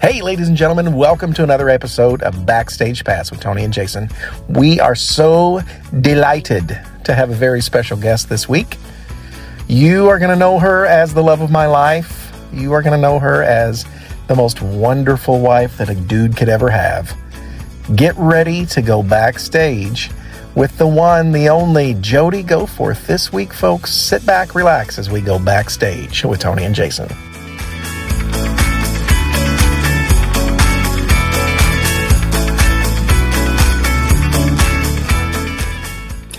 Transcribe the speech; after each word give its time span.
Hey, 0.00 0.22
ladies 0.22 0.48
and 0.48 0.56
gentlemen, 0.56 0.94
welcome 0.94 1.34
to 1.34 1.42
another 1.42 1.68
episode 1.68 2.22
of 2.22 2.46
Backstage 2.46 3.04
Pass 3.04 3.30
with 3.30 3.40
Tony 3.40 3.64
and 3.64 3.72
Jason. 3.72 4.08
We 4.48 4.80
are 4.80 4.94
so 4.94 5.60
delighted 6.00 6.68
to 7.04 7.14
have 7.14 7.28
a 7.28 7.34
very 7.34 7.60
special 7.60 7.98
guest 7.98 8.30
this 8.30 8.48
week. 8.48 8.78
You 9.68 10.08
are 10.08 10.18
going 10.18 10.30
to 10.30 10.36
know 10.36 10.58
her 10.58 10.86
as 10.86 11.12
the 11.12 11.22
love 11.22 11.42
of 11.42 11.50
my 11.50 11.66
life. 11.66 12.32
You 12.50 12.72
are 12.72 12.80
going 12.80 12.94
to 12.94 13.00
know 13.00 13.18
her 13.18 13.42
as 13.42 13.84
the 14.26 14.34
most 14.34 14.62
wonderful 14.62 15.38
wife 15.38 15.76
that 15.76 15.90
a 15.90 15.94
dude 15.94 16.34
could 16.34 16.48
ever 16.48 16.70
have. 16.70 17.14
Get 17.94 18.16
ready 18.16 18.64
to 18.66 18.80
go 18.80 19.02
backstage 19.02 20.10
with 20.54 20.78
the 20.78 20.86
one, 20.88 21.30
the 21.30 21.50
only 21.50 21.94
Jodie 21.96 22.46
Goforth 22.46 23.06
this 23.06 23.34
week, 23.34 23.52
folks. 23.52 23.92
Sit 23.92 24.24
back, 24.24 24.54
relax 24.54 24.98
as 24.98 25.10
we 25.10 25.20
go 25.20 25.38
backstage 25.38 26.24
with 26.24 26.40
Tony 26.40 26.64
and 26.64 26.74
Jason. 26.74 27.08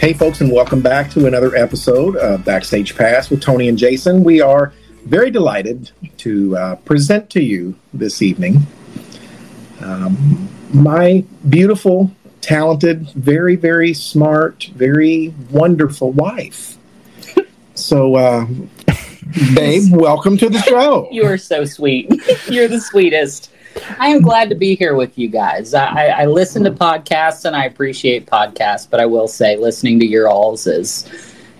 Hey, 0.01 0.13
folks, 0.13 0.41
and 0.41 0.51
welcome 0.51 0.81
back 0.81 1.11
to 1.11 1.27
another 1.27 1.55
episode 1.55 2.15
of 2.15 2.43
Backstage 2.43 2.97
Pass 2.97 3.29
with 3.29 3.39
Tony 3.39 3.69
and 3.69 3.77
Jason. 3.77 4.23
We 4.23 4.41
are 4.41 4.73
very 5.05 5.29
delighted 5.29 5.91
to 6.17 6.57
uh, 6.57 6.75
present 6.77 7.29
to 7.29 7.43
you 7.43 7.75
this 7.93 8.23
evening 8.23 8.65
um, 9.79 10.49
my 10.73 11.23
beautiful, 11.47 12.09
talented, 12.41 13.11
very, 13.11 13.55
very 13.55 13.93
smart, 13.93 14.71
very 14.73 15.35
wonderful 15.51 16.11
wife. 16.11 16.79
So, 17.75 18.15
uh, 18.15 18.47
babe, 19.53 19.91
welcome 19.91 20.35
to 20.37 20.49
the 20.49 20.61
show. 20.63 21.07
You 21.11 21.25
are 21.25 21.37
so 21.37 21.63
sweet. 21.63 22.11
You're 22.49 22.67
the 22.67 22.81
sweetest. 22.81 23.50
I 23.99 24.07
am 24.07 24.21
glad 24.21 24.49
to 24.49 24.55
be 24.55 24.75
here 24.75 24.95
with 24.95 25.17
you 25.17 25.27
guys. 25.27 25.73
I, 25.73 26.07
I 26.07 26.25
listen 26.25 26.63
to 26.63 26.71
podcasts 26.71 27.45
and 27.45 27.55
I 27.55 27.65
appreciate 27.65 28.25
podcasts, 28.25 28.89
but 28.89 28.99
I 28.99 29.05
will 29.05 29.27
say 29.27 29.57
listening 29.57 29.99
to 29.99 30.05
your 30.05 30.27
alls 30.27 30.67
is 30.67 31.09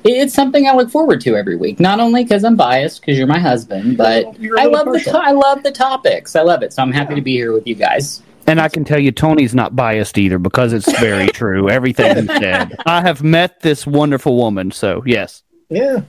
it's 0.03 0.33
something 0.33 0.67
I 0.67 0.73
look 0.73 0.89
forward 0.89 1.21
to 1.21 1.35
every 1.35 1.55
week. 1.55 1.79
Not 1.79 1.99
only 1.99 2.23
because 2.23 2.43
I'm 2.43 2.55
biased 2.55 3.01
because 3.01 3.17
you're 3.17 3.27
my 3.27 3.39
husband, 3.39 3.97
but 3.97 4.39
You're 4.39 4.57
a 4.57 4.61
I 4.61 4.65
little 4.65 4.93
love 4.93 5.03
the 5.03 5.19
I 5.19 5.31
love 5.31 5.63
the 5.63 5.71
topics. 5.71 6.35
I 6.35 6.41
love 6.41 6.63
it, 6.63 6.73
so 6.73 6.81
I'm 6.81 6.91
happy 6.91 7.15
to 7.15 7.21
be 7.21 7.33
here 7.33 7.53
with 7.53 7.67
you 7.67 7.75
guys. 7.75 8.21
And 8.47 8.59
I 8.59 8.67
can 8.67 8.83
tell 8.83 8.99
you, 8.99 9.11
Tony's 9.11 9.53
not 9.53 9.75
biased 9.75 10.17
either 10.17 10.39
because 10.39 10.73
it's 10.73 10.91
very 10.99 11.27
true. 11.33 11.69
Everything 11.69 12.15
he 12.17 12.25
said. 12.27 12.75
I 12.85 13.01
have 13.01 13.21
met 13.23 13.61
this 13.61 13.85
wonderful 13.85 14.35
woman, 14.35 14.71
so 14.71 15.03
yes. 15.05 15.43
Yeah. 15.69 16.01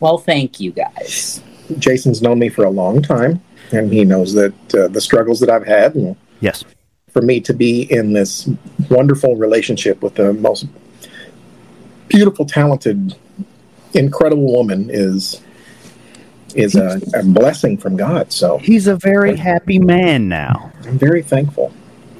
Well, 0.00 0.18
thank 0.18 0.60
you 0.60 0.72
guys. 0.72 1.40
Jason's 1.78 2.20
known 2.22 2.38
me 2.38 2.48
for 2.48 2.64
a 2.64 2.70
long 2.70 3.02
time, 3.02 3.40
and 3.72 3.92
he 3.92 4.04
knows 4.04 4.32
that 4.34 4.74
uh, 4.74 4.88
the 4.88 5.00
struggles 5.00 5.40
that 5.40 5.50
I've 5.50 5.66
had, 5.66 5.94
and 5.94 6.16
Yes. 6.40 6.64
for 7.08 7.22
me 7.22 7.40
to 7.40 7.52
be 7.54 7.82
in 7.90 8.12
this 8.12 8.48
wonderful 8.90 9.36
relationship 9.36 10.02
with 10.02 10.14
the 10.16 10.32
most 10.34 10.66
beautiful, 12.08 12.44
talented, 12.46 13.16
incredible 13.94 14.52
woman 14.52 14.88
is 14.90 15.40
is 16.54 16.74
a, 16.74 17.00
a 17.14 17.22
blessing 17.22 17.76
from 17.76 17.96
God. 17.96 18.32
So 18.32 18.58
He's 18.58 18.86
a 18.86 18.96
very 18.96 19.36
happy 19.36 19.78
man 19.78 20.28
now. 20.28 20.72
I'm 20.86 20.98
very 20.98 21.22
thankful. 21.22 21.70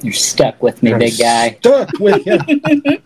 You're 0.03 0.13
stuck 0.13 0.61
with 0.61 0.83
me, 0.83 0.93
I'm 0.93 0.99
big 0.99 1.17
guy. 1.17 1.57
Stuck 1.59 1.89
with 1.99 2.23
you. 2.25 2.99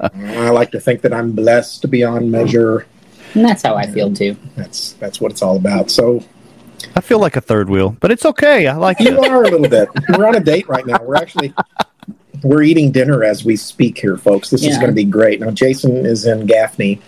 I 0.00 0.50
like 0.50 0.70
to 0.72 0.80
think 0.80 1.00
that 1.02 1.12
I'm 1.12 1.32
blessed 1.32 1.90
beyond 1.90 2.30
measure. 2.30 2.86
And 3.34 3.44
that's 3.44 3.62
how 3.62 3.74
I 3.74 3.86
feel 3.86 4.12
too. 4.12 4.36
That's 4.56 4.92
that's 4.94 5.20
what 5.20 5.32
it's 5.32 5.42
all 5.42 5.56
about. 5.56 5.90
So 5.90 6.22
I 6.96 7.00
feel 7.00 7.18
like 7.20 7.36
a 7.36 7.40
third 7.40 7.68
wheel, 7.70 7.96
but 8.00 8.10
it's 8.10 8.24
okay. 8.24 8.66
I 8.66 8.76
like 8.76 9.00
it. 9.00 9.08
you 9.08 9.22
it. 9.22 9.30
are 9.30 9.42
a 9.44 9.50
little 9.50 9.68
bit. 9.68 9.88
We're 10.16 10.26
on 10.26 10.34
a 10.36 10.40
date 10.40 10.68
right 10.68 10.86
now. 10.86 10.98
We're 11.02 11.16
actually 11.16 11.52
we're 12.42 12.62
eating 12.62 12.90
dinner 12.90 13.22
as 13.22 13.44
we 13.44 13.56
speak 13.56 13.98
here, 13.98 14.16
folks. 14.16 14.50
This 14.50 14.64
is 14.64 14.76
going 14.76 14.88
to 14.90 14.94
be 14.94 15.04
great. 15.04 15.40
Now 15.40 15.50
Jason 15.50 16.04
is 16.04 16.26
in 16.26 16.46
Gaffney, 16.46 17.00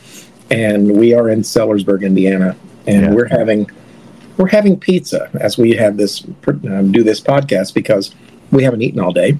and 0.51 0.97
we 0.97 1.15
are 1.15 1.29
in 1.29 1.41
Sellersburg, 1.41 2.03
Indiana, 2.03 2.57
and 2.87 3.03
Yeah. 3.07 3.13
we're 3.15 3.29
having 3.29 3.71
we're 4.37 4.49
having 4.49 4.79
pizza 4.79 5.31
as 5.41 5.57
we 5.59 5.73
have 5.73 5.97
this 5.97 6.25
um, 6.47 6.91
do 6.93 7.03
this 7.03 7.21
podcast 7.21 7.73
because 7.75 8.15
we 8.51 8.63
haven't 8.65 8.83
eaten 8.83 9.01
all 9.01 9.13
day. 9.13 9.39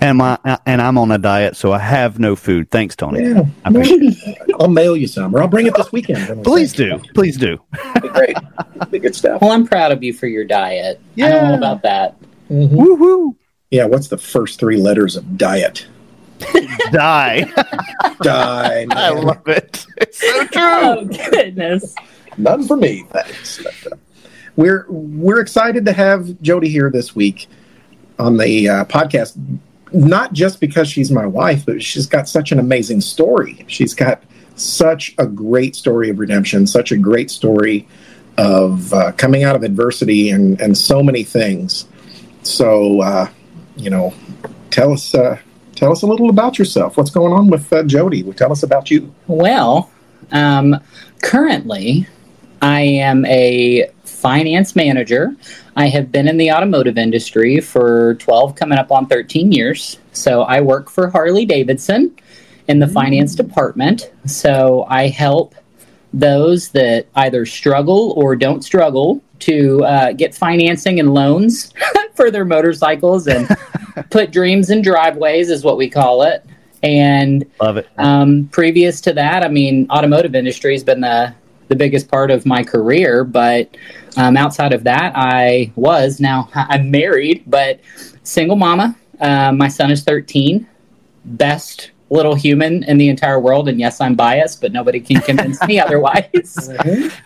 And 0.00 0.18
my 0.18 0.38
and 0.66 0.82
I'm 0.82 0.98
on 0.98 1.10
a 1.10 1.18
diet, 1.18 1.56
so 1.56 1.72
I 1.72 1.78
have 1.78 2.18
no 2.18 2.36
food. 2.36 2.70
Thanks, 2.70 2.94
Tony. 2.96 3.22
Yeah, 3.22 3.44
I 3.64 3.68
appreciate 3.70 4.02
it. 4.02 4.54
I'll 4.60 4.68
mail 4.68 4.96
you 4.96 5.06
some, 5.06 5.34
or 5.34 5.40
I'll 5.42 5.48
bring 5.48 5.66
it 5.66 5.74
this 5.76 5.92
weekend. 5.92 6.44
Please 6.44 6.72
do. 6.72 6.98
Please 7.14 7.36
do. 7.36 7.58
Be 8.02 8.08
great. 8.08 8.36
Be 8.90 8.98
good 8.98 9.14
stuff. 9.14 9.40
Well, 9.40 9.52
I'm 9.52 9.66
proud 9.66 9.92
of 9.92 10.02
you 10.02 10.12
for 10.12 10.26
your 10.26 10.44
diet. 10.44 11.00
I 11.16 11.20
know 11.20 11.26
Yeah. 11.28 11.48
all 11.48 11.54
about 11.54 11.82
that. 11.82 12.16
Mhm. 12.50 12.70
Woohoo! 12.70 13.34
Yeah, 13.70 13.86
what's 13.86 14.08
the 14.08 14.18
first 14.18 14.58
three 14.60 14.76
letters 14.76 15.16
of 15.16 15.38
diet? 15.38 15.86
Die. 16.90 17.44
Die. 18.22 18.86
I 18.90 19.08
love 19.10 19.46
it. 19.48 19.86
It's 19.98 20.18
so 20.20 20.46
true. 20.48 20.62
Oh 20.62 21.04
goodness. 21.30 21.94
None 22.36 22.66
for 22.66 22.76
me, 22.76 23.04
thanks. 23.10 23.64
We're 24.56 24.86
we're 24.88 25.40
excited 25.40 25.86
to 25.86 25.92
have 25.92 26.26
Jodie 26.42 26.66
here 26.68 26.90
this 26.90 27.14
week 27.14 27.48
on 28.22 28.36
the 28.36 28.68
uh, 28.68 28.84
podcast. 28.86 29.36
Not 29.92 30.32
just 30.32 30.60
because 30.60 30.88
she's 30.88 31.10
my 31.10 31.26
wife, 31.26 31.66
but 31.66 31.82
she's 31.82 32.06
got 32.06 32.28
such 32.28 32.52
an 32.52 32.58
amazing 32.58 33.02
story. 33.02 33.64
She's 33.68 33.92
got 33.92 34.22
such 34.54 35.14
a 35.18 35.26
great 35.26 35.76
story 35.76 36.08
of 36.08 36.18
redemption, 36.18 36.66
such 36.66 36.92
a 36.92 36.96
great 36.96 37.30
story 37.30 37.86
of 38.38 38.92
uh, 38.94 39.12
coming 39.12 39.44
out 39.44 39.54
of 39.54 39.62
adversity 39.62 40.30
and 40.30 40.60
and 40.60 40.76
so 40.78 41.02
many 41.02 41.24
things. 41.24 41.86
So, 42.42 43.02
uh, 43.02 43.28
you 43.76 43.90
know, 43.90 44.14
tell 44.70 44.92
us 44.92 45.14
uh, 45.14 45.38
tell 45.74 45.92
us 45.92 46.02
a 46.02 46.06
little 46.06 46.30
about 46.30 46.58
yourself. 46.58 46.96
What's 46.96 47.10
going 47.10 47.32
on 47.32 47.48
with 47.48 47.70
uh, 47.72 47.82
Jodie? 47.82 48.34
Tell 48.36 48.52
us 48.52 48.62
about 48.62 48.90
you. 48.90 49.14
Well, 49.26 49.90
um, 50.30 50.80
currently, 51.22 52.06
I 52.62 52.80
am 52.80 53.26
a 53.26 53.90
finance 54.22 54.76
manager. 54.76 55.34
I 55.76 55.88
have 55.88 56.12
been 56.12 56.28
in 56.28 56.36
the 56.36 56.52
automotive 56.52 56.96
industry 56.96 57.60
for 57.60 58.14
12, 58.14 58.54
coming 58.54 58.78
up 58.78 58.92
on 58.92 59.06
13 59.06 59.50
years. 59.50 59.98
So 60.12 60.42
I 60.42 60.60
work 60.60 60.88
for 60.88 61.10
Harley 61.10 61.44
Davidson 61.44 62.16
in 62.68 62.78
the 62.78 62.86
finance 62.86 63.34
department. 63.34 64.12
So 64.24 64.86
I 64.88 65.08
help 65.08 65.56
those 66.14 66.68
that 66.68 67.06
either 67.16 67.44
struggle 67.44 68.12
or 68.16 68.36
don't 68.36 68.62
struggle 68.62 69.20
to 69.40 69.84
uh, 69.84 70.12
get 70.12 70.36
financing 70.36 71.00
and 71.00 71.12
loans 71.12 71.72
for 72.14 72.30
their 72.30 72.44
motorcycles 72.44 73.26
and 73.26 73.48
put 74.10 74.30
dreams 74.30 74.70
in 74.70 74.82
driveways, 74.82 75.50
is 75.50 75.64
what 75.64 75.76
we 75.76 75.90
call 75.90 76.22
it. 76.22 76.46
And 76.84 77.44
Love 77.60 77.76
it. 77.76 77.88
um, 77.98 78.48
previous 78.52 79.00
to 79.02 79.12
that, 79.14 79.42
I 79.42 79.48
mean, 79.48 79.88
automotive 79.90 80.36
industry 80.36 80.74
has 80.74 80.84
been 80.84 81.00
the 81.00 81.34
the 81.68 81.76
biggest 81.76 82.08
part 82.08 82.30
of 82.30 82.44
my 82.44 82.62
career. 82.62 83.24
But 83.24 83.76
um, 84.16 84.36
outside 84.36 84.72
of 84.72 84.84
that, 84.84 85.12
I 85.14 85.72
was 85.76 86.20
now 86.20 86.48
I'm 86.54 86.90
married, 86.90 87.44
but 87.46 87.80
single 88.22 88.56
mama. 88.56 88.96
Uh, 89.20 89.52
my 89.52 89.68
son 89.68 89.90
is 89.90 90.02
13. 90.02 90.66
Best 91.24 91.92
little 92.10 92.34
human 92.34 92.82
in 92.84 92.98
the 92.98 93.08
entire 93.08 93.40
world, 93.40 93.68
and 93.68 93.80
yes, 93.80 94.00
I'm 94.00 94.14
biased, 94.14 94.60
but 94.60 94.72
nobody 94.72 95.00
can 95.00 95.20
convince 95.22 95.62
me 95.66 95.80
otherwise. 95.80 96.70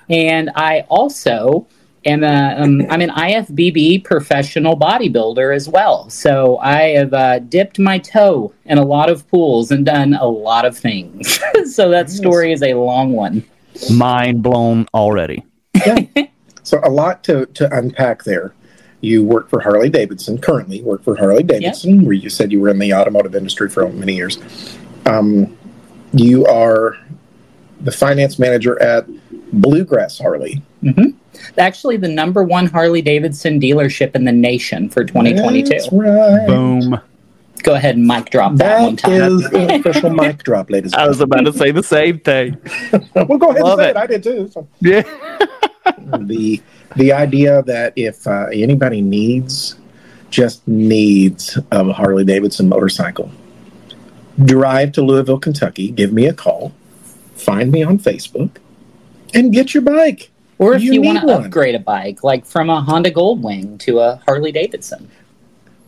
And 0.09 0.51
I 0.55 0.85
also 0.89 1.67
am 2.07 2.23
a, 2.23 2.57
um, 2.59 2.83
I'm 2.89 3.01
an 3.01 3.11
IFBB 3.11 4.05
professional 4.05 4.79
bodybuilder 4.79 5.55
as 5.55 5.69
well. 5.69 6.09
So 6.09 6.59
I 6.59 6.91
have 6.91 7.13
uh, 7.13 7.41
dipped 7.41 7.79
my 7.79 7.99
toe 7.99 8.55
in 8.65 8.79
a 8.79 8.85
lot 8.85 9.11
of 9.11 9.29
pools 9.29 9.71
and 9.71 9.85
done 9.85 10.15
a 10.15 10.27
lot 10.27 10.65
of 10.65 10.79
things. 10.79 11.41
so 11.75 11.91
that 11.91 12.09
story 12.09 12.53
is 12.53 12.63
a 12.63 12.75
long 12.75 13.13
one. 13.13 13.45
Mind 13.91 14.43
blown 14.43 14.87
already. 14.95 15.45
So 16.67 16.81
a 16.83 16.91
lot 16.91 17.23
to, 17.25 17.47
to 17.47 17.79
unpack 17.79 18.25
there. 18.25 18.53
You 19.01 19.25
work 19.25 19.49
for 19.49 19.61
Harley 19.61 19.89
Davidson, 19.89 20.39
currently 20.39 20.83
work 20.83 21.05
for 21.05 21.15
Harley 21.15 21.45
Davidson, 21.45 22.05
where 22.05 22.13
you 22.13 22.29
said 22.29 22.51
you 22.51 22.61
were 22.61 22.71
in 22.71 22.81
the 22.81 22.93
automotive 22.93 23.37
industry 23.37 23.69
for 23.71 23.89
many 23.91 24.17
years. 24.17 24.39
Um, 25.05 25.57
you 26.13 26.45
are 26.47 26.99
the 27.83 27.93
finance 27.93 28.41
manager 28.41 28.83
at 28.83 29.07
Bluegrass 29.53 30.19
Harley. 30.19 30.61
Actually, 31.57 31.99
the 31.99 32.09
number 32.09 32.43
one 32.43 32.67
Harley 32.67 33.03
Davidson 33.03 33.61
dealership 33.61 34.17
in 34.17 34.25
the 34.25 34.33
nation 34.33 34.89
for 34.89 35.05
2022. 35.05 35.69
That's 35.69 35.93
right. 35.93 36.47
Boom. 36.49 37.01
Go 37.63 37.75
ahead 37.75 37.97
and 37.97 38.07
mic 38.07 38.31
drop 38.31 38.55
that, 38.57 38.83
one 38.83 38.97
time. 38.97 39.13
is 39.13 39.45
an 39.47 39.71
official 39.71 40.11
mic 40.11 40.43
drop, 40.45 40.71
ladies. 40.71 40.95
I 40.95 41.07
was 41.09 41.21
about 41.21 41.41
to 41.47 41.53
say 41.53 41.71
the 41.73 41.83
same 41.83 42.21
thing. 42.21 42.57
well, 43.15 43.39
go 43.39 43.51
ahead 43.51 43.63
Love 43.63 43.79
and 43.79 43.87
say 43.87 43.89
it. 43.89 43.91
it. 43.91 43.97
I 43.97 44.07
did 44.07 44.23
too. 44.23 44.49
So 44.53 44.69
Yeah. 44.81 45.03
the 46.19 46.61
the 46.97 47.13
idea 47.13 47.63
that 47.63 47.93
if 47.97 48.27
uh, 48.27 48.47
anybody 48.53 49.01
needs, 49.01 49.77
just 50.31 50.67
needs 50.69 51.59
a 51.73 51.93
Harley 51.93 52.25
Davidson 52.25 52.69
motorcycle, 52.69 53.31
drive 54.45 54.93
to 54.93 55.03
Louisville, 55.03 55.39
Kentucky, 55.39 55.91
give 55.91 56.13
me 56.13 56.27
a 56.27 56.33
call, 56.33 56.73
find 57.35 57.71
me 57.73 57.83
on 57.83 57.99
Facebook, 57.99 58.51
and 59.35 59.53
get 59.53 59.75
your 59.75 59.83
bike. 59.83 60.31
Or 60.59 60.75
if 60.75 60.83
You 60.83 60.95
you, 60.95 61.03
want 61.03 61.23
need 61.23 61.29
to 61.29 61.39
upgrade 61.39 61.75
a 61.75 61.79
bike, 61.81 62.25
like 62.25 62.47
from 62.47 62.71
a 62.71 62.81
Honda 62.81 63.11
Goldwing 63.11 63.79
to 63.81 63.99
a 64.01 64.17
Harley 64.25 64.53
Davidson. 64.53 65.11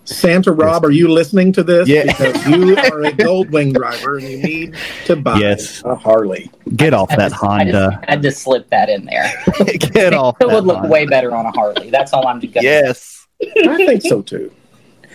Santa 0.08 0.52
Rob, 0.52 0.84
are 0.84 0.90
you 0.90 1.08
listening 1.08 1.52
to 1.52 1.62
this? 1.62 1.87
Yeah. 1.88 2.05
Because 2.06 2.46
you 2.46 2.76
are 2.76 3.02
a 3.05 3.12
Goldwing 3.12 3.75
driver 3.75 4.16
and 4.19 4.26
you 4.28 4.38
need 4.43 4.75
to 5.05 5.16
buy 5.16 5.38
Yes. 5.38 5.82
a 5.84 5.94
Harley. 5.94 6.50
Get 6.76 6.94
off 6.94 7.10
I 7.12 7.16
that 7.16 7.31
just- 7.32 7.44
I 7.44 7.64
just 7.64 7.75
Honda. 7.75 8.00
had 8.08 8.22
to 8.22 8.32
slip 8.32 8.70
that 8.70 8.88
in 8.88 9.05
there. 9.05 9.31
Get 9.78 10.14
off 10.14 10.37
it 10.40 10.46
that 10.49 10.55
would 10.55 10.64
look 10.64 10.76
Honda. 10.78 10.90
way 10.93 11.05
better 11.06 11.34
on 11.34 11.44
a 11.46 11.50
Harley. 11.50 11.90
That's 11.90 12.12
all 12.12 12.26
I'm 12.26 12.40
gonna 12.40 12.52
Yes. 12.62 13.26
I 13.43 13.76
think 13.76 14.02
so 14.02 14.22
too. 14.22 14.50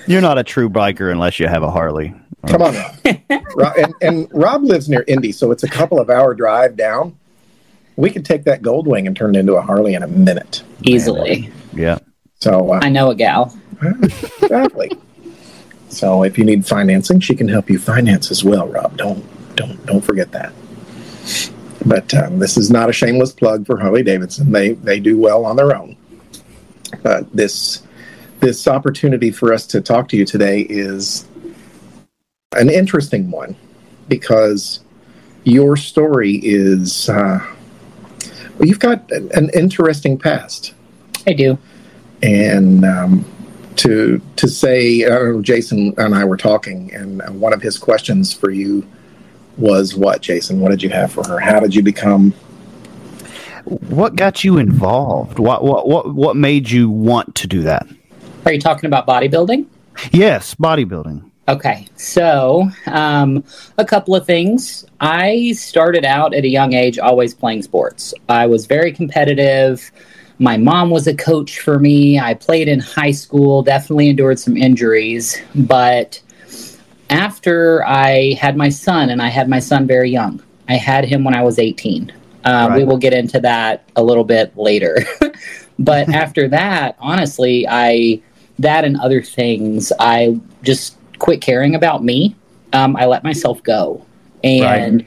You're 0.05 0.21
not 0.21 0.37
a 0.37 0.43
true 0.43 0.69
biker 0.69 1.11
unless 1.11 1.39
you 1.39 1.47
have 1.47 1.63
a 1.63 1.71
Harley. 1.71 2.13
Come 2.47 2.61
on, 2.61 2.75
Rob. 2.75 2.95
Rob 3.55 3.73
and, 3.77 3.93
and 4.01 4.27
Rob 4.33 4.63
lives 4.63 4.89
near 4.89 5.03
Indy, 5.07 5.31
so 5.31 5.51
it's 5.51 5.63
a 5.63 5.67
couple 5.69 5.97
of 5.99 6.09
hour 6.09 6.33
drive 6.33 6.75
down. 6.75 7.17
We 7.95 8.09
could 8.09 8.25
take 8.25 8.43
that 8.43 8.61
Goldwing 8.61 9.07
and 9.07 9.15
turn 9.15 9.35
it 9.35 9.39
into 9.39 9.53
a 9.53 9.61
Harley 9.61 9.93
in 9.93 10.03
a 10.03 10.07
minute. 10.07 10.61
easily. 10.83 11.49
Yeah. 11.73 11.99
So 12.41 12.73
uh, 12.73 12.79
I 12.83 12.89
know 12.89 13.11
a 13.11 13.15
gal. 13.15 13.57
Exactly. 14.41 14.91
So 15.89 16.23
if 16.23 16.37
you 16.37 16.43
need 16.43 16.65
financing, 16.65 17.19
she 17.19 17.35
can 17.35 17.47
help 17.47 17.69
you 17.69 17.77
finance 17.77 18.31
as 18.31 18.43
well, 18.43 18.67
Rob. 18.67 18.97
Don't 18.97 19.23
don't 19.55 19.85
don't 19.85 20.01
forget 20.01 20.31
that. 20.31 20.53
But 21.85 22.13
um, 22.13 22.39
this 22.39 22.57
is 22.57 22.71
not 22.71 22.89
a 22.89 22.93
shameless 22.93 23.33
plug 23.33 23.65
for 23.65 23.79
Harley 23.79 24.03
Davidson. 24.03 24.51
They 24.51 24.73
they 24.73 24.99
do 24.99 25.19
well 25.19 25.45
on 25.45 25.55
their 25.55 25.75
own. 25.75 25.95
But 27.03 27.31
this 27.33 27.83
this 28.39 28.67
opportunity 28.67 29.31
for 29.31 29.53
us 29.53 29.65
to 29.67 29.81
talk 29.81 30.09
to 30.09 30.17
you 30.17 30.25
today 30.25 30.61
is 30.61 31.27
an 32.55 32.69
interesting 32.69 33.31
one 33.31 33.55
because 34.07 34.81
your 35.43 35.77
story 35.77 36.39
is 36.43 37.09
uh, 37.09 37.39
well, 38.57 38.67
you've 38.67 38.79
got 38.79 39.09
an, 39.11 39.31
an 39.33 39.49
interesting 39.53 40.17
past 40.17 40.73
I 41.27 41.33
do. 41.33 41.57
and 42.21 42.83
um, 42.85 43.25
to 43.77 44.21
to 44.35 44.47
say, 44.47 45.05
I 45.05 45.09
don't 45.09 45.33
know, 45.33 45.41
Jason 45.41 45.93
and 45.97 46.15
I 46.15 46.25
were 46.25 46.37
talking, 46.37 46.93
and 46.93 47.21
one 47.39 47.53
of 47.53 47.61
his 47.61 47.77
questions 47.77 48.33
for 48.33 48.51
you 48.51 48.87
was 49.57 49.95
what, 49.95 50.21
Jason? 50.21 50.59
What 50.59 50.71
did 50.71 50.83
you 50.83 50.89
have 50.89 51.11
for 51.11 51.27
her? 51.27 51.39
How 51.39 51.59
did 51.59 51.75
you 51.75 51.83
become? 51.83 52.31
What 53.65 54.15
got 54.15 54.43
you 54.43 54.57
involved? 54.57 55.39
What 55.39 55.63
what 55.63 55.87
what 55.87 56.13
what 56.13 56.35
made 56.35 56.69
you 56.69 56.89
want 56.89 57.35
to 57.35 57.47
do 57.47 57.61
that? 57.63 57.87
Are 58.45 58.53
you 58.53 58.59
talking 58.59 58.87
about 58.87 59.07
bodybuilding? 59.07 59.65
Yes, 60.11 60.55
bodybuilding. 60.55 61.29
Okay, 61.47 61.87
so 61.97 62.69
um, 62.87 63.43
a 63.77 63.83
couple 63.83 64.15
of 64.15 64.25
things. 64.25 64.85
I 65.01 65.51
started 65.53 66.05
out 66.05 66.33
at 66.33 66.45
a 66.45 66.47
young 66.47 66.73
age 66.73 66.97
always 66.97 67.33
playing 67.33 67.63
sports. 67.63 68.13
I 68.29 68.47
was 68.47 68.65
very 68.65 68.93
competitive. 68.93 69.91
My 70.39 70.57
mom 70.57 70.89
was 70.89 71.07
a 71.07 71.15
coach 71.15 71.59
for 71.59 71.79
me. 71.79 72.19
I 72.19 72.33
played 72.33 72.67
in 72.67 72.79
high 72.79 73.11
school, 73.11 73.61
definitely 73.61 74.09
endured 74.09 74.39
some 74.39 74.57
injuries. 74.57 75.39
But 75.55 76.21
after 77.09 77.85
I 77.85 78.33
had 78.33 78.57
my 78.57 78.69
son, 78.69 79.09
and 79.09 79.21
I 79.21 79.27
had 79.29 79.47
my 79.47 79.59
son 79.59 79.85
very 79.87 80.09
young, 80.09 80.41
I 80.67 80.75
had 80.75 81.05
him 81.05 81.23
when 81.23 81.35
I 81.35 81.43
was 81.43 81.59
18. 81.59 82.11
Uh, 82.45 82.73
We 82.75 82.83
will 82.83 82.97
get 82.97 83.13
into 83.13 83.39
that 83.41 83.83
a 83.95 84.03
little 84.03 84.23
bit 84.23 84.55
later. 84.57 84.97
but 85.79 86.09
after 86.13 86.47
that, 86.49 86.95
honestly, 86.99 87.65
I 87.69 88.21
that 88.59 88.85
and 88.85 88.97
other 88.99 89.21
things, 89.21 89.91
I 89.99 90.39
just 90.63 90.97
quit 91.19 91.41
caring 91.41 91.75
about 91.75 92.03
me. 92.03 92.35
Um, 92.73 92.95
I 92.95 93.05
let 93.05 93.23
myself 93.23 93.61
go, 93.63 94.05
and 94.43 95.05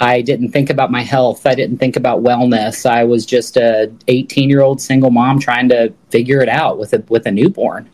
I 0.00 0.20
didn't 0.20 0.50
think 0.50 0.68
about 0.70 0.90
my 0.90 1.02
health. 1.02 1.46
I 1.46 1.54
didn't 1.54 1.78
think 1.78 1.96
about 1.96 2.22
wellness. 2.22 2.84
I 2.84 3.04
was 3.04 3.24
just 3.24 3.56
a 3.56 3.90
18 4.08 4.50
year 4.50 4.60
old 4.60 4.80
single 4.80 5.10
mom 5.10 5.38
trying 5.38 5.68
to 5.70 5.92
figure 6.10 6.40
it 6.40 6.48
out 6.48 6.78
with 6.78 6.92
a 6.92 7.02
with 7.08 7.26
a 7.26 7.30
newborn. 7.30 7.88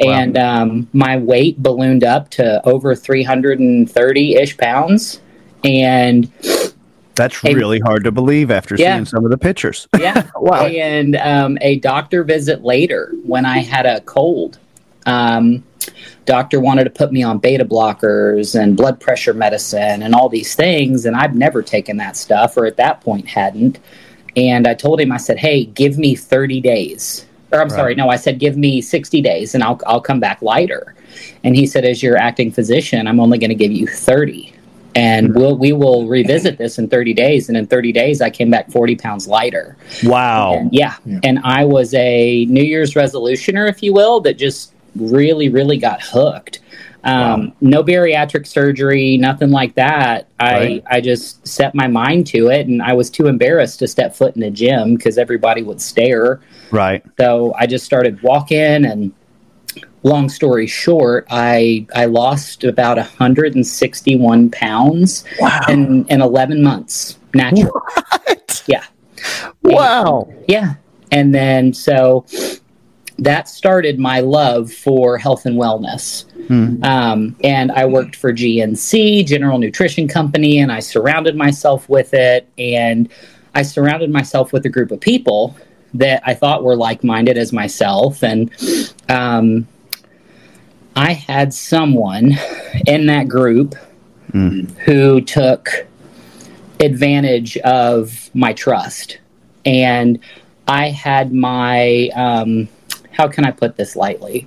Wow. 0.00 0.12
And 0.12 0.38
um, 0.38 0.88
my 0.92 1.16
weight 1.16 1.62
ballooned 1.62 2.02
up 2.02 2.30
to 2.30 2.66
over 2.66 2.94
330 2.94 4.34
ish 4.34 4.56
pounds. 4.56 5.20
And 5.62 6.30
That's 7.14 7.44
really 7.44 7.78
hard 7.78 8.04
to 8.04 8.10
believe 8.10 8.50
after 8.50 8.74
Yeah. 8.76 8.96
seeing 8.96 9.04
some 9.04 9.24
of 9.24 9.30
the 9.30 9.38
pictures. 9.38 9.86
yeah, 9.98 10.28
Wow. 10.34 10.66
And 10.66 11.16
um, 11.16 11.58
a 11.60 11.78
doctor 11.78 12.24
visit 12.24 12.64
later 12.64 13.12
when 13.24 13.44
I 13.46 13.58
had 13.58 13.86
a 13.86 14.00
cold. 14.00 14.58
Um, 15.06 15.62
doctor 16.26 16.60
wanted 16.60 16.84
to 16.84 16.90
put 16.90 17.12
me 17.12 17.22
on 17.22 17.38
beta 17.38 17.64
blockers 17.64 18.58
and 18.58 18.76
blood 18.76 19.00
pressure 19.00 19.34
medicine 19.34 20.02
and 20.02 20.14
all 20.14 20.28
these 20.28 20.54
things, 20.54 21.06
and 21.06 21.16
I've 21.16 21.34
never 21.34 21.62
taken 21.62 21.96
that 21.98 22.16
stuff, 22.16 22.56
or 22.56 22.66
at 22.66 22.76
that 22.76 23.00
point 23.00 23.26
hadn't. 23.28 23.78
And 24.36 24.66
I 24.66 24.74
told 24.74 25.00
him, 25.00 25.12
I 25.12 25.16
said, 25.18 25.38
"Hey, 25.38 25.64
give 25.64 25.98
me 25.98 26.14
30 26.14 26.60
days." 26.60 27.26
Or 27.52 27.60
I'm 27.60 27.68
Right. 27.68 27.76
sorry, 27.76 27.94
no, 27.94 28.08
I 28.08 28.16
said, 28.16 28.40
"Give 28.40 28.56
me 28.56 28.80
60 28.80 29.20
days, 29.20 29.54
and 29.54 29.62
I'll 29.62 29.80
I'll 29.86 30.00
come 30.00 30.18
back 30.18 30.42
lighter." 30.42 30.94
And 31.44 31.54
he 31.54 31.66
said, 31.66 31.84
"As 31.84 32.02
your 32.02 32.16
acting 32.16 32.50
physician, 32.50 33.06
I'm 33.06 33.20
only 33.20 33.38
going 33.38 33.50
to 33.50 33.54
give 33.54 33.70
you 33.72 33.86
30." 33.86 34.52
And 34.96 35.34
we'll 35.34 35.56
we 35.56 35.72
will 35.72 36.06
revisit 36.06 36.56
this 36.58 36.78
in 36.78 36.88
30 36.88 37.12
days. 37.14 37.48
And 37.48 37.56
in 37.56 37.66
30 37.66 37.92
days, 37.92 38.20
I 38.20 38.30
came 38.30 38.50
back 38.50 38.70
40 38.70 38.94
pounds 38.96 39.26
lighter. 39.26 39.76
Wow. 40.04 40.54
And 40.54 40.72
yeah. 40.72 40.94
Yeah. 41.04 41.18
And 41.24 41.40
I 41.44 41.64
was 41.64 41.92
a 41.94 42.44
New 42.46 42.62
Year's 42.62 42.94
resolutioner, 42.94 43.68
if 43.68 43.82
you 43.82 43.92
will, 43.92 44.20
that 44.20 44.38
just 44.38 44.72
really, 44.96 45.48
really 45.48 45.76
got 45.78 46.02
hooked. 46.02 46.60
Um, 47.04 47.52
No 47.60 47.82
bariatric 47.84 48.46
surgery, 48.46 49.18
nothing 49.18 49.50
like 49.50 49.74
that. 49.74 50.26
I, 50.40 50.54
Right. 50.54 50.84
I 50.90 51.00
just 51.02 51.46
set 51.46 51.74
my 51.74 51.86
mind 51.86 52.26
to 52.28 52.48
it, 52.48 52.66
and 52.66 52.80
I 52.80 52.94
was 52.94 53.10
too 53.10 53.26
embarrassed 53.26 53.78
to 53.80 53.88
step 53.88 54.14
foot 54.16 54.36
in 54.36 54.42
a 54.42 54.50
gym 54.50 54.94
because 54.96 55.18
everybody 55.18 55.62
would 55.62 55.82
stare. 55.82 56.40
Right. 56.70 57.02
So 57.20 57.54
I 57.58 57.66
just 57.66 57.84
started 57.84 58.22
walking, 58.22 58.86
and 58.86 59.12
long 60.02 60.30
story 60.30 60.66
short, 60.66 61.26
I 61.30 61.86
I 61.94 62.06
lost 62.06 62.64
about 62.64 62.96
161 62.96 64.48
pounds 64.50 65.24
Wow. 65.40 65.60
in 65.68 66.06
in 66.08 66.22
11 66.22 66.62
months, 66.62 67.18
natural. 67.34 67.82
What? 68.26 68.62
Yeah. 68.66 68.84
Wow. 69.62 70.32
Yeah. 70.48 70.74
And 71.10 71.34
then 71.34 71.72
so 71.74 72.24
that 73.18 73.48
started 73.48 73.98
my 73.98 74.20
love 74.20 74.72
for 74.72 75.18
health 75.18 75.46
and 75.46 75.56
wellness. 75.56 76.24
Hmm. 76.48 76.82
Um, 76.82 77.36
and 77.44 77.70
I 77.72 77.86
worked 77.86 78.16
for 78.16 78.32
GNC, 78.32 79.26
General 79.26 79.58
Nutrition 79.58 80.08
Company, 80.08 80.58
and 80.58 80.72
I 80.72 80.80
surrounded 80.80 81.36
myself 81.36 81.88
with 81.88 82.12
it. 82.12 82.48
And 82.58 83.08
I 83.54 83.62
surrounded 83.62 84.10
myself 84.10 84.52
with 84.52 84.66
a 84.66 84.68
group 84.68 84.90
of 84.90 85.00
people 85.00 85.56
that 85.94 86.22
I 86.26 86.34
thought 86.34 86.64
were 86.64 86.76
like 86.76 87.04
minded 87.04 87.38
as 87.38 87.52
myself. 87.52 88.24
And 88.24 88.50
um, 89.08 89.68
I 90.96 91.12
had 91.12 91.54
someone 91.54 92.32
in 92.86 93.06
that 93.06 93.28
group 93.28 93.76
Hmm. 94.34 94.64
who 94.84 95.20
took 95.20 95.86
advantage 96.80 97.56
of 97.58 98.30
my 98.34 98.52
trust. 98.52 99.18
And 99.64 100.18
I 100.66 100.88
had 100.88 101.32
my, 101.32 102.08
um, 102.16 102.66
how 103.14 103.28
can 103.28 103.44
I 103.44 103.50
put 103.50 103.76
this 103.76 103.96
lightly? 103.96 104.46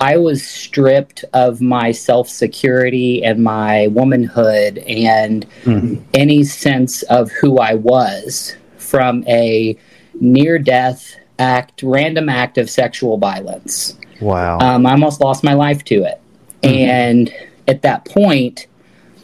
I 0.00 0.16
was 0.18 0.46
stripped 0.46 1.24
of 1.32 1.60
my 1.60 1.90
self 1.90 2.28
security 2.28 3.24
and 3.24 3.42
my 3.42 3.88
womanhood 3.88 4.78
and 4.78 5.46
Mhm. 5.64 6.00
any 6.14 6.44
sense 6.44 7.02
of 7.04 7.30
who 7.30 7.58
I 7.58 7.74
was 7.74 8.56
from 8.76 9.24
a 9.26 9.76
near 10.20 10.58
death 10.58 11.16
act, 11.38 11.82
random 11.82 12.28
act 12.28 12.58
of 12.58 12.70
sexual 12.70 13.18
violence. 13.18 13.96
Wow. 14.20 14.58
Um, 14.60 14.86
I 14.86 14.92
almost 14.92 15.20
lost 15.20 15.44
my 15.44 15.54
life 15.54 15.84
to 15.84 16.04
it. 16.04 16.20
And 16.62 17.32
at 17.68 17.82
that 17.82 18.04
point, 18.04 18.66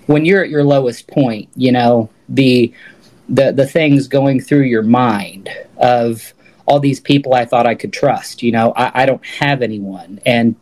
when 0.06 0.24
you're 0.24 0.42
at 0.42 0.50
your 0.50 0.64
lowest 0.64 1.06
point, 1.08 1.48
you 1.56 1.72
know, 1.72 2.08
the 2.28 2.72
the 3.28 3.52
the 3.52 3.66
things 3.66 4.08
going 4.08 4.40
through 4.40 4.62
your 4.62 4.82
mind 4.82 5.48
of 5.78 6.34
all 6.66 6.80
these 6.80 7.00
people 7.00 7.34
I 7.34 7.44
thought 7.44 7.66
I 7.66 7.74
could 7.74 7.92
trust, 7.92 8.42
you 8.42 8.52
know, 8.52 8.72
I, 8.76 9.02
I 9.02 9.06
don't 9.06 9.24
have 9.26 9.62
anyone. 9.62 10.20
And 10.24 10.54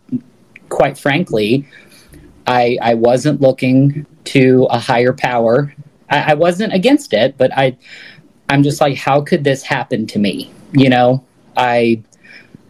quite 0.68 0.96
frankly, 0.98 1.66
I 2.46 2.78
I 2.80 2.94
wasn't 2.94 3.40
looking 3.40 4.06
to 4.24 4.66
a 4.70 4.78
higher 4.78 5.12
power. 5.12 5.74
I, 6.08 6.32
I 6.32 6.34
wasn't 6.34 6.72
against 6.72 7.12
it, 7.12 7.36
but 7.36 7.50
I 7.56 7.76
I'm 8.48 8.62
just 8.62 8.80
like, 8.80 8.96
how 8.96 9.20
could 9.20 9.44
this 9.44 9.62
happen 9.62 10.06
to 10.08 10.18
me? 10.18 10.52
You 10.72 10.88
know, 10.88 11.24
I 11.56 12.02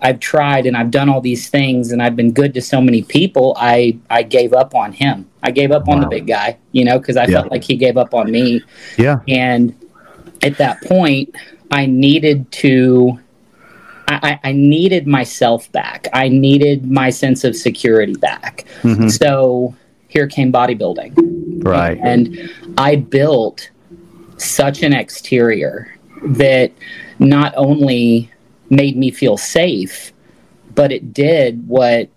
I've 0.02 0.18
tried 0.20 0.66
and 0.66 0.76
I've 0.76 0.90
done 0.90 1.08
all 1.08 1.20
these 1.20 1.48
things 1.48 1.92
and 1.92 2.02
I've 2.02 2.16
been 2.16 2.32
good 2.32 2.54
to 2.54 2.62
so 2.62 2.80
many 2.80 3.02
people. 3.02 3.54
I 3.58 3.98
I 4.08 4.22
gave 4.22 4.52
up 4.52 4.74
on 4.74 4.92
him. 4.92 5.26
I 5.42 5.50
gave 5.50 5.70
up 5.70 5.88
on 5.88 6.00
the 6.00 6.06
big 6.06 6.26
guy, 6.26 6.58
you 6.72 6.84
know, 6.84 6.98
because 6.98 7.16
I 7.16 7.22
Yeah. 7.26 7.40
felt 7.40 7.50
like 7.50 7.64
he 7.64 7.76
gave 7.76 7.96
up 7.96 8.12
on 8.14 8.30
me. 8.30 8.62
yeah. 8.98 9.20
And 9.28 9.74
at 10.42 10.56
that 10.58 10.80
point, 10.82 11.34
I 11.70 11.86
needed 11.86 12.50
to. 12.52 13.18
I, 14.08 14.40
I 14.42 14.52
needed 14.52 15.06
myself 15.06 15.70
back. 15.70 16.08
I 16.12 16.28
needed 16.28 16.90
my 16.90 17.10
sense 17.10 17.44
of 17.44 17.54
security 17.54 18.14
back. 18.14 18.64
Mhm. 18.82 19.08
So 19.08 19.74
here 20.08 20.26
came 20.26 20.52
bodybuilding. 20.52 21.12
Right. 21.64 21.96
And 22.02 22.50
I 22.76 22.96
built 22.96 23.70
such 24.36 24.82
an 24.82 24.92
exterior 24.92 25.94
that 26.24 26.72
not 27.20 27.54
only 27.56 28.30
made 28.68 28.96
me 28.96 29.12
feel 29.12 29.36
safe, 29.36 30.12
but 30.74 30.90
it 30.90 31.12
did 31.12 31.68
what 31.68 32.08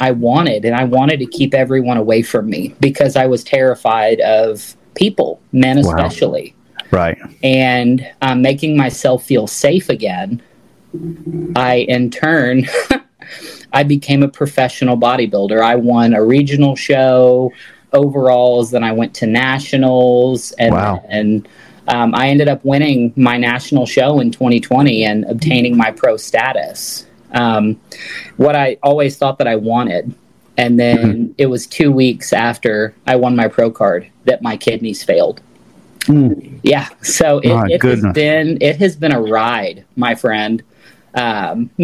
I 0.00 0.10
wanted, 0.10 0.64
and 0.64 0.74
I 0.74 0.84
wanted 0.84 1.18
to 1.20 1.26
keep 1.26 1.54
everyone 1.54 1.96
away 1.96 2.22
from 2.22 2.48
me 2.48 2.74
because 2.80 3.16
I 3.16 3.26
was 3.26 3.44
terrified 3.44 4.20
of 4.20 4.76
people, 4.94 5.40
men 5.52 5.76
Wow. 5.78 5.92
Right. 6.90 7.18
and 7.42 8.06
um, 8.22 8.42
making 8.42 8.76
myself 8.76 9.24
feel 9.24 9.46
safe 9.46 9.88
again. 9.88 10.42
I, 11.54 11.84
in 11.88 12.10
turn, 12.10 12.66
I 13.72 13.82
became 13.82 14.22
a 14.22 14.28
professional 14.28 14.96
bodybuilder. 14.96 15.60
I 15.62 15.76
won 15.76 16.14
a 16.14 16.24
regional 16.24 16.76
show, 16.76 17.52
overalls, 17.92 18.70
then 18.70 18.82
I 18.84 18.92
went 18.92 19.14
to 19.16 19.26
nationals, 19.26 20.52
and 20.52 20.72
Wow. 20.72 21.04
and 21.08 21.46
um, 21.88 22.14
I 22.14 22.28
ended 22.28 22.48
up 22.48 22.64
winning 22.64 23.12
my 23.16 23.36
national 23.38 23.86
show 23.86 24.20
in 24.20 24.30
2020 24.30 25.04
and 25.04 25.24
obtaining 25.24 25.76
my 25.76 25.90
pro 25.90 26.16
status. 26.16 27.06
Um, 27.32 27.80
what 28.36 28.56
I 28.56 28.76
always 28.82 29.16
thought 29.18 29.38
that 29.38 29.48
I 29.48 29.56
wanted. 29.56 30.14
And 30.58 30.78
then 30.80 31.34
it 31.38 31.46
was 31.46 31.66
two 31.66 31.92
weeks 31.92 32.32
after 32.32 32.94
I 33.06 33.16
won 33.16 33.36
my 33.36 33.46
pro 33.48 33.70
card 33.70 34.10
that 34.24 34.42
my 34.42 34.56
kidneys 34.56 35.02
failed. 35.04 35.40
Yeah, 36.62 36.88
so 37.02 37.38
it, 37.38 37.72
it 37.72 37.82
has 37.82 38.04
been 38.14 38.58
it 38.60 38.76
has 38.76 38.96
been 38.96 39.12
a 39.12 39.20
ride, 39.20 39.84
my 39.96 40.14
friend. 40.14 40.62
Um, 41.14 41.70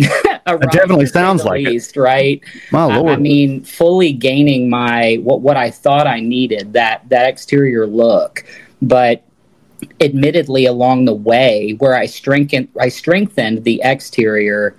a 0.47 0.57
ride 0.57 0.71
definitely 0.71 1.07
sounds 1.07 1.45
like 1.45 1.63
it. 1.63 1.69
least, 1.69 1.97
right? 1.97 2.43
My 2.71 2.85
I, 2.85 2.97
lord. 2.97 3.13
I 3.13 3.17
mean, 3.17 3.63
fully 3.65 4.13
gaining 4.13 4.71
my 4.71 5.17
what 5.23 5.41
what 5.41 5.57
I 5.57 5.71
thought 5.71 6.07
I 6.07 6.21
needed 6.21 6.73
that 6.73 7.09
that 7.09 7.29
exterior 7.29 7.87
look, 7.87 8.45
but 8.81 9.25
admittedly 10.01 10.67
along 10.67 11.05
the 11.05 11.15
way 11.15 11.73
where 11.79 11.95
I 11.95 12.07
strengthened 12.07 12.69
I 12.81 12.89
strengthened 12.89 13.65
the 13.65 13.81
exterior, 13.85 14.77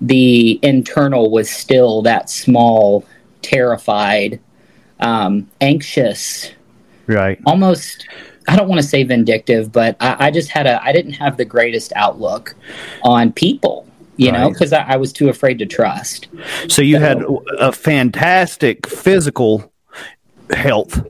the 0.00 0.58
internal 0.62 1.30
was 1.30 1.50
still 1.50 2.02
that 2.02 2.30
small, 2.30 3.04
terrified, 3.42 4.40
um, 5.00 5.48
anxious, 5.60 6.52
right. 7.06 7.38
almost 7.46 8.06
I 8.48 8.56
don't 8.56 8.68
want 8.68 8.80
to 8.80 8.86
say 8.86 9.02
vindictive, 9.02 9.72
but 9.72 9.96
I, 10.00 10.26
I 10.26 10.30
just 10.30 10.50
had 10.50 10.66
a 10.66 10.82
I 10.82 10.92
didn't 10.92 11.12
have 11.12 11.36
the 11.36 11.44
greatest 11.44 11.92
outlook 11.96 12.54
on 13.02 13.32
people, 13.32 13.86
you 14.16 14.32
know, 14.32 14.50
because 14.50 14.72
I, 14.72 14.82
I 14.82 14.96
was 14.96 15.12
too 15.12 15.28
afraid 15.28 15.58
to 15.58 15.66
trust. 15.66 16.28
So 16.68 16.82
you 16.82 16.98
had 16.98 17.22
a 17.58 17.72
fantastic 17.72 18.86
physical 18.86 19.72
health, 20.50 21.06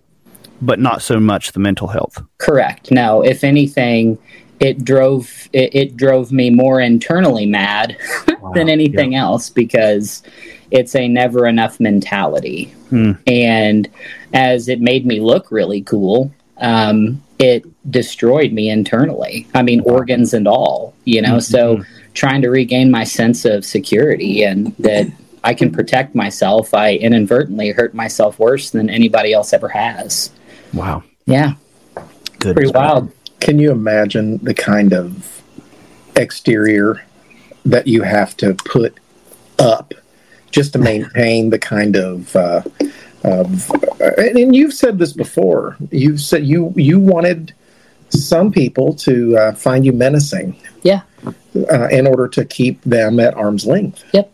but 0.62 0.78
not 0.78 1.02
so 1.02 1.20
much 1.20 1.52
the 1.52 1.60
mental 1.60 1.88
health. 1.88 2.22
Correct. 2.38 2.90
No, 2.90 3.22
if 3.22 3.44
anything, 3.44 4.18
it 4.60 4.84
drove 4.84 5.48
it, 5.52 5.74
it 5.74 5.96
drove 5.96 6.32
me 6.32 6.50
more 6.50 6.80
internally 6.80 7.46
mad 7.46 7.96
than 8.54 8.68
anything 8.68 9.14
else 9.14 9.50
because 9.50 10.22
it's 10.70 10.94
a 10.94 11.08
never 11.08 11.46
enough 11.46 11.78
mentality. 11.78 12.64
Hmm. 12.88 13.12
And 13.26 13.88
as 14.32 14.68
it 14.68 14.80
made 14.80 15.06
me 15.06 15.20
look 15.20 15.50
really 15.50 15.82
cool, 15.82 16.32
um, 16.58 17.22
it 17.38 17.64
destroyed 17.90 18.52
me 18.52 18.70
internally. 18.70 19.46
I 19.54 19.62
mean, 19.62 19.80
organs 19.80 20.34
and 20.34 20.48
all, 20.48 20.94
you 21.04 21.20
know. 21.20 21.38
So 21.38 21.82
trying 22.14 22.42
to 22.42 22.48
regain 22.48 22.90
my 22.90 23.04
sense 23.04 23.44
of 23.44 23.64
security 23.64 24.42
and 24.42 24.74
that 24.78 25.06
I 25.44 25.54
can 25.54 25.70
protect 25.70 26.14
myself, 26.14 26.74
I 26.74 26.94
inadvertently 26.94 27.70
hurt 27.70 27.94
myself 27.94 28.38
worse 28.38 28.70
than 28.70 28.88
anybody 28.90 29.32
else 29.32 29.52
ever 29.52 29.68
has. 29.68 30.30
Wow. 30.72 31.02
Yeah, 31.26 31.54
Good. 32.38 32.56
pretty 32.56 32.72
wild. 32.72 33.12
Can 33.40 33.58
you 33.58 33.70
imagine 33.70 34.38
the 34.38 34.54
kind 34.54 34.92
of 34.92 35.42
exterior 36.16 37.02
that 37.64 37.86
you 37.86 38.02
have 38.02 38.36
to 38.38 38.54
put 38.54 38.98
up 39.58 39.92
just 40.50 40.72
to 40.72 40.78
maintain 40.78 41.50
the 41.50 41.58
kind 41.58 41.96
of 41.96 42.34
uh, 42.34 42.62
of 43.26 43.71
and, 44.00 44.38
and 44.38 44.56
you've 44.56 44.73
said 44.73 44.99
this 44.99 45.12
before. 45.12 45.76
You've 45.90 46.21
said 46.21 46.47
you 46.47 46.73
you 46.76 46.99
wanted 46.99 47.52
some 48.11 48.52
people 48.52 48.95
to 48.95 49.37
uh, 49.37 49.52
find 49.52 49.85
you 49.85 49.92
menacing 49.92 50.56
Yeah. 50.83 51.02
uh, 51.26 51.88
in 51.88 52.06
order 52.06 52.28
to 52.28 52.45
keep 52.45 52.80
them 52.83 53.18
at 53.18 53.35
arm's 53.35 53.66
length. 53.66 54.04
Yep. 54.12 54.33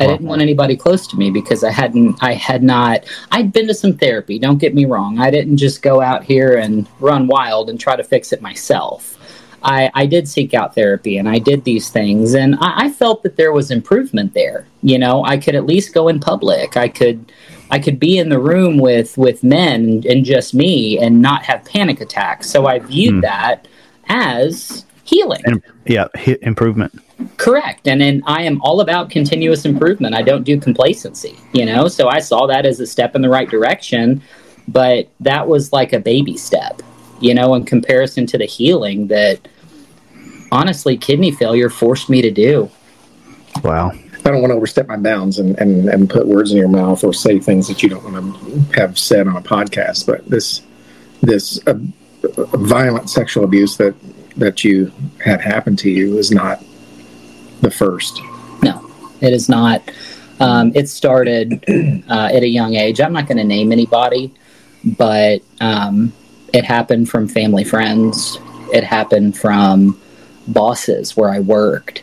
I 0.00 0.06
didn't 0.06 0.26
want 0.26 0.42
anybody 0.42 0.76
close 0.76 1.06
to 1.08 1.16
me 1.16 1.30
because 1.30 1.62
I 1.62 1.70
hadn't 1.70 2.16
I 2.22 2.32
had 2.32 2.62
not 2.62 3.04
I'd 3.30 3.52
been 3.52 3.68
to 3.68 3.74
some 3.74 3.96
therapy, 3.96 4.38
don't 4.38 4.58
get 4.58 4.74
me 4.74 4.84
wrong. 4.84 5.20
I 5.20 5.30
didn't 5.30 5.58
just 5.58 5.82
go 5.82 6.00
out 6.00 6.24
here 6.24 6.56
and 6.56 6.88
run 6.98 7.28
wild 7.28 7.70
and 7.70 7.78
try 7.78 7.94
to 7.94 8.02
fix 8.02 8.32
it 8.32 8.42
myself. 8.42 9.18
I, 9.64 9.92
I 9.94 10.06
did 10.06 10.26
seek 10.26 10.54
out 10.54 10.74
therapy 10.74 11.18
and 11.18 11.28
I 11.28 11.38
did 11.38 11.62
these 11.62 11.88
things 11.90 12.34
and 12.34 12.56
I, 12.56 12.86
I 12.86 12.90
felt 12.90 13.22
that 13.22 13.36
there 13.36 13.52
was 13.52 13.70
improvement 13.70 14.34
there. 14.34 14.66
You 14.82 14.98
know, 14.98 15.24
I 15.24 15.36
could 15.36 15.54
at 15.54 15.66
least 15.66 15.94
go 15.94 16.08
in 16.08 16.18
public. 16.18 16.76
I 16.76 16.88
could 16.88 17.30
I 17.72 17.78
could 17.78 17.98
be 17.98 18.18
in 18.18 18.28
the 18.28 18.38
room 18.38 18.78
with 18.78 19.16
with 19.18 19.42
men 19.42 20.04
and 20.08 20.24
just 20.24 20.54
me 20.54 20.98
and 20.98 21.20
not 21.20 21.42
have 21.44 21.64
panic 21.64 22.00
attacks. 22.00 22.48
So 22.48 22.66
I 22.66 22.78
viewed 22.78 23.14
Hmm. 23.14 23.20
that 23.22 23.66
as 24.08 24.84
healing. 25.04 25.40
And 25.44 25.62
yeah, 25.86 26.06
improvement. 26.42 26.92
Correct. 27.38 27.88
And 27.88 28.00
then 28.00 28.22
I 28.26 28.42
am 28.42 28.60
all 28.62 28.80
about 28.80 29.10
continuous 29.10 29.64
improvement. 29.64 30.14
I 30.14 30.22
don't 30.22 30.44
do 30.44 30.60
complacency, 30.60 31.36
you 31.52 31.64
know? 31.64 31.88
So 31.88 32.08
I 32.08 32.20
saw 32.20 32.46
that 32.46 32.66
as 32.66 32.78
a 32.80 32.86
step 32.86 33.16
in 33.16 33.22
the 33.22 33.28
right 33.28 33.48
direction, 33.48 34.22
but 34.68 35.08
that 35.20 35.48
was 35.48 35.72
like 35.72 35.92
a 35.92 35.98
baby 35.98 36.36
step, 36.36 36.82
you 37.20 37.32
know, 37.34 37.54
in 37.54 37.64
comparison 37.64 38.26
to 38.26 38.38
the 38.38 38.44
healing 38.46 39.06
that 39.08 39.48
honestly 40.50 40.96
kidney 40.96 41.30
failure 41.30 41.70
forced 41.70 42.10
me 42.10 42.20
to 42.22 42.30
do. 42.30 42.70
Wow. 43.64 43.92
I 44.24 44.30
don't 44.30 44.40
want 44.40 44.52
to 44.52 44.56
overstep 44.56 44.86
my 44.86 44.96
bounds 44.96 45.38
and, 45.38 45.58
and, 45.58 45.88
and 45.88 46.08
put 46.08 46.26
words 46.26 46.52
in 46.52 46.56
your 46.56 46.68
mouth 46.68 47.02
or 47.02 47.12
say 47.12 47.40
things 47.40 47.66
that 47.68 47.82
you 47.82 47.88
don't 47.88 48.04
want 48.04 48.72
to 48.72 48.80
have 48.80 48.98
said 48.98 49.26
on 49.26 49.36
a 49.36 49.42
podcast. 49.42 50.06
But 50.06 50.26
this 50.26 50.62
this 51.22 51.60
uh, 51.66 51.74
violent 52.54 53.10
sexual 53.10 53.44
abuse 53.44 53.76
that 53.78 53.94
that 54.36 54.64
you 54.64 54.92
had 55.22 55.40
happen 55.40 55.76
to 55.76 55.90
you 55.90 56.18
is 56.18 56.30
not 56.30 56.62
the 57.60 57.70
first. 57.70 58.20
No, 58.62 58.88
it 59.20 59.32
is 59.32 59.48
not. 59.48 59.82
Um, 60.40 60.72
it 60.74 60.88
started 60.88 61.64
uh, 62.08 62.30
at 62.32 62.42
a 62.42 62.48
young 62.48 62.74
age. 62.74 63.00
I'm 63.00 63.12
not 63.12 63.26
going 63.26 63.38
to 63.38 63.44
name 63.44 63.72
anybody, 63.72 64.32
but 64.84 65.42
um, 65.60 66.12
it 66.52 66.64
happened 66.64 67.08
from 67.08 67.28
family 67.28 67.64
friends. 67.64 68.38
It 68.72 68.84
happened 68.84 69.36
from 69.36 70.00
bosses 70.48 71.16
where 71.16 71.30
I 71.30 71.40
worked. 71.40 72.02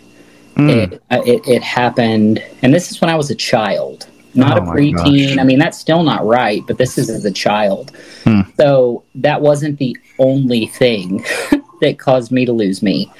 Mm. 0.55 0.69
It, 0.93 1.03
uh, 1.11 1.21
it 1.25 1.47
it 1.47 1.63
happened, 1.63 2.43
and 2.63 2.73
this 2.73 2.91
is 2.91 2.99
when 3.01 3.09
I 3.09 3.15
was 3.15 3.29
a 3.29 3.35
child, 3.35 4.07
not 4.33 4.57
Oh 4.59 4.63
a 4.63 4.65
preteen. 4.65 5.29
gosh. 5.29 5.37
I 5.37 5.43
mean, 5.43 5.59
that's 5.59 5.77
still 5.77 6.03
not 6.03 6.25
right, 6.25 6.61
but 6.67 6.77
this 6.77 6.97
is 6.97 7.09
as 7.09 7.23
a 7.25 7.31
child. 7.31 7.91
Hmm. 8.25 8.41
So 8.59 9.03
that 9.15 9.41
wasn't 9.41 9.77
the 9.79 9.95
only 10.19 10.65
thing 10.67 11.23
that 11.81 11.97
caused 11.99 12.31
me 12.31 12.45
to 12.45 12.51
lose 12.53 12.81
me. 12.83 13.11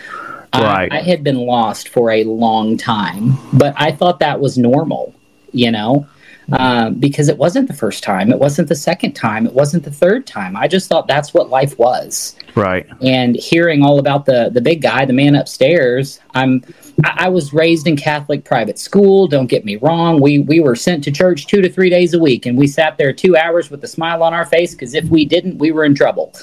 I- 0.51 0.62
Right. 0.63 0.91
I, 0.91 1.01
had 1.01 1.24
been 1.24 1.38
lost 1.45 1.89
for 1.89 2.09
a 2.12 2.24
long 2.24 2.75
time, 2.75 3.38
but 3.53 3.74
I 3.77 3.91
thought 3.91 4.19
that 4.19 4.39
was 4.41 4.57
normal, 4.57 5.13
you 5.53 5.69
know, 5.71 6.07
um, 6.53 6.96
because 6.96 7.29
it 7.29 7.38
wasn't 7.38 7.68
the 7.68 7.74
first 7.74 8.03
time, 8.03 8.32
it 8.32 8.39
wasn't 8.39 8.68
the 8.70 8.75
second 8.75 9.13
time, 9.13 9.46
it 9.46 9.53
wasn't 9.53 9.84
the 9.84 9.91
third 9.91 10.25
time. 10.25 10.56
I 10.56 10.68
just 10.68 10.88
thought 10.89 11.08
that's 11.08 11.34
what 11.34 11.50
life 11.50 11.77
was 11.77 12.36
Right. 12.56 12.86
and 13.01 13.36
hearing 13.36 13.84
all 13.84 14.00
about 14.00 14.25
the 14.25 14.50
the 14.51 14.62
big 14.62 14.82
guy, 14.82 15.06
the 15.06 15.13
man 15.13 15.36
upstairs. 15.36 16.20
I'm 16.34 16.63
I, 17.03 17.25
I 17.25 17.29
was 17.29 17.53
raised 17.53 17.88
in 17.88 17.96
Catholic 17.96 18.44
private 18.46 18.79
school. 18.79 19.27
Don't 19.27 19.48
get 19.48 19.65
me 19.65 19.75
wrong. 19.77 20.20
We 20.22 20.39
we 20.39 20.60
were 20.60 20.75
sent 20.75 21.03
to 21.06 21.12
church 21.12 21.48
two 21.48 21.62
to 21.62 21.70
three 21.70 21.89
days 21.89 22.13
a 22.13 22.20
week, 22.20 22.46
and 22.46 22.58
we 22.58 22.68
sat 22.68 22.98
there 22.98 23.13
two 23.13 23.38
hours 23.38 23.70
with 23.70 23.84
a 23.84 23.88
smile 23.88 24.24
on 24.24 24.34
our 24.34 24.46
face 24.46 24.72
because 24.74 24.94
if 24.94 25.06
we 25.06 25.25
didn't, 25.25 25.58
we 25.58 25.72
were 25.72 25.86
in 25.86 25.96
trouble. 25.96 26.34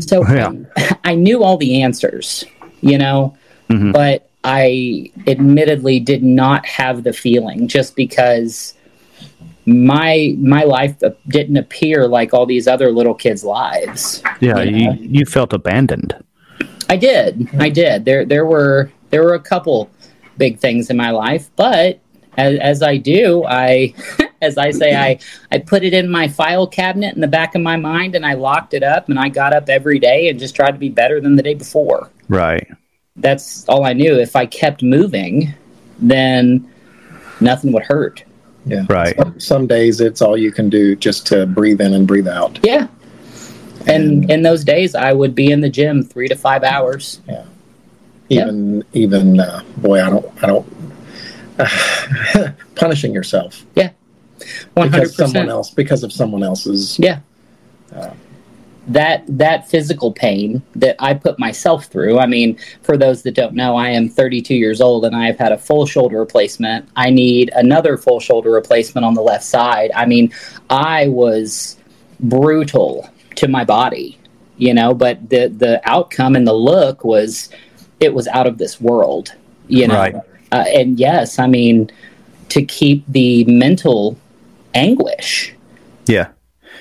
So 0.00 0.26
Yeah. 0.28 0.52
I 1.04 1.14
knew 1.24 1.42
all 1.42 1.56
the 1.56 1.82
answers, 1.82 2.44
you 2.80 2.98
know, 2.98 3.36
Mhm. 3.70 3.92
but 3.92 4.28
I 4.44 5.10
admittedly 5.26 5.98
did 6.00 6.22
not 6.22 6.66
have 6.66 7.02
the 7.02 7.14
feeling 7.14 7.66
just 7.66 7.96
because 7.96 8.74
my 9.66 10.34
my 10.38 10.64
life 10.64 10.94
didn't 11.28 11.56
appear 11.56 12.06
like 12.06 12.34
all 12.34 12.46
these 12.46 12.68
other 12.68 12.90
little 12.90 13.14
kids' 13.14 13.44
lives. 13.44 14.22
Yeah. 14.40 14.60
You 14.60 14.86
know? 14.86 14.92
You, 14.92 15.08
you 15.20 15.26
felt 15.26 15.52
abandoned. 15.52 16.14
I 16.88 16.96
did. 16.96 17.48
I 17.58 17.70
did. 17.70 18.04
There 18.04 18.24
there 18.24 18.44
were 18.44 18.90
there 19.10 19.22
were 19.22 19.34
a 19.34 19.40
couple 19.40 19.90
big 20.36 20.58
things 20.58 20.90
in 20.90 20.96
my 20.96 21.10
life, 21.10 21.50
but 21.56 22.00
as, 22.36 22.58
as 22.58 22.82
I 22.82 22.96
do, 22.96 23.44
I 23.46 23.94
as 24.42 24.58
I 24.58 24.70
say 24.70 24.94
I 24.94 25.18
I 25.50 25.58
put 25.58 25.82
it 25.82 25.94
in 25.94 26.10
my 26.10 26.28
file 26.28 26.66
cabinet 26.66 27.14
in 27.14 27.20
the 27.20 27.28
back 27.28 27.54
of 27.54 27.62
my 27.62 27.76
mind 27.76 28.14
and 28.14 28.26
I 28.26 28.34
locked 28.34 28.74
it 28.74 28.82
up 28.82 29.08
and 29.08 29.18
I 29.18 29.28
got 29.28 29.54
up 29.54 29.68
every 29.68 29.98
day 29.98 30.28
and 30.28 30.38
just 30.38 30.54
tried 30.54 30.72
to 30.72 30.78
be 30.78 30.90
better 30.90 31.20
than 31.20 31.36
the 31.36 31.42
day 31.42 31.54
before. 31.54 32.10
Right. 32.28 32.66
That's 33.16 33.66
all 33.68 33.84
I 33.84 33.92
knew. 33.92 34.18
If 34.18 34.34
I 34.36 34.44
kept 34.44 34.82
moving, 34.82 35.54
then 35.98 36.68
nothing 37.40 37.72
would 37.72 37.84
hurt. 37.84 38.24
Yeah. 38.66 38.84
Right. 38.88 39.16
Some, 39.16 39.40
some 39.40 39.66
days 39.66 40.00
it's 40.00 40.22
all 40.22 40.36
you 40.36 40.50
can 40.52 40.68
do 40.70 40.96
just 40.96 41.26
to 41.28 41.46
breathe 41.46 41.80
in 41.80 41.92
and 41.94 42.06
breathe 42.06 42.28
out. 42.28 42.58
Yeah. 42.62 42.88
And 43.86 44.30
in 44.30 44.42
those 44.42 44.64
days 44.64 44.94
I 44.94 45.12
would 45.12 45.34
be 45.34 45.50
in 45.52 45.60
the 45.60 45.68
gym 45.68 46.02
3 46.02 46.28
to 46.28 46.34
5 46.36 46.62
hours. 46.64 47.20
Yeah, 47.28 47.44
Even 48.30 48.82
even 48.94 49.38
uh, 49.40 49.62
boy, 49.76 50.02
I 50.02 50.08
don't 50.10 50.42
I 50.42 50.46
don't 50.46 50.66
punishing 52.74 53.12
yourself 53.12 53.64
Yeah. 53.74 53.90
100%. 54.76 54.90
because 54.90 55.16
someone 55.16 55.48
else 55.50 55.70
because 55.70 56.02
of 56.02 56.12
someone 56.12 56.42
else's. 56.42 56.98
Yeah. 56.98 57.20
Uh, 57.94 58.10
that 58.86 59.24
that 59.26 59.68
physical 59.68 60.12
pain 60.12 60.62
that 60.74 60.96
I 60.98 61.14
put 61.14 61.38
myself 61.38 61.86
through. 61.86 62.18
I 62.18 62.26
mean, 62.26 62.58
for 62.82 62.96
those 62.96 63.22
that 63.22 63.34
don't 63.34 63.54
know, 63.54 63.76
I 63.76 63.90
am 63.90 64.08
32 64.08 64.54
years 64.54 64.80
old 64.80 65.04
and 65.04 65.16
I 65.16 65.26
have 65.26 65.38
had 65.38 65.52
a 65.52 65.58
full 65.58 65.86
shoulder 65.86 66.18
replacement. 66.18 66.88
I 66.96 67.10
need 67.10 67.50
another 67.54 67.96
full 67.96 68.20
shoulder 68.20 68.50
replacement 68.50 69.04
on 69.04 69.14
the 69.14 69.22
left 69.22 69.44
side. 69.44 69.90
I 69.94 70.06
mean, 70.06 70.32
I 70.68 71.08
was 71.08 71.76
brutal 72.20 73.08
to 73.36 73.48
my 73.48 73.64
body, 73.64 74.18
you 74.58 74.74
know, 74.74 74.94
but 74.94 75.30
the 75.30 75.48
the 75.48 75.80
outcome 75.84 76.36
and 76.36 76.46
the 76.46 76.52
look 76.54 77.04
was 77.04 77.48
it 78.00 78.12
was 78.12 78.28
out 78.28 78.46
of 78.46 78.58
this 78.58 78.80
world, 78.80 79.34
you 79.68 79.88
know. 79.88 79.94
Right. 79.94 80.14
Uh, 80.52 80.64
and 80.68 81.00
yes, 81.00 81.38
I 81.38 81.46
mean 81.46 81.90
to 82.50 82.64
keep 82.64 83.04
the 83.08 83.44
mental 83.44 84.16
anguish 84.74 85.54
Yeah. 86.06 86.28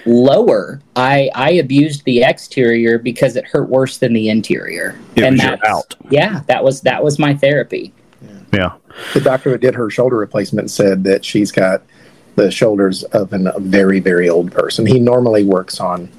Lower. 0.05 0.81
I 0.95 1.29
I 1.36 1.51
abused 1.51 2.03
the 2.05 2.24
exterior 2.24 2.98
because 2.98 3.36
it 3.36 3.45
hurt 3.45 3.69
worse 3.69 3.98
than 3.98 4.13
the 4.13 4.29
interior. 4.29 4.95
It 5.15 5.29
was 5.31 5.41
your 5.41 5.51
that's- 5.51 5.72
out. 5.72 5.95
Yeah, 6.10 6.41
that 6.48 6.63
was 6.63 6.81
that 6.81 7.03
was 7.03 7.19
my 7.19 7.33
therapy. 7.33 7.93
Yeah. 8.53 8.74
the 9.15 9.19
doctor 9.22 9.50
who 9.51 9.57
did 9.57 9.74
her 9.74 9.89
shoulder 9.89 10.15
replacement 10.17 10.69
said 10.69 11.03
that 11.05 11.25
she's 11.25 11.51
got 11.51 11.81
the 12.36 12.51
shoulders 12.51 13.03
of 13.05 13.33
an, 13.33 13.48
a 13.48 13.60
very 13.60 14.00
very 14.00 14.29
old 14.29 14.51
person. 14.51 14.86
He 14.86 15.00
normally 15.00 15.43
works 15.43 15.79
on 15.79 16.10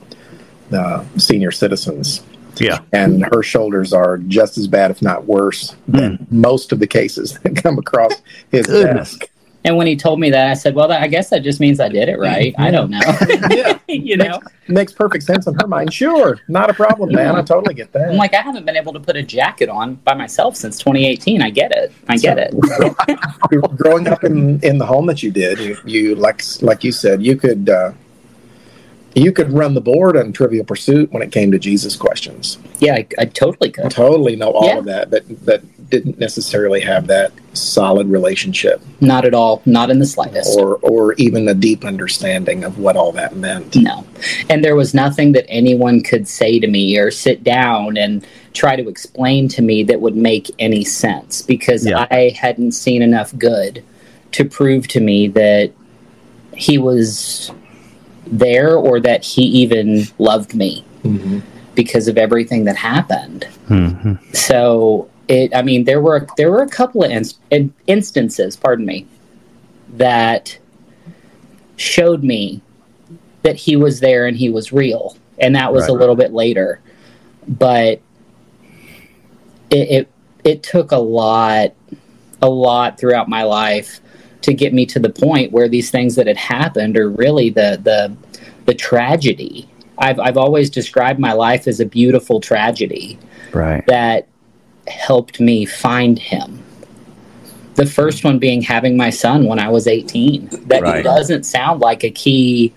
uh, 0.73 1.05
senior 1.17 1.53
citizens, 1.53 2.25
Yeah. 2.57 2.81
and 2.93 3.25
her 3.27 3.43
shoulders 3.45 3.93
are 3.93 4.19
just 4.19 4.59
as 4.59 4.67
bad, 4.67 4.91
if 4.91 5.01
not 5.03 5.27
worse, 5.27 5.77
than 5.87 6.27
most 6.31 6.73
of 6.73 6.81
the 6.81 6.87
cases 6.89 7.39
that 7.45 7.55
come 7.57 7.79
across 7.79 8.15
his 8.51 8.67
Goodness. 8.67 9.13
desk. 9.17 9.31
And 9.65 9.77
when 9.77 9.87
he 9.87 9.97
told 9.97 10.21
me 10.21 10.31
that, 10.31 10.51
I 10.51 10.55
said, 10.55 10.75
"Well, 10.75 10.89
that, 10.89 11.03
I 11.03 11.09
guess 11.09 11.31
that 11.31 11.43
just 11.43 11.59
means 11.59 11.81
I 11.81 11.89
did 11.89 12.09
it 12.09 12.19
right. 12.19 12.55
I 12.59 12.71
don't 12.71 12.91
know." 12.91 13.01
Yeah. 13.51 13.79
you 13.89 14.17
know, 14.17 14.41
Makes 14.69 14.93
perfect 14.93 15.25
sense 15.25 15.47
in 15.47 15.55
her 15.55 15.67
mind. 15.67 15.93
Sure, 15.93 16.39
not 16.49 16.71
a 16.71 16.75
problem, 16.75 17.13
man. 17.13 17.37
I 17.37 17.43
totally 17.43 17.75
get 17.75 17.93
that. 17.93 18.11
I'm 18.11 18.17
like, 18.17 18.33
I 18.35 18.41
haven't 18.41 18.65
been 18.65 18.77
able 18.77 18.93
to 18.95 19.01
put 19.01 19.17
a 19.17 19.23
jacket 19.23 19.69
on 19.69 19.97
by 19.97 20.15
myself 20.15 20.57
since 20.57 20.79
2018. 20.79 21.43
I 21.43 21.51
get 21.51 21.73
it. 21.73 21.93
I 22.09 22.17
get 22.17 22.39
it. 22.39 22.55
growing 23.77 24.09
up 24.09 24.25
in, 24.25 24.59
in 24.61 24.79
the 24.79 24.87
home 24.87 25.07
that 25.07 25.23
you 25.23 25.31
did, 25.31 25.59
you, 25.59 25.77
you 25.85 26.15
like 26.15 26.43
like 26.63 26.83
you 26.83 26.93
said, 26.93 27.23
you 27.23 27.37
could 27.37 27.69
uh, 27.69 27.93
you 29.15 29.33
could 29.33 29.53
run 29.53 29.75
the 29.75 29.81
board 29.81 30.17
on 30.17 30.33
Trivial 30.33 30.65
Pursuit 30.65 31.13
when 31.13 31.23
it 31.23 31.31
came 31.31 31.53
to 31.53 31.59
Jesus 31.59 31.95
questions. 31.97 32.59
Yeah, 32.81 32.95
I, 32.95 33.07
I 33.19 33.25
totally 33.27 33.71
could. 33.71 33.91
Totally 33.91 34.35
know 34.37 34.51
all 34.51 34.67
Yeah. 34.67 34.79
of 34.79 34.85
that, 34.87 35.11
but 35.11 35.45
but 35.45 35.63
didn't 35.91 36.19
necessarily 36.19 36.81
have 36.81 37.07
that 37.07 37.31
solid 37.53 38.09
relationship 38.09 38.81
Not 39.01 39.25
at 39.25 39.35
all. 39.35 39.63
Not 39.67 39.91
in 39.91 39.99
the 40.01 40.07
slightest. 40.07 40.59
or 40.59 40.77
or 40.83 41.13
even 41.15 41.47
a 41.49 41.55
deep 41.55 41.85
understanding 41.85 42.65
of 42.65 42.79
what 42.79 42.97
all 42.97 43.13
that 43.13 43.37
meant. 43.37 43.77
No. 43.77 44.05
And 44.51 44.65
there 44.65 44.75
was 44.75 44.95
nothing 44.95 45.33
that 45.33 45.45
anyone 45.49 46.03
could 46.03 46.27
say 46.27 46.59
to 46.59 46.67
me 46.67 46.97
or 46.99 47.11
sit 47.11 47.45
down 47.45 47.97
and 47.97 48.27
try 48.55 48.75
to 48.77 48.89
explain 48.89 49.47
to 49.49 49.63
me 49.63 49.85
that 49.85 50.01
would 50.01 50.17
make 50.17 50.51
any 50.59 50.85
sense 50.85 51.43
because 51.43 51.87
Yeah. 51.87 52.07
I 52.11 52.31
hadn't 52.37 52.73
seen 52.73 53.03
enough 53.03 53.37
good 53.39 53.85
to 54.33 54.45
prove 54.45 54.89
to 54.89 55.01
me 55.01 55.29
that 55.29 55.71
he 56.57 56.79
was 56.79 57.53
there 58.27 58.77
or 58.77 59.01
that 59.01 59.25
he 59.25 59.43
even 59.43 60.07
loved 60.19 60.55
me 60.55 60.85
Mhm. 61.05 61.43
because 61.75 62.09
of 62.09 62.17
everything 62.19 62.65
that 62.65 62.77
happened. 62.77 63.45
hmm 63.69 64.15
So 64.33 65.09
it, 65.29 65.55
I 65.55 65.63
mean, 65.63 65.85
there 65.85 66.01
were 66.01 66.27
there 66.37 66.51
were 66.51 66.63
a 66.63 66.69
couple 66.69 67.03
of 67.05 67.11
inst- 67.11 67.39
instances, 67.87 68.57
pardon 68.57 68.85
me, 68.87 69.07
that 69.97 70.59
showed 71.77 72.23
me 72.23 72.61
that 73.43 73.57
he 73.57 73.77
was 73.77 74.01
there 74.01 74.27
and 74.27 74.37
he 74.37 74.49
was 74.51 74.73
real, 74.73 75.17
and 75.39 75.55
that 75.57 75.73
was 75.73 75.89
a 75.89 75.93
Right. 75.93 76.01
little 76.01 76.15
bit 76.17 76.33
later. 76.33 76.81
But 77.49 78.01
it, 79.71 79.91
it 79.91 80.09
it 80.45 80.63
took 80.63 80.93
a 80.93 80.99
lot, 80.99 81.73
a 82.43 82.49
lot 82.49 82.99
throughout 82.99 83.29
my 83.29 83.43
life 83.45 84.01
to 84.45 84.55
get 84.55 84.73
me 84.73 84.87
to 84.87 84.99
the 84.99 85.11
point 85.11 85.53
where 85.53 85.69
these 85.69 85.91
things 85.91 86.15
that 86.17 86.27
had 86.27 86.37
happened 86.37 86.97
are 86.97 87.09
really 87.09 87.51
the 87.51 87.79
the 87.83 88.15
the 88.67 88.75
tragedy. 88.75 89.69
I've 89.99 90.19
I've 90.21 90.37
always 90.37 90.71
described 90.71 91.19
my 91.19 91.33
life 91.33 91.67
as 91.67 91.81
a 91.81 91.87
beautiful 91.87 92.41
tragedy 92.41 93.19
Right. 93.53 93.85
that 93.87 94.27
helped 94.89 95.41
me 95.41 95.65
find 95.65 96.19
him. 96.19 96.63
The 97.77 97.87
first 97.87 98.23
one 98.25 98.39
being 98.39 98.63
having 98.63 98.97
my 98.97 99.11
son 99.11 99.47
when 99.47 99.59
I 99.59 99.69
was 99.69 99.87
18. 99.87 100.51
That 100.67 100.83
Right. 100.83 101.03
doesn't 101.03 101.45
sound 101.45 101.81
like 101.81 102.05
a 102.05 102.11
key 102.11 102.73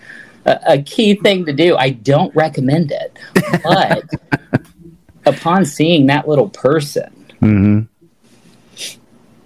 a, 0.45 0.59
a 0.67 0.81
key 0.81 1.15
thing 1.15 1.45
to 1.45 1.53
do. 1.53 1.75
I 1.75 1.89
don't 1.91 2.33
recommend 2.35 2.91
it. 2.91 3.17
But 3.63 4.03
upon 5.25 5.65
seeing 5.65 6.05
that 6.07 6.27
little 6.27 6.49
person, 6.49 7.11
hmm 7.39 7.81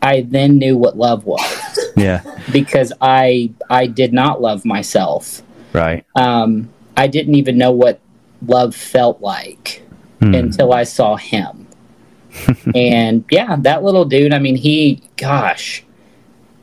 I 0.01 0.21
then 0.21 0.57
knew 0.57 0.77
what 0.77 0.97
love 0.97 1.25
was 1.25 1.91
Yeah. 1.95 2.21
because 2.51 2.91
I 3.01 3.51
I 3.69 3.87
did 3.87 4.13
not 4.13 4.41
love 4.41 4.65
myself. 4.65 5.41
Right. 5.73 6.05
Um, 6.15 6.69
I 6.97 7.07
didn't 7.07 7.35
even 7.35 7.57
know 7.57 7.71
what 7.71 7.99
love 8.45 8.75
felt 8.75 9.21
like. 9.21 9.83
Hmm. 10.21 10.35
until 10.35 10.71
I 10.71 10.83
saw 10.83 11.15
him. 11.15 11.65
and 12.75 13.25
yeah, 13.31 13.55
that 13.61 13.83
little 13.83 14.05
dude, 14.05 14.33
I 14.33 14.37
mean, 14.39 14.55
he, 14.55 15.01
gosh, 15.17 15.83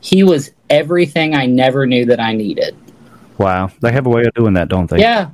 he 0.01 0.23
was 0.23 0.53
everything 0.71 1.35
I 1.35 1.47
never 1.47 1.85
knew 1.85 2.05
that 2.05 2.21
I 2.21 2.35
needed. 2.35 2.77
Wow. 3.37 3.71
They 3.81 3.91
have 3.91 4.07
a 4.07 4.11
way 4.11 4.23
of 4.25 4.35
doing 4.35 4.55
that, 4.55 4.69
don't 4.69 4.89
they? 4.89 5.01
Yeah. 5.01 5.31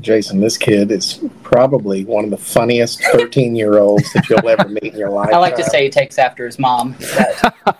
Jason, 0.00 0.40
this 0.40 0.56
kid 0.58 0.90
is 0.90 1.20
probably 1.42 2.04
one 2.04 2.24
of 2.24 2.30
the 2.30 2.36
funniest 2.36 3.02
13 3.04 3.56
year 3.56 3.78
olds 3.78 4.12
that 4.12 4.28
you'll 4.28 4.46
ever 4.48 4.68
meet 4.68 4.92
in 4.92 4.98
your 4.98 5.10
life. 5.10 5.30
I 5.32 5.38
like 5.38 5.56
to 5.56 5.64
say 5.64 5.84
he 5.84 5.90
takes 5.90 6.18
after 6.18 6.44
his 6.44 6.58
mom. 6.58 6.94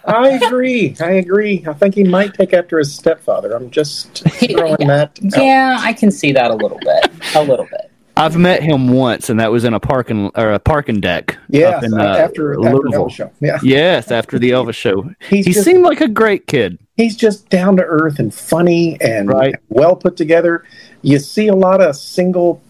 I 0.07 0.41
agree. 0.43 0.97
I 1.01 1.13
agree. 1.13 1.65
I 1.69 1.75
think 1.75 1.95
he 1.95 2.05
might 2.05 2.35
take 2.35 2.53
after 2.53 2.79
his 2.79 2.95
stepfather. 2.95 3.53
I'm 3.55 3.71
just 3.71 4.27
throwing 4.29 4.87
that. 4.89 5.19
out. 5.35 5.37
yeah, 5.37 5.79
I 5.81 5.93
can 5.93 6.11
see 6.11 6.33
that 6.33 6.51
a 6.51 6.55
little 6.55 6.79
bit. 6.79 7.11
A 7.35 7.43
little 7.43 7.67
bit. 7.67 7.88
I've 8.19 8.37
met 8.37 8.63
him 8.63 8.89
once, 8.89 9.31
and 9.31 9.39
that 9.41 9.51
was 9.53 9.65
in 9.65 9.75
a 9.75 9.81
parking 9.81 10.31
or 10.35 10.53
a 10.53 10.59
parking 10.59 11.01
deck. 11.01 11.39
Yeah, 11.49 11.81
in, 11.83 11.95
uh, 11.95 12.03
after, 12.03 12.53
after 12.53 12.61
Louisville. 12.61 13.07
Elvis 13.07 13.13
show. 13.13 13.31
Yeah, 13.41 13.59
Yes, 13.63 14.11
after 14.11 14.39
the 14.39 14.51
Elvis 14.51 14.75
show. 14.75 15.11
he's 15.31 15.47
He 15.47 15.53
just, 15.53 15.65
seemed 15.65 15.83
like 15.85 16.01
a 16.01 16.09
great 16.09 16.47
kid. 16.47 16.79
he's 16.97 17.17
just 17.17 17.49
down 17.49 17.77
to 17.77 17.85
earth 17.85 18.19
and 18.19 18.35
funny 18.35 19.01
and 19.01 19.29
Right. 19.29 19.55
well 19.69 19.95
put 19.97 20.17
together. 20.17 20.65
You 21.03 21.19
see 21.21 21.47
a 21.49 21.55
lot 21.55 21.81
of 21.81 21.95
single 21.97 22.61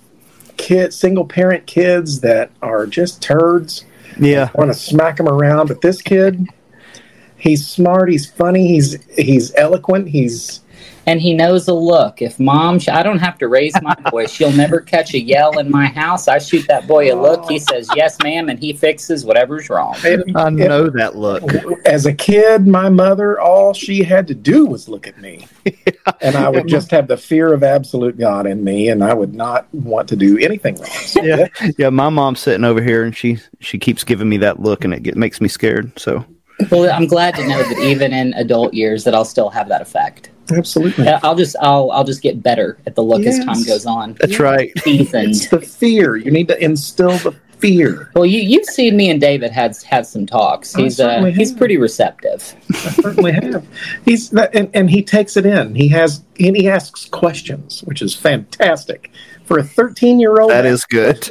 kid, 0.58 0.92
single 0.92 1.24
parent 1.24 1.66
kids 1.66 2.20
that 2.20 2.50
are 2.62 2.87
just 2.87 3.22
turds. 3.22 3.84
Yeah. 4.20 4.50
Want 4.54 4.70
to 4.70 4.78
smack 4.78 5.16
them 5.16 5.28
around, 5.28 5.68
but 5.68 5.80
this 5.80 6.02
kid, 6.02 6.46
he's 7.37 7.66
smart. 7.66 8.11
He's 8.11 8.26
funny. 8.28 8.66
He's 8.68 8.98
he's 9.16 9.54
eloquent. 9.54 10.08
He's 10.08 10.61
And 11.09 11.23
he 11.23 11.33
knows 11.33 11.68
a 11.68 11.73
look. 11.73 12.21
If 12.21 12.38
mom, 12.38 12.79
sh- 12.79 12.88
I 12.88 13.03
don't 13.03 13.18
have 13.18 13.38
to 13.38 13.49
raise 13.49 13.73
my 13.81 13.97
voice. 14.11 14.31
She'll 14.31 14.53
never 14.53 14.81
catch 14.81 15.14
a 15.14 15.18
yell 15.18 15.59
in 15.59 15.71
my 15.71 15.87
house. 15.87 16.29
I 16.29 16.38
shoot 16.38 16.66
that 16.68 16.87
boy 16.87 17.11
a 17.11 17.16
look. 17.16 17.49
He 17.49 17.59
says, 17.59 17.88
yes, 17.97 18.18
ma'am, 18.23 18.51
and 18.51 18.59
he 18.59 18.75
fixes 18.75 19.25
whatever's 19.25 19.71
wrong. 19.71 19.97
I 20.05 20.51
know 20.51 20.90
that 20.90 21.16
look. 21.16 21.42
as 21.87 22.05
a 22.05 22.12
kid, 22.12 22.66
my 22.66 22.90
mother, 22.90 23.40
all 23.40 23.73
she 23.73 24.03
had 24.03 24.27
to 24.27 24.35
do 24.35 24.66
was 24.66 24.87
look 24.87 25.07
at 25.07 25.18
me. 25.18 25.47
And 26.21 26.37
I 26.37 26.51
would 26.51 26.68
just 26.68 26.90
have 26.90 27.09
the 27.09 27.16
fear 27.16 27.55
of 27.55 27.62
absolute 27.62 28.18
God 28.18 28.47
in 28.47 28.62
me, 28.62 28.90
and 28.90 29.03
I 29.03 29.14
would 29.14 29.35
not 29.35 29.73
want 29.73 30.11
to 30.11 30.16
do 30.16 30.37
anything 30.38 30.75
wrong. 30.77 30.90
So, 30.90 31.23
Yeah. 31.23 31.47
Yeah, 31.79 31.88
my 31.88 32.11
mom's 32.11 32.40
sitting 32.40 32.64
over 32.64 32.83
here, 32.83 33.05
and 33.05 33.16
she 33.16 33.38
she 33.61 33.79
keeps 33.79 34.05
giving 34.05 34.29
me 34.29 34.37
that 34.38 34.61
look, 34.61 34.85
and 34.85 34.92
it 34.92 35.03
get, 35.03 35.16
makes 35.16 35.40
me 35.40 35.49
scared. 35.49 35.99
So 35.99 36.23
Well, 36.71 36.90
I'm 36.90 37.07
glad 37.07 37.35
to 37.37 37.47
know 37.49 37.62
that 37.62 37.79
even 37.79 38.12
in 38.12 38.35
adult 38.35 38.75
years, 38.75 39.05
that 39.05 39.14
I'll 39.14 39.25
still 39.25 39.49
have 39.49 39.68
that 39.68 39.81
effect. 39.81 40.31
Absolutely. 40.52 41.06
Uh, 41.06 41.20
I'll 41.22 41.34
just, 41.34 41.56
I'll, 41.61 41.90
I'll 41.90 42.04
just 42.04 42.22
get 42.22 42.42
better 42.42 42.78
at 42.87 42.94
the 42.94 43.02
look 43.02 43.24
as 43.24 43.38
time 43.44 43.62
goes 43.64 43.87
on. 43.87 44.14
that's 44.14 44.38
right. 44.38 44.72
Seasoned. 44.82 45.30
It's 45.30 45.48
the 45.48 45.61
fear. 45.61 46.16
You 46.16 46.30
need 46.30 46.48
to 46.48 46.62
instill 46.62 47.18
the 47.18 47.32
fear. 47.58 48.11
Well, 48.14 48.26
you, 48.26 48.40
you've 48.40 48.66
seen 48.66 48.96
me 48.96 49.11
and 49.11 49.20
David 49.20 49.50
had 49.50 49.76
have 49.84 50.06
some 50.06 50.26
talks. 50.26 50.74
He's 50.74 51.00
uh, 51.00 51.24
he's 51.24 51.52
pretty 51.52 51.76
receptive. 51.76 52.54
I 52.70 52.90
certainly 52.90 53.32
have. 53.32 53.66
He's 54.04 54.30
that, 54.30 54.54
and, 54.54 54.70
and 54.74 54.90
he 54.90 55.02
takes 55.02 55.37
it 55.37 55.46
in. 55.46 55.74
He 55.74 55.88
has 55.88 56.22
and 56.38 56.56
he 56.56 56.68
asks 56.68 57.06
questions, 57.06 57.80
which 57.82 58.02
is 58.02 58.14
fantastic 58.14 59.11
for 59.44 59.58
a 59.58 59.64
13 59.64 60.20
year 60.20 60.40
old. 60.40 60.50
That 60.50 60.66
is 60.66 60.84
good. 60.84 61.30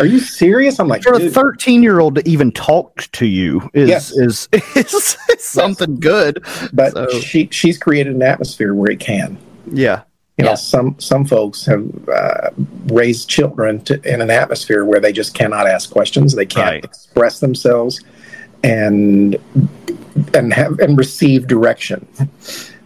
Are 0.00 0.06
you 0.06 0.18
serious? 0.20 0.78
I'm 0.78 0.88
like, 0.88 1.02
For 1.02 1.14
a 1.14 1.30
13 1.30 1.82
year 1.82 2.00
old 2.00 2.14
to 2.16 2.28
even 2.28 2.50
talk 2.52 3.02
to 3.12 3.26
you 3.26 3.68
is 3.74 3.88
Yes. 3.88 4.10
is, 4.16 4.48
is 4.76 5.16
something 5.38 5.98
good. 6.00 6.44
but 6.72 6.92
so- 6.92 7.08
she 7.20 7.48
she's 7.52 7.78
created 7.78 8.14
an 8.14 8.22
atmosphere 8.22 8.74
where 8.74 8.90
he 8.90 8.96
can. 8.96 9.38
Yeah. 9.70 10.02
You 10.38 10.44
know, 10.46 10.56
some 10.56 10.96
some 10.98 11.24
folks 11.24 11.64
have 11.66 11.84
uh, 12.08 12.50
raised 12.86 13.28
children 13.28 13.80
to, 13.84 14.00
in 14.12 14.20
an 14.20 14.30
atmosphere 14.30 14.84
where 14.84 14.98
they 14.98 15.12
just 15.12 15.32
cannot 15.34 15.68
ask 15.68 15.90
questions, 15.90 16.34
they 16.34 16.44
can't 16.44 16.66
Right. 16.66 16.84
express 16.84 17.38
themselves, 17.38 18.00
and 18.64 19.36
and 20.34 20.52
have 20.52 20.80
and 20.80 20.98
receive 20.98 21.46
direction. 21.46 22.04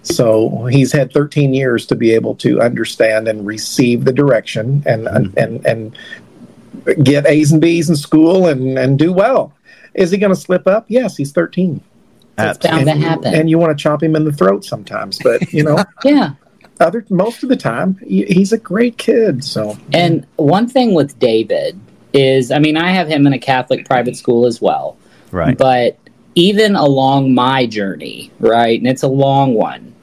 So 0.02 0.66
he's 0.66 0.92
had 0.92 1.12
13 1.12 1.52
years 1.54 1.86
to 1.86 1.94
be 1.94 2.12
able 2.12 2.34
to 2.36 2.60
understand 2.60 3.28
and 3.28 3.46
receive 3.46 4.04
the 4.04 4.12
direction 4.12 4.82
and 4.86 5.06
Mm-hmm. 5.06 5.38
and 5.38 5.66
and 5.66 5.98
get 6.94 7.26
A's 7.26 7.52
and 7.52 7.60
B's 7.60 7.90
in 7.90 7.96
school 7.96 8.46
and 8.46 8.78
and 8.78 8.98
do 8.98 9.12
well. 9.12 9.52
Is 9.94 10.10
he 10.10 10.18
going 10.18 10.34
to 10.34 10.40
slip 10.40 10.66
up? 10.66 10.86
Yes, 10.88 11.16
he's 11.16 11.32
13. 11.32 11.80
It's 12.38 12.58
bound 12.58 12.86
to 12.86 12.92
and, 12.92 13.02
happen. 13.02 13.34
and 13.34 13.50
you 13.50 13.58
want 13.58 13.76
to 13.76 13.82
chop 13.82 14.02
him 14.02 14.14
in 14.14 14.24
the 14.24 14.32
throat 14.32 14.64
sometimes, 14.64 15.18
but 15.18 15.52
you 15.52 15.64
know, 15.64 15.84
yeah. 16.04 16.34
other 16.78 17.04
most 17.10 17.42
of 17.42 17.48
the 17.48 17.56
time 17.56 17.98
he's 18.06 18.52
a 18.52 18.58
great 18.58 18.96
kid. 18.96 19.42
So 19.44 19.76
And 19.92 20.24
one 20.36 20.68
thing 20.68 20.94
with 20.94 21.18
David 21.18 21.78
is, 22.12 22.52
I 22.52 22.60
mean, 22.60 22.76
I 22.76 22.92
have 22.92 23.08
him 23.08 23.26
in 23.26 23.32
a 23.32 23.38
Catholic 23.38 23.86
private 23.86 24.16
school 24.16 24.46
as 24.46 24.60
well. 24.60 24.96
Right. 25.32 25.58
But 25.58 25.98
even 26.36 26.76
along 26.76 27.34
my 27.34 27.66
journey, 27.66 28.30
right, 28.38 28.78
and 28.78 28.88
it's 28.88 29.02
a 29.02 29.08
long 29.08 29.54
one, 29.54 29.94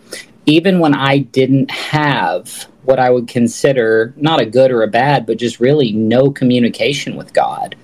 even 0.45 0.79
when 0.79 0.93
I 0.93 1.19
didn't 1.19 1.71
have 1.71 2.67
what 2.85 2.99
I 2.99 3.09
would 3.09 3.27
consider 3.27 4.13
not 4.15 4.39
a 4.39 4.45
good 4.45 4.71
or 4.71 4.83
a 4.83 4.87
bad, 4.87 5.25
but 5.25 5.37
just 5.37 5.59
really 5.59 5.91
no 5.91 6.31
communication 6.31 7.15
with 7.15 7.33
God, 7.33 7.75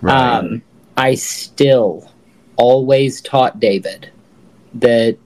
Right. 0.00 0.38
um, 0.38 0.62
I 0.96 1.14
still 1.14 2.10
always 2.56 3.20
taught 3.20 3.60
David 3.60 4.10
that 4.74 5.16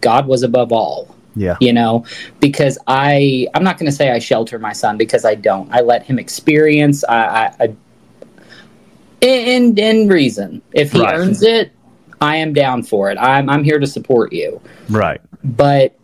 God 0.00 0.26
was 0.26 0.42
above 0.42 0.72
all 0.72 1.14
yeah. 1.36 1.56
you 1.60 1.72
know 1.72 2.04
because 2.40 2.78
i 2.86 3.46
i'm 3.54 3.64
not 3.64 3.76
going 3.78 3.90
to 3.90 3.96
say 3.96 4.10
i 4.10 4.18
shelter 4.18 4.58
my 4.58 4.72
son 4.72 4.96
because 4.96 5.24
i 5.24 5.34
don't 5.34 5.72
i 5.72 5.80
let 5.80 6.02
him 6.04 6.18
experience 6.18 7.04
i 7.04 7.16
i, 7.16 7.56
I 7.60 7.76
in 9.20 9.76
in 9.78 10.08
reason 10.08 10.62
if 10.72 10.92
he 10.92 11.00
Right. 11.00 11.14
earns 11.14 11.42
it 11.42 11.72
i 12.20 12.36
am 12.36 12.52
down 12.52 12.82
for 12.82 13.10
it 13.10 13.18
i'm 13.18 13.50
i'm 13.50 13.64
here 13.64 13.78
to 13.78 13.86
support 13.86 14.32
you 14.32 14.60
Right. 14.88 15.20
but 15.42 15.96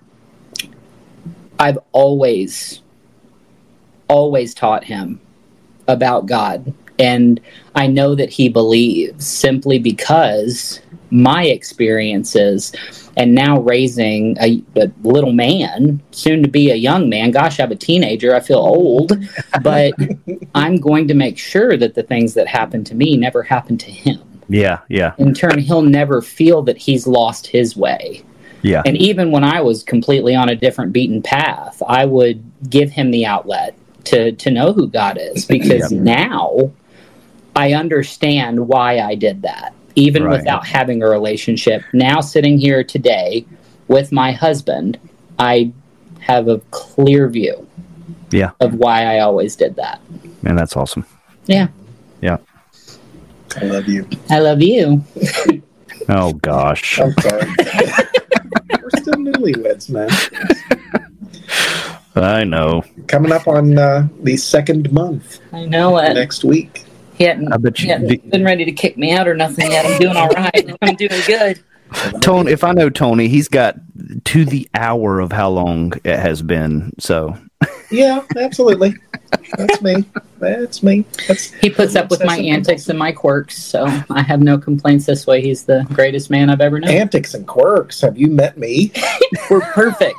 i've 1.61 1.79
always 1.93 2.81
always 4.09 4.55
taught 4.55 4.83
him 4.83 5.21
about 5.87 6.27
god. 6.27 6.75
And 6.99 7.41
i 7.75 7.87
know 7.87 8.15
that 8.15 8.31
he 8.31 8.49
believes 8.49 9.27
simply 9.27 9.79
because 9.79 10.81
my 11.13 11.45
experiences 11.45 12.73
and 13.17 13.35
now 13.35 13.61
raising 13.61 14.37
a, 14.41 14.63
a 14.77 14.91
little 15.03 15.33
man 15.33 16.01
soon 16.13 16.43
to 16.43 16.49
be 16.49 16.71
a 16.71 16.77
young 16.77 17.09
man. 17.09 17.31
Gosh 17.31 17.61
i'm 17.61 17.73
a 17.73 17.77
teenager. 17.77 18.35
I 18.35 18.41
feel 18.41 18.59
old. 18.59 19.13
But 19.63 19.93
i'm 20.55 20.77
going 20.77 21.09
to 21.09 21.15
make 21.15 21.39
sure 21.39 21.77
that 21.77 21.95
the 21.95 22.03
things 22.03 22.35
that 22.35 22.49
happen 22.49 22.85
to 22.85 22.95
me 22.95 23.17
never 23.17 23.43
happen 23.43 23.79
to 23.79 23.91
him. 23.91 24.21
Yeah. 24.49 24.81
Yeah. 24.89 25.15
in 25.19 25.33
turn 25.35 25.59
he'll 25.59 25.83
never 25.83 26.21
feel 26.21 26.63
that 26.63 26.77
he's 26.77 27.07
lost 27.07 27.47
his 27.47 27.77
way 27.77 28.25
Yeah. 28.63 28.83
and 28.85 28.97
even 28.97 29.31
when 29.31 29.45
I 29.45 29.61
was 29.61 29.83
completely 29.83 30.35
on 30.35 30.49
a 30.49 30.55
different 30.57 30.93
beaten 30.93 31.23
path, 31.23 31.83
I 31.87 32.05
would 32.05 32.43
give 32.69 32.91
him 32.91 33.11
the 33.11 33.27
outlet 33.27 33.75
to 34.05 34.33
to 34.33 34.51
know 34.51 34.73
who 34.73 34.87
God 34.89 35.19
is 35.21 35.45
because 35.57 35.91
now 35.93 36.71
I 37.57 37.73
understand 37.75 38.69
why 38.69 38.99
I 39.01 39.15
did 39.15 39.43
that. 39.43 39.75
Even 39.97 40.23
Right. 40.25 40.39
without 40.39 40.67
having 40.67 41.03
a 41.03 41.09
relationship. 41.09 41.83
Now 41.93 42.21
sitting 42.21 42.59
here 42.59 42.85
today 42.85 43.45
with 43.89 44.13
my 44.13 44.31
husband, 44.33 44.99
I 45.39 45.73
have 46.21 46.47
a 46.49 46.59
clear 46.71 47.29
view 47.29 47.67
Yeah. 48.31 48.51
of 48.61 48.75
why 48.75 49.05
I 49.17 49.21
always 49.21 49.57
did 49.57 49.77
that. 49.77 50.01
Man, 50.43 50.55
that's 50.55 50.77
awesome. 50.77 51.05
Yeah. 51.47 51.69
Yeah. 52.23 52.37
I 53.61 53.65
love 53.65 53.89
you. 53.89 54.09
I 54.31 54.39
love 54.39 54.63
you. 54.63 55.03
Oh 56.09 56.35
gosh. 56.35 57.01
I'm 59.09 59.25
sorry. 59.35 59.55
We're 59.65 59.81
still 59.81 59.85
newlyweds, 59.85 59.91
man. 59.91 60.09
I 62.17 62.45
know. 62.45 62.83
Coming 63.07 63.33
up 63.33 63.47
on 63.49 63.79
uh, 63.79 64.09
the 64.23 64.37
second 64.37 64.93
month 64.93 65.41
I 65.53 65.65
know 65.65 65.97
it. 65.99 66.15
next 66.15 66.45
week. 66.45 66.85
He 67.15 67.25
hadn't, 67.25 67.53
I 67.53 67.57
bet 67.57 67.79
you- 67.79 67.85
he 67.87 67.91
hadn't 67.93 68.31
been 68.31 68.45
ready 68.45 68.65
to 68.65 68.73
kick 68.73 68.97
me 68.97 69.13
out 69.13 69.29
or 69.29 69.35
nothing 69.35 69.71
yet. 69.71 69.87
I'm 69.87 69.99
doing 70.01 70.17
all 70.17 70.29
right. 70.29 70.77
I'm 70.83 70.97
doing 70.97 71.21
good. 71.27 71.63
Tony, 72.21 72.53
if 72.53 72.63
I 72.65 72.73
know 72.73 72.89
Tony, 72.89 73.29
he's 73.29 73.49
got 73.49 73.77
to 74.25 74.45
the 74.45 74.69
hour 74.75 75.19
of 75.21 75.33
how 75.33 75.51
long 75.51 75.93
it 76.05 76.19
has 76.19 76.41
been. 76.41 76.93
So 76.99 77.37
Yeah, 77.91 78.25
absolutely. 78.37 78.95
That's 79.57 79.83
me. 79.83 80.05
That's 80.39 80.83
me. 80.83 81.05
That's 81.27 81.53
He 81.55 81.71
puts 81.71 81.97
up 81.97 82.09
with 82.11 82.25
my 82.25 82.39
antics 82.39 82.89
and 82.89 82.99
my 82.99 83.13
quirks, 83.13 83.57
so 83.63 83.85
I 84.11 84.23
have 84.23 84.41
no 84.41 84.59
complaints 84.59 85.07
this 85.07 85.27
way. 85.27 85.41
He's 85.43 85.65
the 85.65 85.87
greatest 85.93 86.31
man 86.31 86.51
I've 86.51 86.61
ever 86.61 86.81
known. 86.81 86.91
antics 86.91 87.35
and 87.35 87.47
quirks. 87.47 88.01
Have 88.01 88.17
you 88.17 88.29
met 88.29 88.59
me? 88.59 88.93
We're 89.51 89.61
perfect. 89.61 90.17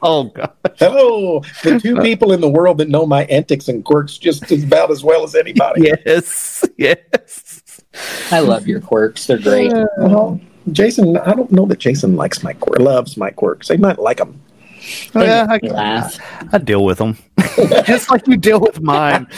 Oh 0.00 0.24
god. 0.24 0.52
Hello, 0.78 1.38
oh, 1.38 1.44
the 1.64 1.80
two 1.80 1.98
uh, 1.98 2.02
people 2.02 2.32
in 2.32 2.40
the 2.40 2.48
world 2.48 2.78
that 2.78 2.88
know 2.88 3.04
my 3.04 3.24
antics 3.24 3.68
and 3.68 3.84
quirks 3.84 4.16
just 4.16 4.50
about 4.50 4.90
as 4.90 5.02
well 5.02 5.24
as 5.24 5.34
anybody. 5.34 5.92
Yes. 6.06 6.64
Yes. 6.76 7.82
I 8.30 8.40
love 8.40 8.66
your 8.68 8.80
quirks. 8.80 9.26
They're 9.26 9.38
great. 9.38 9.72
Uh, 9.72 9.86
well, 9.98 10.40
Jason, 10.72 11.16
I 11.16 11.34
don't 11.34 11.50
know 11.50 11.66
that 11.66 11.78
Jason 11.80 12.16
likes 12.16 12.42
my 12.42 12.52
quirks, 12.52 12.80
loves 12.80 13.16
my 13.16 13.30
quirks. 13.30 13.68
He 13.68 13.76
might 13.76 13.98
like 13.98 14.18
them. 14.18 14.40
Oh, 15.14 15.22
yeah, 15.22 15.46
I, 15.48 15.58
Laugh. 15.66 16.18
I 16.52 16.58
deal 16.58 16.84
with 16.84 16.98
them. 16.98 17.16
Just 17.84 18.10
like 18.10 18.26
you 18.26 18.36
deal 18.36 18.60
with 18.60 18.80
mine. 18.80 19.26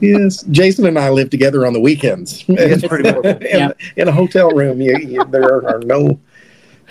Yes, 0.00 0.42
Jason 0.44 0.86
and 0.86 0.98
I 0.98 1.08
live 1.10 1.30
together 1.30 1.66
on 1.66 1.72
the 1.72 1.80
weekends. 1.80 2.44
Yes, 2.48 2.84
pretty 2.86 3.10
much. 3.10 3.24
in, 3.24 3.38
Yeah. 3.42 3.70
in 3.96 4.06
a 4.08 4.12
hotel 4.12 4.50
room, 4.50 4.80
you, 4.80 4.96
you, 4.98 5.24
there 5.24 5.66
are 5.66 5.80
no 5.80 6.20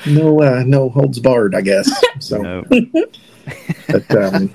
no 0.06 0.41
uh, 0.41 0.63
no 0.65 0.89
holds 0.89 1.20
barred, 1.20 1.56
I 1.56 1.62
guess. 1.62 1.89
So, 2.20 2.41
No. 2.41 2.63
but 3.88 4.15
um, 4.15 4.54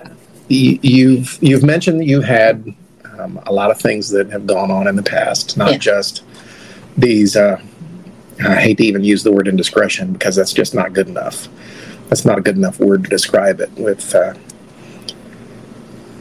you, 0.49 0.79
you've 0.83 1.39
you've 1.41 1.63
mentioned 1.63 2.01
that 2.01 2.07
you 2.07 2.21
had 2.21 2.75
um, 3.19 3.41
a 3.47 3.53
lot 3.53 3.71
of 3.71 3.81
things 3.81 4.11
that 4.11 4.29
have 4.31 4.47
gone 4.47 4.71
on 4.71 4.87
in 4.89 4.97
the 4.97 5.03
past, 5.03 5.57
not 5.57 5.73
Yeah. 5.73 5.79
just 5.79 6.25
these. 6.99 7.37
Uh, 7.37 7.61
I 8.45 8.57
hate 8.57 8.79
to 8.79 8.85
even 8.85 9.05
use 9.05 9.23
the 9.23 9.31
word 9.33 9.47
indiscretion 9.49 10.13
because 10.13 10.35
that's 10.37 10.53
just 10.53 10.75
not 10.75 10.93
good 10.93 11.09
enough. 11.09 11.49
That's 12.13 12.27
not 12.27 12.37
a 12.37 12.43
good 12.43 12.57
enough 12.59 12.79
word 12.79 13.05
to 13.05 13.09
describe 13.09 13.59
it. 13.59 13.71
With 13.79 14.15
uh, 14.15 14.35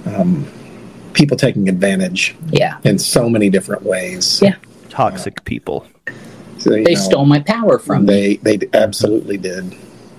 um, 0.05 0.47
people 1.11 1.35
taking 1.35 1.67
advantage 1.67 2.33
Yeah. 2.49 2.77
in 2.85 2.97
so 2.97 3.29
many 3.29 3.49
different 3.49 3.83
ways. 3.83 4.39
Yeah. 4.41 4.55
Toxic 4.87 5.43
people 5.43 5.85
so, 6.59 6.69
they 6.69 6.83
know, 6.83 6.93
stole 6.93 7.25
my 7.25 7.39
power 7.41 7.77
from 7.77 8.05
me. 8.05 8.37
They 8.41 8.55
they 8.55 8.69
absolutely 8.73 9.35
did. 9.35 9.75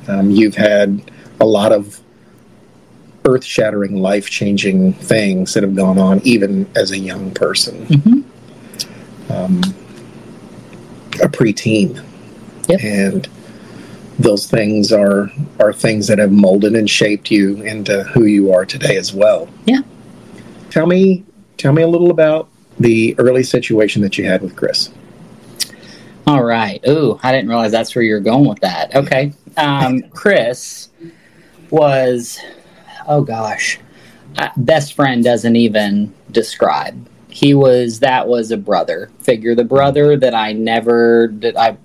Um, 0.09 0.31
you've 0.31 0.57
had 0.57 1.11
a 1.41 1.47
lot 1.47 1.73
of 1.73 2.01
earth 3.25 3.43
shattering, 3.45 3.97
life 4.03 4.29
changing 4.29 4.93
things 4.93 5.55
that 5.55 5.63
have 5.63 5.75
gone 5.75 5.97
on, 5.99 6.21
even 6.23 6.67
as 6.77 6.91
a 6.91 6.99
young 6.99 7.31
person, 7.31 7.87
Mhm. 7.87 8.25
um, 9.31 9.63
a 11.23 11.29
preteen, 11.31 12.03
Yep. 12.69 12.81
and 12.83 13.29
those 14.19 14.51
things 14.51 14.93
are 14.93 15.31
are 15.59 15.73
things 15.73 16.07
that 16.09 16.19
have 16.19 16.33
molded 16.33 16.75
and 16.75 16.89
shaped 16.89 17.31
you 17.31 17.63
into 17.63 18.03
who 18.05 18.25
you 18.25 18.53
are 18.53 18.65
today 18.65 18.97
as 18.97 19.13
well. 19.13 19.49
Yeah. 19.65 19.81
Tell 20.71 20.87
me, 20.87 21.25
tell 21.57 21.73
me 21.73 21.83
a 21.83 21.89
little 21.89 22.11
about 22.11 22.49
the 22.79 23.15
early 23.19 23.43
situation 23.43 24.03
that 24.03 24.19
you 24.19 24.25
had 24.25 24.43
with 24.43 24.57
Chris. 24.57 24.91
All 26.27 26.45
right. 26.45 26.81
Ooh, 26.89 27.19
I 27.23 27.33
didn't 27.33 27.49
realize 27.49 27.73
that's 27.73 27.95
where 27.95 28.05
you're 28.05 28.21
going 28.21 28.49
with 28.49 28.61
that. 28.61 28.95
Okay. 28.95 29.33
Um, 29.57 30.03
Chris 30.11 30.89
was, 31.71 32.39
oh 33.07 33.23
gosh, 33.23 33.81
uh, 34.39 34.49
best 34.57 34.95
friend 34.95 35.25
doesn't 35.25 35.57
even 35.57 36.13
describe. 36.31 37.09
He 37.29 37.55
was 37.55 38.01
that 38.01 38.29
was 38.29 38.51
a 38.51 38.57
brother 38.57 39.11
figure, 39.21 39.55
the 39.55 39.65
brother 39.65 40.17
that 40.17 40.35
I 40.35 40.53
never 40.53 41.31
that 41.41 41.59
I 41.59 41.77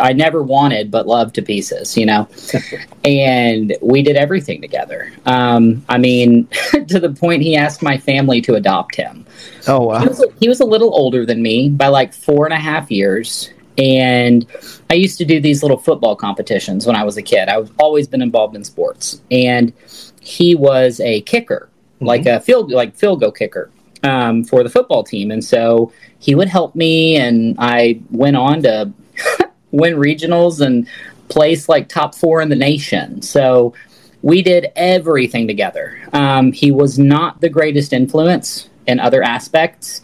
I 0.00 0.12
never 0.12 0.42
wanted 0.42 0.90
but 0.90 1.06
loved 1.06 1.34
to 1.36 1.42
pieces, 1.42 1.96
you 1.96 2.06
know. 2.06 2.28
and 3.04 3.76
we 3.80 4.02
did 4.02 4.16
everything 4.16 4.60
together. 4.60 5.12
Um, 5.26 5.84
I 5.88 5.98
mean, 5.98 6.46
to 6.88 7.00
the 7.00 7.10
point 7.10 7.42
he 7.42 7.56
asked 7.56 7.82
my 7.82 7.98
family 7.98 8.40
to 8.42 8.54
adopt 8.54 8.94
him 8.96 9.26
Oh 9.68 9.80
he 9.80 9.86
wow. 9.86 10.04
was, 10.04 10.24
he 10.40 10.48
was 10.48 10.60
a 10.60 10.64
little 10.64 10.94
older 10.94 11.24
than 11.24 11.42
me 11.42 11.68
by 11.68 11.88
like 11.88 12.12
four 12.12 12.44
and 12.44 12.54
a 12.54 12.58
half 12.58 12.90
years 12.90 13.50
and 13.78 14.46
i 14.90 14.94
used 14.94 15.16
to 15.18 15.24
do 15.24 15.40
these 15.40 15.62
little 15.62 15.78
football 15.78 16.14
competitions 16.14 16.86
when 16.86 16.96
i 16.96 17.04
was 17.04 17.16
a 17.16 17.22
kid 17.22 17.48
i've 17.48 17.70
always 17.78 18.06
been 18.06 18.20
involved 18.20 18.54
in 18.54 18.64
sports 18.64 19.22
and 19.30 19.72
he 20.20 20.54
was 20.54 21.00
a 21.00 21.22
kicker 21.22 21.68
like 22.00 22.26
a 22.26 22.40
field 22.40 22.70
like 22.70 22.94
field 22.94 23.20
goal 23.20 23.32
kicker 23.32 23.70
um, 24.02 24.42
for 24.42 24.64
the 24.64 24.68
football 24.68 25.04
team 25.04 25.30
and 25.30 25.44
so 25.44 25.92
he 26.18 26.34
would 26.34 26.48
help 26.48 26.74
me 26.74 27.16
and 27.16 27.56
i 27.58 27.98
went 28.10 28.36
on 28.36 28.62
to 28.62 28.92
win 29.72 29.94
regionals 29.94 30.64
and 30.64 30.86
place 31.28 31.68
like 31.68 31.88
top 31.88 32.14
four 32.14 32.40
in 32.40 32.48
the 32.48 32.56
nation 32.56 33.20
so 33.20 33.74
we 34.22 34.40
did 34.40 34.70
everything 34.76 35.46
together. 35.48 36.00
Um, 36.12 36.52
he 36.52 36.70
was 36.70 36.98
not 36.98 37.40
the 37.40 37.48
greatest 37.48 37.92
influence 37.92 38.70
in 38.86 39.00
other 39.00 39.22
aspects. 39.22 40.00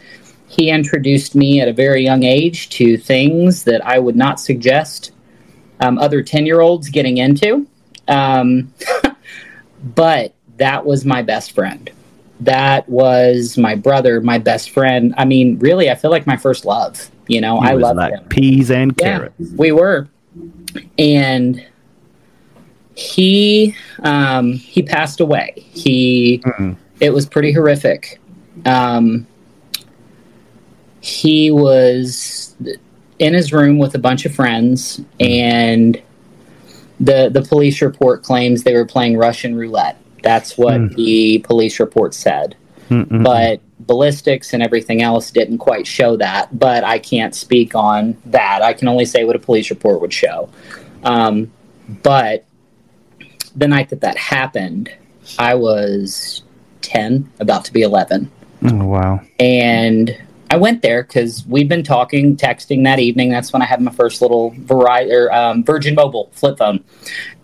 He 0.49 0.71
introduced 0.71 1.35
me 1.35 1.61
at 1.61 1.69
a 1.69 1.73
very 1.73 2.03
young 2.03 2.25
age 2.25 2.69
to 2.71 2.97
things 2.97 3.65
that 3.65 3.85
I 3.87 3.99
would 3.99 4.17
not 4.17 4.41
suggest 4.41 5.13
um, 5.81 5.99
other 5.99 6.23
10 6.23 6.47
year 6.47 6.61
olds 6.61 6.89
getting 6.89 7.19
into. 7.19 7.67
Um, 8.09 8.75
but 9.95 10.35
that 10.57 10.85
was 10.85 11.05
my 11.05 11.23
best 11.23 11.53
friend. 11.53 11.91
That 12.41 12.89
was 12.89 13.59
my 13.59 13.75
brother, 13.75 14.21
my 14.21 14.39
best 14.39 14.71
friend. 14.71 15.13
I 15.17 15.25
mean, 15.25 15.59
really, 15.59 15.91
I 15.91 15.95
feel 15.97 16.11
like 16.11 16.27
my 16.27 16.37
first 16.37 16.65
love. 16.65 17.11
You 17.27 17.41
know, 17.41 17.61
He 17.61 17.67
I 17.69 17.73
love 17.75 17.97
like 17.97 18.13
him. 18.15 18.25
peas 18.29 18.71
and 18.71 18.95
Yeah, 18.97 19.19
carrots. 19.19 19.51
we 19.57 19.73
were, 19.73 20.09
and 20.99 21.65
he 22.95 23.75
um, 24.03 24.53
he 24.55 24.83
passed 24.83 25.21
away. 25.21 25.53
He 25.57 26.41
Mm-mm. 26.45 26.77
it 27.01 27.11
was 27.13 27.27
pretty 27.27 27.53
horrific. 27.53 28.21
Um, 28.65 29.27
he 31.01 31.51
was 31.51 32.55
in 33.19 33.35
his 33.35 33.53
room 33.53 33.79
with 33.79 33.95
a 33.95 33.99
bunch 33.99 34.25
of 34.27 34.35
friends, 34.35 35.01
and 35.21 36.01
the 37.01 37.29
the 37.29 37.43
police 37.43 37.83
report 37.83 38.23
claims 38.23 38.63
they 38.63 38.75
were 38.75 38.87
playing 38.87 39.17
Russian 39.17 39.57
roulette. 39.57 39.99
That's 40.23 40.57
what 40.59 40.77
Hmm. 40.79 40.89
the 40.95 41.39
police 41.41 41.79
report 41.81 42.15
said 42.15 42.57
Mm-mm. 42.91 43.23
but 43.23 43.61
ballistics 43.81 44.53
and 44.55 44.63
everything 44.63 45.03
else 45.03 45.31
didn't 45.31 45.59
quite 45.59 45.87
show 45.87 46.17
that. 46.17 46.59
But 46.59 46.85
I 46.85 46.99
can't 46.99 47.35
speak 47.35 47.75
on 47.75 48.17
that. 48.27 48.63
I 48.63 48.73
can 48.73 48.89
only 48.89 49.05
say 49.05 49.25
what 49.25 49.37
a 49.37 49.39
police 49.39 49.71
report 49.71 50.01
would 50.01 50.13
show. 50.13 50.49
Um, 51.05 51.51
but 52.03 52.45
the 53.55 53.69
night 53.69 53.91
that 53.91 54.01
that 54.01 54.17
happened, 54.17 54.91
I 55.39 55.55
was 55.55 56.43
10, 56.83 57.31
about 57.41 57.65
to 57.67 57.73
be 57.73 57.83
11. 57.83 58.31
Oh, 58.65 58.87
wow. 58.87 59.21
And 59.39 60.17
I 60.51 60.57
went 60.57 60.83
there 60.83 61.03
because 61.03 61.45
we'd 61.47 61.69
been 61.69 61.85
talking, 61.85 62.37
texting 62.37 62.85
that 62.85 62.99
evening. 62.99 63.29
That's 63.31 63.53
when 63.53 63.63
I 63.63 63.67
had 63.67 63.81
my 63.81 63.93
first 63.93 64.23
little 64.23 64.53
Verizon 64.53 65.33
um, 65.33 65.63
Virgin 65.65 65.95
Mobile 65.95 66.31
flip 66.33 66.59
phone, 66.59 66.83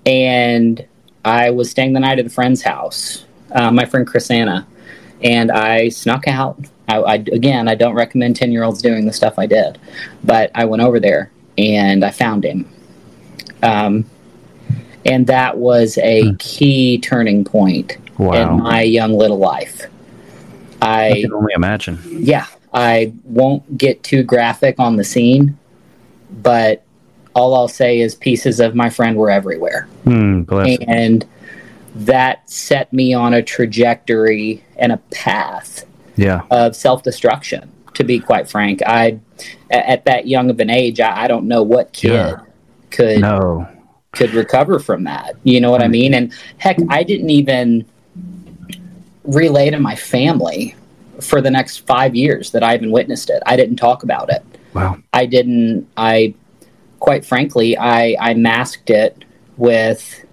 and 0.07 0.85
I 1.25 1.51
was 1.51 1.71
staying 1.71 1.93
the 1.95 2.01
night 2.01 2.19
at 2.19 2.27
a 2.27 2.31
friend's 2.31 2.63
house, 2.63 3.25
uh, 3.53 3.71
my 3.71 3.85
friend 3.85 4.07
Chris 4.07 4.31
Anna, 4.31 4.67
and 5.23 5.51
I 5.51 5.89
snuck 5.89 6.29
out. 6.29 6.59
I, 6.89 6.97
I 6.99 7.15
again, 7.15 7.67
I 7.69 7.75
don't 7.75 7.95
recommend 7.95 8.37
ten 8.37 8.53
year 8.53 8.63
olds 8.63 8.83
doing 8.83 9.07
the 9.07 9.13
stuff 9.13 9.39
I 9.39 9.47
did, 9.47 9.79
but 10.23 10.51
I 10.55 10.67
went 10.67 10.83
over 10.83 11.01
there 11.01 11.31
and 11.57 12.05
I 12.05 12.11
found 12.11 12.45
him, 12.45 12.69
um, 13.63 14.05
and 15.07 15.27
that 15.29 15.57
was 15.57 15.97
a 15.99 16.23
Hmm. 16.29 16.35
key 16.39 16.99
turning 16.99 17.45
point 17.45 17.97
Wow. 18.19 18.57
in 18.57 18.63
my 18.63 18.83
young 18.83 19.13
little 19.15 19.39
life. 19.39 19.87
I 20.83 21.09
I 21.11 21.21
can 21.23 21.33
only 21.33 21.53
imagine. 21.57 21.99
yeah, 22.05 22.47
I 22.75 23.13
won't 23.25 23.79
get 23.79 24.03
too 24.03 24.23
graphic 24.23 24.79
on 24.79 24.97
the 24.97 25.05
scene, 25.05 25.57
but 26.43 26.83
all 27.35 27.55
I'll 27.55 27.68
say 27.68 28.01
is 28.01 28.14
pieces 28.14 28.61
of 28.61 28.75
my 28.75 28.88
friend 28.90 29.16
were 29.16 29.31
everywhere. 29.31 29.88
Hmm, 30.05 30.42
you. 30.51 30.79
And 30.87 31.25
that 31.97 32.49
set 32.49 32.92
me 32.92 33.14
on 33.14 33.35
a 33.35 33.42
trajectory 33.42 34.64
and 34.77 34.92
a 34.92 34.97
path 35.11 35.85
Yeah. 36.16 36.42
of 36.51 36.75
self 36.77 37.03
destruction, 37.03 37.70
to 37.94 38.05
be 38.05 38.18
quite 38.18 38.49
frank. 38.49 38.83
I, 38.87 39.18
at 39.70 40.05
that 40.05 40.27
young 40.27 40.51
of 40.51 40.61
an 40.61 40.70
age, 40.70 41.01
I, 41.01 41.25
I 41.25 41.29
don't 41.29 41.47
know 41.47 41.62
what 41.62 41.92
kid 41.92 42.12
Yeah. 42.12 42.37
could 42.90 43.20
No. 43.20 43.66
could 44.12 44.33
recover 44.33 44.79
from 44.79 45.05
that. 45.05 45.35
You 45.42 45.61
know 45.61 45.70
what 45.70 45.83
I 45.83 45.88
mean? 45.88 46.14
And 46.14 46.33
heck, 46.59 46.79
I 46.88 47.03
didn't 47.03 47.31
even 47.31 47.85
relay 49.25 49.70
to 49.70 49.79
my 49.81 49.97
family 49.97 50.75
for 51.20 51.40
the 51.40 51.51
next 51.51 51.79
five 51.87 52.14
years 52.14 52.51
that 52.51 52.62
I 52.62 52.75
even 52.75 52.90
witnessed 52.90 53.31
it. 53.31 53.42
I 53.47 53.57
didn't 53.57 53.77
talk 53.77 54.03
about 54.03 54.31
it. 54.31 54.42
Wow. 54.75 54.99
I 55.12 55.27
didn't. 55.27 55.87
I, 55.97 56.35
quite 57.05 57.23
frankly, 57.23 57.77
I 57.77 58.17
I 58.19 58.33
masked 58.33 58.88
it 58.88 59.27
with 59.59 60.25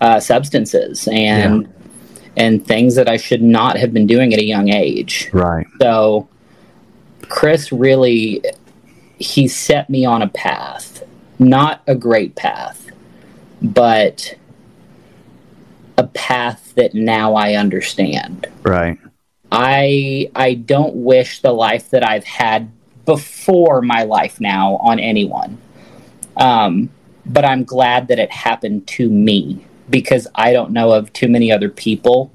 uh, 0.00 0.20
substances 0.20 1.08
and 1.10 1.68
and 2.36 2.64
things 2.64 2.94
that 2.94 3.08
I 3.08 3.16
should 3.16 3.42
not 3.42 3.76
have 3.76 3.92
been 3.92 4.06
doing 4.06 4.32
at 4.32 4.38
a 4.38 4.44
young 4.44 4.68
age. 4.68 5.30
Right. 5.32 5.66
So 5.80 6.28
Chris 7.28 7.72
really 7.72 8.40
he 9.18 9.48
set 9.48 9.90
me 9.90 10.04
on 10.04 10.22
a 10.22 10.28
path. 10.28 11.02
Not 11.40 11.82
a 11.88 11.96
great 11.96 12.36
path, 12.36 12.88
but 13.60 14.36
a 15.98 16.06
path 16.06 16.72
that 16.76 16.94
now 16.94 17.34
I 17.34 17.54
understand. 17.54 18.46
Right. 18.62 18.96
I 19.50 20.30
I 20.36 20.54
don't 20.54 20.94
wish 20.94 21.40
the 21.40 21.52
life 21.52 21.90
that 21.90 22.08
I've 22.08 22.24
had 22.24 22.70
before 23.04 23.82
my 23.82 24.04
life 24.04 24.40
now 24.40 24.76
on 24.76 25.00
anyone. 25.00 25.58
Um, 26.36 26.90
but 27.26 27.44
I'm 27.44 27.64
glad 27.64 28.08
that 28.08 28.18
it 28.18 28.30
happened 28.30 28.86
to 28.88 29.08
me 29.08 29.64
because 29.90 30.26
I 30.34 30.52
don't 30.52 30.72
know 30.72 30.92
of 30.92 31.12
too 31.12 31.28
many 31.28 31.50
other 31.52 31.68
people 31.68 32.30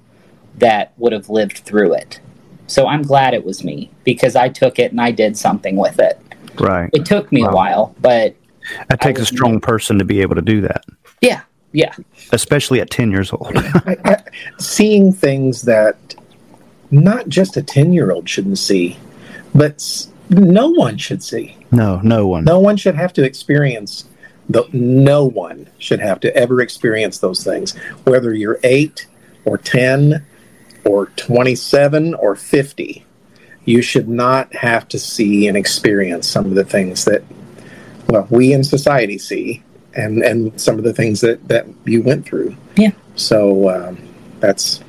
that 0.57 0.93
would 0.97 1.13
have 1.13 1.29
lived 1.29 1.59
through 1.59 1.93
it. 1.93 2.19
So 2.67 2.88
I'm 2.88 3.01
glad 3.01 3.33
it 3.33 3.43
was 3.45 3.63
me 3.63 3.89
because 4.03 4.35
I 4.35 4.49
took 4.49 4.77
it 4.79 4.91
and 4.91 5.01
I 5.01 5.12
did 5.12 5.38
something 5.38 5.75
with 5.75 5.99
it. 5.99 6.19
Right. 6.59 6.89
It 6.93 7.05
took 7.05 7.31
me 7.31 7.43
a 7.43 7.49
while, 7.51 7.95
but 8.01 8.35
It 8.91 8.99
takes 9.01 9.19
a 9.19 9.21
was- 9.21 9.29
strong 9.29 9.59
person 9.59 9.97
to 9.99 10.05
be 10.05 10.21
able 10.21 10.35
to 10.35 10.41
do 10.41 10.62
that, 10.62 10.83
yeah, 11.21 11.41
yeah, 11.71 11.93
especially 12.31 12.81
at 12.81 12.89
10 12.89 13.12
years 13.12 13.31
old. 13.33 13.51
I, 13.55 13.97
I, 14.05 14.17
seeing 14.59 15.13
things 15.13 15.63
that 15.63 16.15
not 16.91 17.29
just 17.29 17.57
a 17.57 17.63
10 17.63 17.93
year 17.93 18.12
old 18.12 18.27
shouldn't 18.29 18.57
see, 18.59 18.97
but 19.55 19.73
s- 19.75 20.09
no 20.30 20.68
one 20.70 20.98
should 20.98 21.24
see. 21.24 21.58
no, 21.72 22.00
no 22.04 22.28
one. 22.28 22.44
No 22.44 22.60
one 22.60 22.78
should 22.78 22.96
have 22.96 23.13
to 23.13 23.24
experience. 23.24 24.06
The, 24.50 24.68
no 24.74 25.26
one 25.26 25.70
should 25.78 26.00
have 26.00 26.20
to 26.22 26.36
ever 26.36 26.62
experience 26.62 27.20
those 27.20 27.44
things, 27.44 27.76
whether 28.04 28.34
you're 28.34 28.60
eight 28.63 29.08
or 29.46 29.58
10 29.58 30.26
or 30.86 31.08
27 31.08 32.13
or 32.15 32.36
50. 32.36 33.06
You 33.65 33.82
should 33.82 34.10
not 34.10 34.54
have 34.56 34.88
to 34.89 35.00
see 35.00 35.48
and 35.48 35.56
experience 35.56 36.28
some 36.28 36.46
of 36.46 36.56
the 36.56 36.63
things 36.63 37.06
that, 37.06 37.24
well, 38.08 38.28
we 38.32 38.54
in 38.54 38.63
society 38.63 39.18
see 39.20 39.62
and, 39.94 40.24
and 40.24 40.60
some 40.60 40.78
of 40.78 40.84
the 40.84 40.94
things 40.94 41.22
that, 41.22 41.48
that 41.48 41.68
you 41.86 42.02
went 42.02 42.26
through. 42.26 42.56
Yeah. 42.76 42.92
So 43.15 43.70
um, 43.70 43.98
that's. 44.39 44.82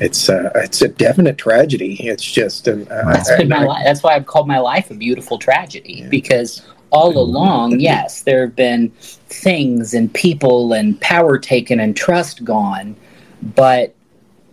It's 0.00 0.28
uh, 0.28 0.50
it's 0.54 0.80
a 0.82 0.88
definite 0.88 1.38
tragedy. 1.38 1.94
It's 2.00 2.24
just 2.24 2.68
an, 2.68 2.86
uh, 2.88 3.12
that's 3.12 3.34
been 3.36 3.48
my 3.48 3.62
I- 3.62 3.64
life. 3.64 3.84
That's 3.84 4.02
why 4.02 4.14
I've 4.14 4.26
called 4.26 4.46
my 4.48 4.58
life 4.58 4.90
a 4.90 4.94
beautiful 4.94 5.38
tragedy 5.38 6.00
Yeah. 6.02 6.08
because 6.08 6.62
all 6.90 7.18
along, 7.18 7.80
yes, 7.80 8.22
there 8.22 8.42
have 8.42 8.56
been 8.56 8.90
things 9.28 9.92
and 9.92 10.12
people 10.14 10.72
and 10.72 10.98
power 11.00 11.38
taken 11.38 11.80
and 11.80 11.94
trust 11.96 12.44
gone, 12.44 12.96
but 13.54 13.94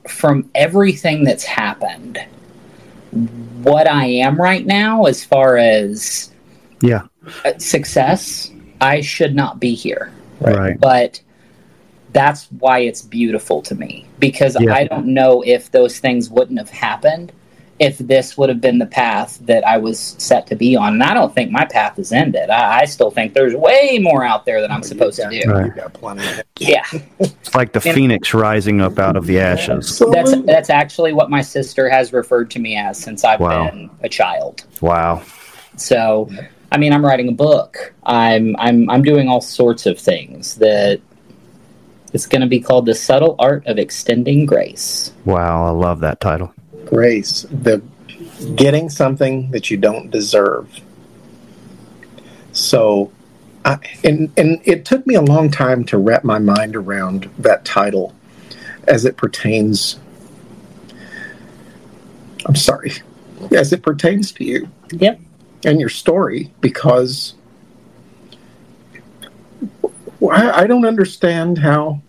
from 0.09 0.49
everything 0.53 1.23
that's 1.23 1.45
happened, 1.45 2.19
what 3.63 3.87
I 3.89 4.05
am 4.05 4.35
right 4.39 4.65
now, 4.65 5.05
as 5.05 5.23
far 5.23 5.57
as 5.57 6.31
Yeah. 6.81 7.03
uh, 7.45 7.53
success, 7.57 8.51
I 8.81 8.99
should 9.01 9.33
not 9.35 9.59
be 9.61 9.73
here. 9.73 10.11
Right. 10.41 10.77
But 10.79 11.21
that's 12.15 12.45
why 12.59 12.79
it's 12.79 13.01
beautiful 13.01 13.61
to 13.61 13.75
me 13.75 14.05
because 14.19 14.55
Yeah. 14.59 14.73
I 14.73 14.85
don't 14.85 15.07
know 15.07 15.43
if 15.45 15.69
those 15.71 15.99
things 15.99 16.29
wouldn't 16.29 16.57
have 16.57 16.69
happened 16.69 17.31
if 17.77 17.97
this 17.97 18.37
would 18.37 18.47
have 18.47 18.61
been 18.61 18.79
the 18.79 18.85
path 18.85 19.37
that 19.41 19.67
I 19.67 19.77
was 19.77 19.99
set 20.17 20.47
to 20.47 20.55
be 20.55 20.77
on. 20.77 20.93
And 20.93 21.03
I 21.03 21.13
don't 21.13 21.35
think 21.35 21.51
my 21.51 21.65
path 21.65 21.99
is 21.99 22.13
ended. 22.13 22.49
I, 22.49 22.79
I 22.79 22.85
still 22.85 23.11
think 23.11 23.33
there's 23.33 23.53
way 23.53 23.99
more 24.01 24.23
out 24.23 24.45
there 24.45 24.61
that 24.61 24.71
I'm 24.71 24.81
supposed 24.81 25.17
to 25.19 25.27
do. 25.29 25.51
Right. 25.51 25.65
You 25.65 25.71
got 25.73 25.91
plenty. 25.93 26.23
Yeah, 26.57 26.85
It's 27.19 27.53
like 27.53 27.73
the 27.73 27.81
And- 27.85 27.93
phoenix 27.95 28.33
rising 28.33 28.79
up 28.79 28.97
out 28.97 29.17
of 29.17 29.25
the 29.25 29.41
ashes. 29.41 30.01
that's 30.13 30.33
that's 30.43 30.69
actually 30.69 31.11
what 31.11 31.29
my 31.29 31.41
sister 31.41 31.89
has 31.89 32.13
referred 32.13 32.49
to 32.51 32.59
me 32.59 32.77
as 32.77 32.97
since 32.97 33.25
I've 33.25 33.41
Wow. 33.41 33.69
been 33.69 33.89
a 34.03 34.07
child. 34.07 34.63
Wow. 34.79 35.21
So, 35.75 36.29
I 36.71 36.77
mean, 36.77 36.93
I'm 36.93 37.05
writing 37.05 37.27
a 37.27 37.33
book. 37.33 37.93
I'm 38.05 38.55
I'm 38.57 38.89
I'm 38.89 39.01
doing 39.01 39.27
all 39.27 39.41
sorts 39.41 39.85
of 39.85 39.99
things 39.99 40.55
that 40.55 41.01
it's 42.15 42.25
going 42.25 42.41
to 42.41 42.47
be 42.47 42.59
called 42.61 42.85
the 42.87 42.95
subtle 42.95 43.35
art 43.37 43.67
of 43.67 43.77
extending 43.77 44.45
grace. 44.45 45.11
Wow. 45.25 45.65
I 45.67 45.69
love 45.71 45.99
that 45.99 46.19
title. 46.21 46.51
grace 46.85 47.45
the 47.51 47.81
getting 48.55 48.89
something 48.89 49.49
that 49.51 49.69
you 49.71 49.77
don't 49.77 50.11
deserve 50.11 50.79
so 52.51 53.11
I, 53.63 53.77
and 54.03 54.31
and 54.37 54.61
it 54.65 54.85
took 54.85 55.05
me 55.07 55.15
a 55.15 55.21
long 55.21 55.49
time 55.49 55.83
to 55.85 55.97
wrap 55.97 56.23
my 56.23 56.37
mind 56.37 56.75
around 56.75 57.29
that 57.39 57.65
title 57.65 58.13
as 58.87 59.03
it 59.05 59.17
pertains 59.17 59.99
i'm 62.45 62.55
sorry 62.55 62.91
as 63.51 63.73
it 63.73 63.81
pertains 63.81 64.31
to 64.33 64.43
you 64.43 64.69
Yep. 64.91 65.19
and 65.65 65.79
your 65.79 65.89
story 65.89 66.51
because 66.61 67.33
I, 70.21 70.63
I 70.63 70.67
don't 70.67 70.85
understand 70.85 71.57
how 71.57 72.01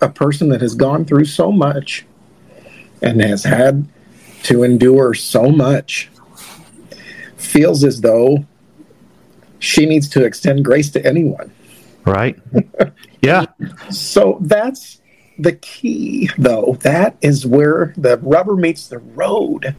a 0.00 0.08
person 0.08 0.48
that 0.50 0.60
has 0.60 0.74
gone 0.74 1.04
through 1.04 1.26
so 1.26 1.52
much 1.52 2.06
and 3.02 3.20
has 3.20 3.44
had 3.44 3.88
to 4.44 4.62
endure 4.62 5.14
so 5.14 5.50
much 5.50 6.10
feels 7.36 7.84
as 7.84 8.00
though 8.00 8.44
she 9.58 9.86
needs 9.86 10.08
to 10.08 10.24
extend 10.24 10.64
grace 10.64 10.90
to 10.90 11.04
anyone. 11.04 11.52
Right. 12.04 12.38
yeah. 13.22 13.46
So 13.90 14.38
that's 14.40 15.00
the 15.38 15.52
key, 15.52 16.30
though. 16.38 16.76
That 16.80 17.16
is 17.20 17.46
where 17.46 17.94
the 17.96 18.18
rubber 18.18 18.56
meets 18.56 18.88
the 18.88 18.98
road 18.98 19.74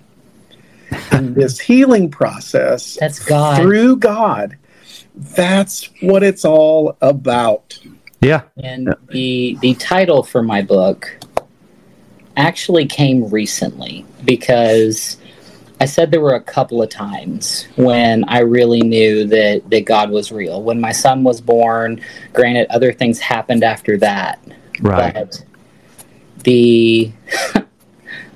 in 1.12 1.34
this 1.36 1.60
healing 1.60 2.10
process. 2.10 2.98
That's 3.00 3.20
God. 3.20 3.62
Through 3.62 3.98
God. 3.98 4.58
That's 5.16 5.90
what 6.02 6.24
it's 6.24 6.46
all 6.46 6.98
about. 7.02 7.80
Yeah. 8.22 8.44
And 8.58 8.96
the 9.10 9.58
the 9.62 9.74
title 9.76 10.24
for 10.24 10.44
my 10.44 10.62
book 10.62 11.18
actually 12.38 12.86
came 12.86 13.30
recently 13.30 14.06
because 14.24 15.18
I 15.82 15.86
said 15.86 16.12
there 16.12 16.22
were 16.22 16.36
a 16.36 16.42
couple 16.42 16.84
of 16.84 16.90
times 16.90 17.68
when 17.76 18.24
I 18.26 18.42
really 18.42 18.82
knew 18.82 19.26
that, 19.26 19.68
that 19.72 19.86
God 19.86 20.12
was 20.12 20.32
real. 20.32 20.62
When 20.62 20.80
my 20.80 20.92
son 20.92 21.24
was 21.24 21.42
born, 21.42 22.02
granted, 22.34 22.68
other 22.70 22.94
things 22.94 23.20
happened 23.20 23.64
after 23.64 23.98
that. 23.98 24.40
Right. 24.80 25.12
But 25.12 25.44
the 26.44 27.12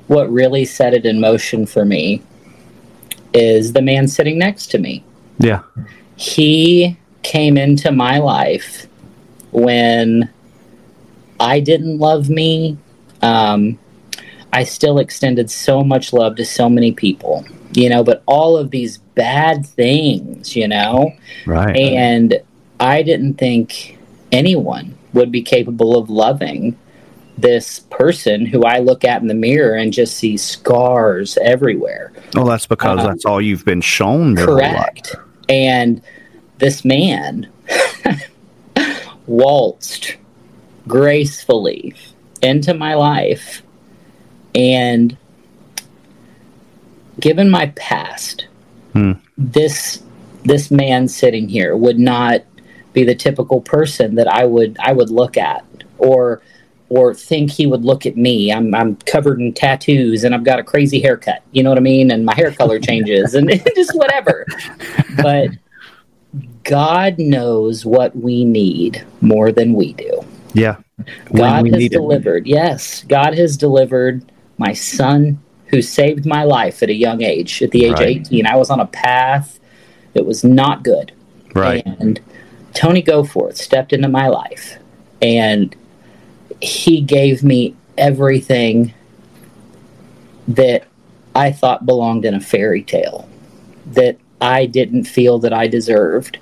what 0.07 0.31
really 0.31 0.65
set 0.65 0.95
it 0.95 1.05
in 1.05 1.19
motion 1.19 1.67
for 1.67 1.85
me 1.85 2.23
is 3.31 3.73
the 3.73 3.81
man 3.81 4.07
sitting 4.07 4.39
next 4.39 4.67
to 4.71 4.79
me. 4.79 5.03
Yeah. 5.37 5.61
He 6.15 6.97
came 7.21 7.57
into 7.57 7.91
my 7.91 8.17
life 8.17 8.87
when 9.55 10.29
I 11.39 11.59
didn't 11.59 11.97
love 11.99 12.29
me. 12.29 12.77
Um, 13.21 13.79
I 14.53 14.63
still 14.63 14.99
extended 14.99 15.49
so 15.49 15.83
much 15.83 16.13
love 16.13 16.35
to 16.37 16.45
so 16.45 16.69
many 16.69 16.91
people, 16.93 17.45
you 17.73 17.89
know, 17.89 18.03
but 18.03 18.23
all 18.25 18.55
of 18.57 18.71
these 18.71 18.97
bad 19.15 19.65
things, 19.65 20.55
you 20.55 20.67
know, 20.67 21.11
Right. 21.45 21.75
and 21.75 22.39
I 22.79 23.01
didn't 23.01 23.33
think 23.35 23.97
anyone 24.31 24.95
would 25.13 25.31
be 25.31 25.41
capable 25.41 25.97
of 25.97 26.09
loving 26.09 26.77
this 27.37 27.79
person 27.89 28.45
who 28.45 28.63
I 28.63 28.79
look 28.79 29.03
at 29.03 29.21
in 29.21 29.27
the 29.27 29.33
mirror 29.33 29.75
and 29.75 29.91
just 29.91 30.15
see 30.17 30.37
scars 30.37 31.37
everywhere. 31.41 32.13
well, 32.33 32.45
that's 32.45 32.65
because 32.65 32.99
Uh, 32.99 33.07
that's 33.07 33.25
all 33.25 33.41
you've 33.41 33.65
been 33.65 33.81
shown. 33.81 34.37
Correct. 34.37 35.15
And 35.49 36.01
this 36.59 36.85
man 36.85 37.47
waltzed 39.27 40.15
gracefully 40.87 41.93
into 42.41 42.73
my 42.73 42.93
life. 42.93 43.61
And 44.53 45.17
given 47.19 47.49
my 47.49 47.67
past, 47.75 48.47
Hmm. 48.93 49.13
this 49.37 50.01
this 50.43 50.69
man 50.71 51.07
sitting 51.07 51.49
here 51.49 51.75
would 51.75 51.99
not 51.99 52.43
be 52.93 53.03
the 53.03 53.15
typical 53.15 53.59
person 53.59 54.15
that 54.15 54.27
I 54.27 54.45
would 54.45 54.77
I 54.79 54.93
would 54.93 55.09
look 55.09 55.35
at 55.37 55.65
or 55.97 56.41
or 56.87 57.13
think 57.13 57.51
he 57.51 57.65
would 57.65 57.83
look 57.83 58.05
at 58.05 58.15
me. 58.15 58.53
I'm 58.53 58.73
I'm 58.73 58.95
covered 58.97 59.41
in 59.41 59.51
tattoos 59.53 60.23
and 60.23 60.33
I've 60.33 60.45
got 60.45 60.59
a 60.59 60.63
crazy 60.63 61.01
haircut. 61.01 61.41
You 61.51 61.63
know 61.63 61.69
what 61.69 61.77
I 61.77 61.81
mean? 61.81 62.11
And 62.11 62.25
my 62.25 62.35
hair 62.35 62.51
color 62.51 62.79
changes 62.89 63.33
and 63.35 63.49
just 63.75 63.93
whatever. 63.95 64.45
But 65.21 65.49
God 66.63 67.19
knows 67.19 67.85
what 67.85 68.15
we 68.15 68.43
need 68.45 69.05
more 69.21 69.51
than 69.51 69.73
we 69.73 69.93
do. 69.93 70.21
Yeah. 70.53 70.77
God 71.33 71.65
has 71.67 71.73
need 71.79 71.93
it. 71.93 71.97
delivered. 71.97 72.47
Yes, 72.47 73.03
God 73.03 73.37
has 73.37 73.57
delivered 73.57 74.23
my 74.57 74.73
son 74.73 75.39
who 75.67 75.81
saved 75.81 76.25
my 76.25 76.43
life 76.43 76.81
at 76.81 76.89
a 76.89 76.93
young 76.93 77.21
age. 77.21 77.61
At 77.61 77.71
the 77.71 77.85
age 77.85 77.93
Right. 77.93 78.01
of 78.01 78.07
18, 78.27 78.47
I 78.47 78.55
was 78.55 78.69
on 78.69 78.79
a 78.79 78.85
path 78.87 79.59
that 80.13 80.25
was 80.25 80.43
not 80.43 80.83
good. 80.83 81.11
Right. 81.53 81.85
And 81.85 82.19
Tony 82.73 83.03
Goforth 83.03 83.57
stepped 83.57 83.93
into 83.93 84.07
my 84.07 84.27
life 84.27 84.77
and 85.21 85.75
he 86.61 87.01
gave 87.01 87.43
me 87.43 87.75
everything 87.97 88.93
that 90.47 90.83
I 91.35 91.51
thought 91.51 91.85
belonged 91.85 92.25
in 92.25 92.33
a 92.33 92.39
fairy 92.39 92.81
tale 92.83 93.27
that 93.87 94.17
I 94.41 94.65
didn't 94.65 95.05
feel 95.05 95.39
that 95.39 95.53
I 95.53 95.67
deserved 95.67 96.37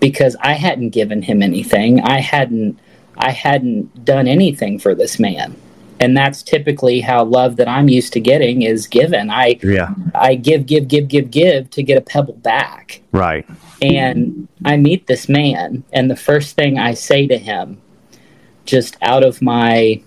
because 0.00 0.36
I 0.40 0.52
hadn't 0.52 0.90
given 0.90 1.22
him 1.22 1.42
anything. 1.42 2.00
I 2.00 2.20
hadn't 2.20 2.78
I 3.16 3.30
hadn't 3.30 4.04
done 4.04 4.26
anything 4.26 4.78
for 4.78 4.94
this 4.94 5.18
man. 5.18 5.56
And 6.00 6.16
that's 6.16 6.42
typically 6.42 7.00
how 7.00 7.24
love 7.24 7.56
that 7.56 7.68
I'm 7.68 7.88
used 7.88 8.12
to 8.14 8.20
getting 8.20 8.62
is 8.62 8.86
given. 8.86 9.30
I 9.30 9.58
Yeah. 9.62 9.94
I 10.14 10.34
give 10.34 10.66
give 10.66 10.88
give 10.88 11.08
give 11.08 11.30
give 11.30 11.70
to 11.70 11.82
get 11.82 11.96
a 11.96 12.00
pebble 12.00 12.34
back 12.34 13.00
Right. 13.12 13.46
and 13.80 14.48
I 14.64 14.76
meet 14.76 15.06
this 15.06 15.28
man, 15.28 15.84
and 15.92 16.10
the 16.10 16.16
first 16.16 16.56
thing 16.56 16.78
I 16.78 16.94
say 16.94 17.26
to 17.28 17.38
him, 17.38 17.80
just 18.66 18.96
out 19.02 19.22
of 19.22 19.40
my, 19.42 20.02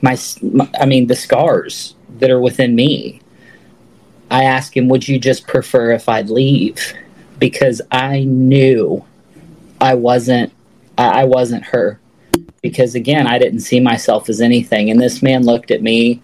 my, 0.00 0.16
my, 0.42 0.68
I 0.80 0.86
mean, 0.86 1.06
the 1.08 1.16
scars 1.16 1.94
that 2.18 2.30
are 2.30 2.40
within 2.40 2.74
me, 2.74 3.20
I 4.34 4.44
asked 4.44 4.74
him, 4.74 4.88
"Would 4.88 5.08
you 5.08 5.18
just 5.18 5.46
prefer 5.46 5.92
if 5.92 6.08
I'd 6.08 6.30
leave?" 6.30 6.94
Because 7.38 7.80
I 7.90 8.24
knew 8.24 9.04
I 9.80 9.94
wasn't, 9.94 10.52
I, 10.96 11.22
I 11.22 11.24
wasn't 11.24 11.64
her. 11.64 12.00
Because 12.62 12.94
again, 12.94 13.26
I 13.26 13.38
didn't 13.38 13.60
see 13.60 13.80
myself 13.80 14.28
as 14.28 14.40
anything, 14.40 14.90
and 14.90 15.00
this 15.00 15.22
man 15.22 15.44
looked 15.44 15.70
at 15.70 15.82
me, 15.82 16.22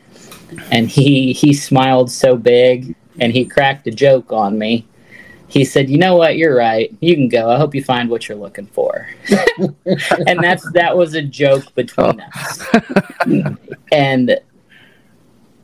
and 0.71 0.89
he 0.89 1.33
he 1.33 1.53
smiled 1.53 2.11
so 2.11 2.37
big, 2.37 2.95
and 3.19 3.33
he 3.33 3.45
cracked 3.45 3.87
a 3.87 3.91
joke 3.91 4.33
on 4.33 4.59
me 4.59 4.87
he 5.51 5.65
said, 5.65 5.91
"You 5.91 5.99
know 5.99 6.17
what? 6.17 6.37
You're 6.37 6.57
right. 6.57 6.95
You 7.01 7.15
can 7.17 7.29
go. 7.29 7.51
I 7.51 7.59
hope 7.59 7.75
you 7.75 7.83
find 7.83 8.09
what 8.09 8.29
you're 8.29 8.39
looking 8.39 8.67
for." 8.67 9.09
and 10.27 10.39
that's 10.41 10.69
that 10.73 10.97
was 10.97 11.15
a 11.15 11.23
joke 11.23 11.75
between 11.75 12.21
oh. 12.21 12.27
us. 12.35 13.57
and 13.93 14.39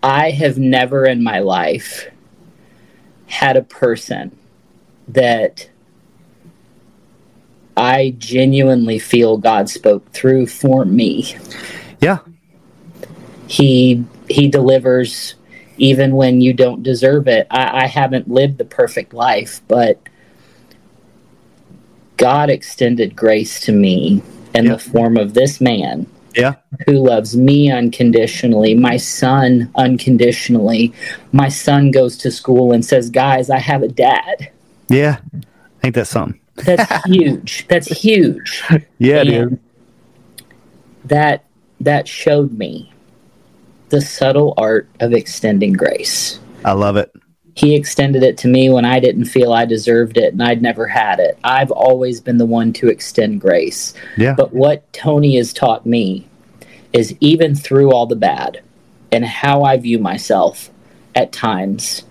I 0.03 0.31
have 0.33 0.59
never 0.59 1.07
in 1.07 1.23
my 1.23 1.39
life 1.39 2.09
had 3.27 3.57
a 3.57 3.63
person 3.63 4.37
that 5.09 5.69
I 7.77 8.15
genuinely 8.19 8.99
feel 8.99 9.37
God 9.37 9.69
spoke 9.69 10.11
through 10.13 10.47
for 10.47 10.85
me. 10.85 11.37
Yeah. 12.01 12.19
He 13.47 14.05
he 14.29 14.49
delivers 14.49 15.35
even 15.79 16.17
when 16.17 16.41
you 16.41 16.53
don't 16.53 16.83
deserve 16.83 17.29
it. 17.29 17.47
I, 17.51 17.85
I 17.85 17.87
haven't 17.87 18.29
lived 18.29 18.59
the 18.59 18.65
perfect 18.65 19.13
life, 19.13 19.61
but 19.69 20.01
God 22.17 22.49
extended 22.49 23.15
grace 23.15 23.61
to 23.61 23.73
me 23.73 24.23
in 24.55 24.67
the 24.67 24.79
form 24.79 25.19
of 25.19 25.35
this 25.35 25.61
man 25.61 26.07
Yeah. 26.37 26.55
who 26.87 26.93
loves 26.95 27.37
me 27.37 27.71
unconditionally, 27.71 28.75
my 28.75 28.97
son 28.99 29.71
unconditionally. 29.77 30.93
My 31.33 31.49
son 31.49 31.91
goes 31.91 32.17
to 32.19 32.31
school 32.31 32.73
and 32.73 32.85
says, 32.85 33.09
Guys, 33.11 33.49
I 33.49 33.59
have 33.59 33.83
a 33.83 33.89
dad. 33.89 34.51
Yeah. 34.89 35.19
I 35.35 35.81
think 35.81 35.95
that's 35.95 36.11
something? 36.11 36.39
That's 36.57 37.05
huge. 37.07 37.67
That's 37.69 37.87
huge. 37.89 38.63
Yeah, 38.99 39.21
And 39.21 39.53
is. 39.53 39.59
That 41.07 41.45
that 41.81 42.09
showed 42.09 42.53
me 42.53 42.93
the 43.91 44.01
subtle 44.01 44.55
art 44.57 44.89
of 45.01 45.13
extending 45.13 45.73
grace. 45.73 46.41
I 46.65 46.73
love 46.73 46.97
it. 46.97 47.13
He 47.57 47.75
extended 47.75 48.23
it 48.23 48.37
to 48.39 48.49
me 48.49 48.69
when 48.69 48.85
I 48.85 49.01
didn't 49.01 49.25
feel 49.25 49.53
I 49.53 49.65
deserved 49.65 50.19
it 50.19 50.35
and 50.35 50.43
I'd 50.43 50.61
never 50.61 50.87
had 50.87 51.19
it. 51.19 51.39
I've 51.43 51.71
always 51.71 52.21
been 52.21 52.37
the 52.37 52.45
one 52.45 52.73
to 52.75 52.89
extend 52.89 53.41
grace. 53.41 53.95
Yeah. 54.19 54.35
But 54.37 54.53
what 54.53 54.93
Tony 54.93 55.37
has 55.37 55.55
taught 55.55 55.87
me 55.87 56.29
is 56.93 57.17
even 57.21 57.55
through 57.55 57.93
all 57.93 58.07
the 58.07 58.15
bad 58.15 58.63
and 59.11 59.25
how 59.25 59.63
I 59.63 59.79
view 59.79 59.99
myself 59.99 60.71
at 61.15 61.33
times, 61.33 62.05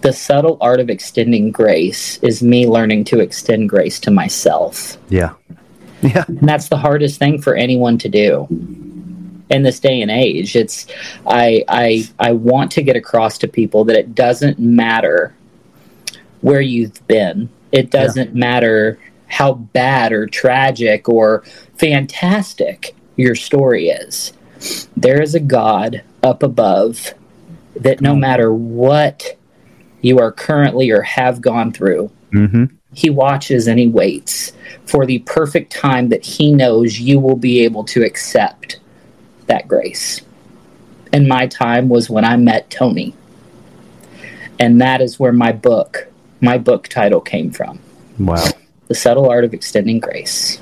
the 0.00 0.12
subtle 0.12 0.58
art 0.60 0.80
of 0.80 0.90
extending 0.90 1.52
grace 1.52 2.18
is 2.24 2.42
me 2.42 2.66
learning 2.66 3.04
to 3.04 3.20
extend 3.20 3.68
grace 3.68 4.00
to 4.00 4.10
myself. 4.10 4.98
yeah. 5.08 5.34
Yeah. 6.02 6.24
And 6.26 6.48
that's 6.48 6.68
the 6.68 6.76
hardest 6.76 7.20
thing 7.20 7.40
for 7.40 7.54
anyone 7.54 7.96
to 7.98 8.08
do 8.08 8.48
in 9.52 9.62
this 9.62 9.78
day 9.78 10.00
and 10.00 10.10
age. 10.10 10.56
It's 10.56 10.86
I 11.26 11.64
I 11.68 12.08
I 12.18 12.32
want 12.32 12.72
to 12.72 12.82
get 12.82 12.96
across 12.96 13.38
to 13.38 13.48
people 13.48 13.84
that 13.84 13.96
it 13.96 14.14
doesn't 14.14 14.58
matter 14.58 15.34
where 16.40 16.60
you've 16.60 17.06
been. 17.06 17.48
It 17.70 17.90
doesn't 17.90 18.34
matter 18.34 18.98
how 19.28 19.54
bad 19.54 20.12
or 20.12 20.26
tragic 20.26 21.08
or 21.08 21.42
fantastic 21.76 22.94
your 23.16 23.34
story 23.34 23.88
is. 23.88 24.32
There 24.96 25.20
is 25.20 25.34
a 25.34 25.40
God 25.40 26.02
up 26.22 26.42
above 26.42 27.14
that 27.76 28.00
no 28.00 28.14
matter 28.14 28.52
what 28.52 29.36
you 30.02 30.18
are 30.18 30.32
currently 30.32 30.90
or 30.90 31.02
have 31.02 31.40
gone 31.40 31.72
through, 31.72 32.10
Mm-hmm. 32.32 32.64
He 32.94 33.10
watches 33.10 33.66
and 33.66 33.78
he 33.78 33.88
waits 33.88 34.52
for 34.86 35.06
the 35.06 35.20
perfect 35.20 35.72
time 35.72 36.08
that 36.08 36.24
he 36.24 36.52
knows 36.52 36.98
you 36.98 37.18
will 37.18 37.36
be 37.36 37.60
able 37.60 37.84
to 37.84 38.04
accept 38.04 38.80
that 39.46 39.68
grace. 39.68 40.20
And 41.12 41.28
my 41.28 41.46
time 41.46 41.88
was 41.88 42.08
when 42.08 42.24
I 42.24 42.36
met 42.36 42.70
Tony. 42.70 43.14
And 44.58 44.80
that 44.80 45.00
is 45.00 45.18
where 45.18 45.32
my 45.32 45.52
book, 45.52 46.08
my 46.40 46.58
book 46.58 46.88
title 46.88 47.20
came 47.20 47.50
from. 47.50 47.78
Wow. 48.18 48.44
The 48.88 48.94
Subtle 48.94 49.28
Art 49.28 49.44
of 49.44 49.54
Extending 49.54 50.00
Grace. 50.00 50.60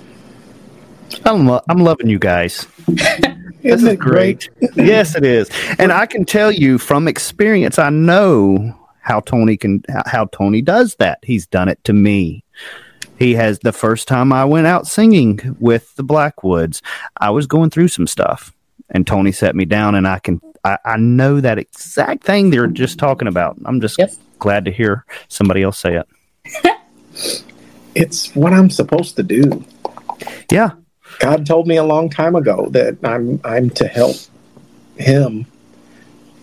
I'm, 1.25 1.47
lo- 1.47 1.61
I'm 1.69 1.79
loving 1.79 2.09
you 2.09 2.19
guys. 2.19 2.67
this 2.87 3.21
Isn't 3.63 3.89
it 3.89 3.99
great? 3.99 4.49
yes, 4.75 5.15
it 5.15 5.25
is. 5.25 5.51
And 5.79 5.93
I 5.93 6.07
can 6.07 6.25
tell 6.25 6.51
you 6.51 6.79
from 6.79 7.09
experience, 7.09 7.79
I 7.79 7.91
know 7.91 8.77
how 9.01 9.21
Tony 9.21 9.57
can 9.57 9.83
how 10.07 10.27
Tony 10.27 10.63
does 10.63 10.95
that. 10.97 11.19
He's 11.23 11.47
done 11.47 11.69
it 11.69 11.83
to 11.85 11.93
me. 11.93 12.45
He 13.19 13.35
has 13.35 13.59
the 13.59 13.73
first 13.73 14.09
time 14.09 14.33
I 14.33 14.45
went 14.45 14.67
out 14.67 14.87
singing 14.87 15.57
with 15.59 15.95
the 15.97 16.03
Blackwoods, 16.03 16.81
I 17.19 17.31
was 17.31 17.47
going 17.47 17.71
through 17.71 17.89
some 17.89 18.07
stuff. 18.07 18.55
And 18.91 19.07
Tony 19.07 19.33
set 19.33 19.55
me 19.55 19.65
down 19.65 19.95
and 19.95 20.07
I 20.07 20.19
can 20.19 20.41
I, 20.65 20.79
I 20.85 20.97
know 20.99 21.41
that 21.41 21.59
exact 21.59 22.25
thing 22.25 22.51
they're 22.51 22.67
just 22.67 22.99
talking 22.99 23.29
about. 23.29 23.57
I'm 23.65 23.81
just 23.81 23.99
Yep. 23.99 24.13
glad 24.39 24.65
to 24.67 24.71
hear 24.71 25.05
somebody 25.29 25.63
else 25.63 25.79
say 25.79 25.97
it. 25.97 26.09
It's 27.97 28.35
what 28.37 28.53
I'm 28.53 28.71
supposed 28.71 29.17
to 29.17 29.23
do. 29.25 29.65
Yeah. 30.51 30.71
God 31.19 31.45
told 31.45 31.67
me 31.67 31.77
a 31.77 31.83
long 31.85 32.09
time 32.09 32.37
ago 32.37 32.69
that 32.71 32.97
I'm 33.03 33.41
I'm 33.45 33.69
to 33.71 33.89
help 33.89 34.17
Him, 34.97 35.45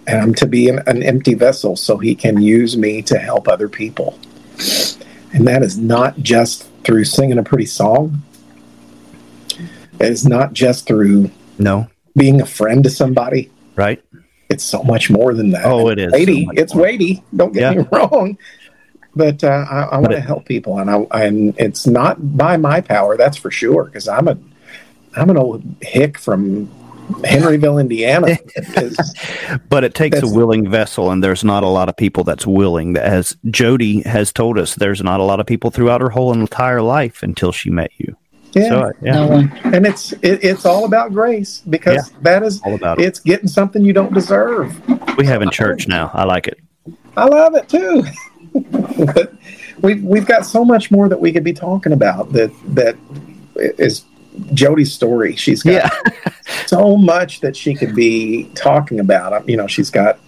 and 0.06 0.20
I'm 0.22 0.34
to 0.36 0.46
be 0.46 0.68
an, 0.68 0.80
an 0.88 1.04
empty 1.04 1.36
vessel 1.36 1.78
so 1.78 1.98
He 1.98 2.16
can 2.16 2.42
use 2.42 2.76
me 2.76 3.02
to 3.04 3.18
help 3.18 3.48
other 3.48 3.70
people. 3.70 4.20
And 5.34 5.48
that 5.48 5.64
is 5.64 5.78
not 5.78 6.18
just 6.20 6.68
through 6.84 7.06
singing 7.06 7.38
a 7.38 7.44
pretty 7.44 7.66
song. 7.66 8.22
It 10.00 10.12
is 10.12 10.26
not 10.26 10.52
just 10.54 10.86
through 10.86 11.32
No. 11.58 11.88
Being 12.18 12.42
a 12.42 12.46
friend 12.46 12.84
to 12.84 12.90
somebody. 12.90 13.50
Right? 13.78 14.04
It's 14.50 14.64
so 14.64 14.84
much 14.84 15.10
more 15.10 15.34
than 15.34 15.52
that. 15.52 15.66
Oh, 15.66 15.88
it 15.90 16.00
is 16.00 16.12
weighty. 16.12 16.46
so 16.46 16.52
it's 16.56 16.74
more. 16.74 16.84
weighty. 16.84 17.24
Don't 17.36 17.54
get 17.54 17.62
Yeah. 17.76 17.82
me 17.84 17.88
wrong. 17.92 18.38
But 19.16 19.44
uh, 19.44 19.66
I, 19.70 19.82
I 19.94 19.98
want 19.98 20.12
to 20.12 20.20
help 20.20 20.46
people, 20.46 20.78
and 20.80 20.90
I 20.92 20.98
and 21.24 21.56
it's 21.60 21.88
not 21.88 22.38
by 22.38 22.58
my 22.58 22.82
power, 22.82 23.18
that's 23.18 23.36
for 23.38 23.50
sure. 23.52 23.86
Because 23.86 24.08
I'm 24.08 24.28
a 24.28 24.38
I'm 25.16 25.30
an 25.32 25.38
old 25.38 25.64
hick 25.82 26.18
from 26.20 26.68
Henryville, 27.24 27.80
Indiana. 27.82 28.38
Is- 28.56 29.16
But 29.70 29.84
it 29.84 29.96
takes 29.96 30.22
a 30.22 30.28
willing 30.28 30.70
vessel, 30.70 31.10
and 31.12 31.24
there's 31.24 31.44
not 31.44 31.64
a 31.64 31.68
lot 31.68 31.90
of 31.90 31.98
people 31.98 32.24
that's 32.24 32.46
willing. 32.46 32.96
As 32.96 33.36
Jodie 33.48 34.06
has 34.06 34.32
told 34.32 34.60
us, 34.60 34.76
there's 34.76 35.02
not 35.02 35.20
a 35.20 35.24
lot 35.24 35.40
of 35.40 35.46
people 35.48 35.72
throughout 35.72 36.02
her 36.02 36.10
whole 36.10 36.32
entire 36.34 36.82
life 36.82 37.24
until 37.24 37.52
she 37.52 37.70
met 37.72 37.92
you. 37.98 38.16
Yeah, 38.58 38.70
So, 38.70 38.92
yeah, 39.02 39.12
No 39.14 39.28
one. 39.28 39.52
and 39.64 39.86
it's 39.86 40.12
it, 40.14 40.44
it's 40.44 40.66
all 40.66 40.86
about 40.86 41.14
grace 41.14 41.62
because 41.70 42.12
that 42.22 42.44
is 42.44 42.62
all 42.64 42.76
about 42.76 43.00
it. 43.00 43.06
it's 43.06 43.20
getting 43.20 43.48
something 43.48 43.84
you 43.84 43.94
don't 43.94 44.14
deserve. 44.14 44.76
We 45.18 45.26
have 45.26 45.42
in 45.42 45.50
church 45.50 45.88
now. 45.88 46.12
I 46.14 46.24
like 46.24 46.48
it. 46.48 46.60
I 47.16 47.26
love 47.26 47.56
it 47.56 47.68
too. 47.70 48.04
but 49.06 49.34
we've 49.82 50.04
we've 50.04 50.26
got 50.26 50.46
so 50.46 50.64
much 50.66 50.92
more 50.92 51.10
that 51.10 51.20
we 51.20 51.32
could 51.32 51.44
be 51.44 51.54
talking 51.54 51.92
about 51.94 52.32
that 52.34 52.52
that 52.76 52.96
is 53.56 54.04
Jodie's 54.54 54.94
story. 54.94 55.36
She's 55.36 55.64
got 55.64 55.74
Yeah. 55.74 55.90
so 56.68 56.96
much 56.98 57.42
that 57.42 57.56
she 57.56 57.74
could 57.76 57.96
be 57.96 58.50
talking 58.56 59.00
about. 59.00 59.34
Um, 59.34 59.50
You 59.50 59.58
know, 59.58 59.68
she's 59.68 59.90
got 59.90 60.20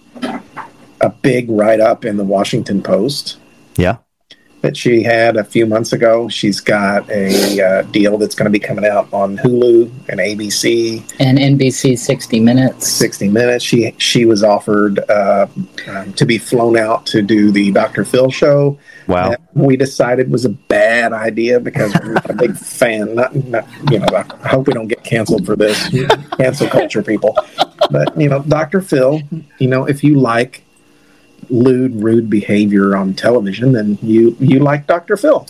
a 1.00 1.10
big 1.22 1.48
write 1.48 1.80
up 1.80 2.04
in 2.04 2.16
the 2.16 2.24
Washington 2.24 2.82
Post 2.82 3.38
Yeah. 3.76 3.96
That 4.62 4.76
she 4.76 5.02
had 5.02 5.36
a 5.36 5.44
few 5.44 5.66
months 5.66 5.92
ago. 5.92 6.28
She's 6.28 6.60
got 6.60 7.08
a 7.10 7.60
uh, 7.60 7.82
deal 7.82 8.18
that's 8.18 8.34
going 8.34 8.44
to 8.44 8.50
be 8.50 8.58
coming 8.58 8.84
out 8.84 9.10
on 9.12 9.38
Hulu 9.38 9.90
and 10.08 10.20
ABC. 10.20 11.02
And 11.18 11.38
NBC 11.38 11.98
60 11.98 12.40
Minutes. 12.40 12.86
60 12.88 13.28
Minutes. 13.28 13.64
She 13.64 13.94
she 13.98 14.24
was 14.24 14.42
offered 14.42 14.98
uh, 15.10 15.46
um, 15.88 16.12
to 16.14 16.26
be 16.26 16.38
flown 16.38 16.76
out 16.76 17.06
to 17.06 17.22
do 17.22 17.50
the 17.50 17.70
Dr. 17.72 18.04
Phil 18.04 18.30
show. 18.30 18.78
Wow. 19.06 19.30
That 19.30 19.40
we 19.54 19.76
decided 19.76 20.30
was 20.30 20.44
a 20.44 20.50
bad 20.50 21.12
idea 21.12 21.58
because 21.58 21.92
we're 22.00 22.12
not 22.12 22.30
a 22.30 22.34
big 22.34 22.56
fan. 22.56 23.14
Not, 23.14 23.34
not, 23.34 23.66
you 23.90 23.98
know, 23.98 24.08
I 24.14 24.48
hope 24.48 24.66
we 24.66 24.74
don't 24.74 24.88
get 24.88 25.02
canceled 25.04 25.46
for 25.46 25.56
this. 25.56 25.88
Cancel 26.36 26.68
culture, 26.68 27.02
people. 27.02 27.36
But 27.90 28.18
you 28.20 28.28
know, 28.28 28.42
Dr. 28.42 28.82
Phil. 28.82 29.22
You 29.58 29.68
know, 29.68 29.86
if 29.86 30.04
you 30.04 30.20
like 30.20 30.64
lewd, 31.48 32.02
rude 32.02 32.28
behavior 32.28 32.96
on 32.96 33.14
television, 33.14 33.72
then 33.72 33.98
you 34.02 34.36
you 34.40 34.60
like 34.60 34.86
Dr. 34.86 35.16
Phil. 35.16 35.46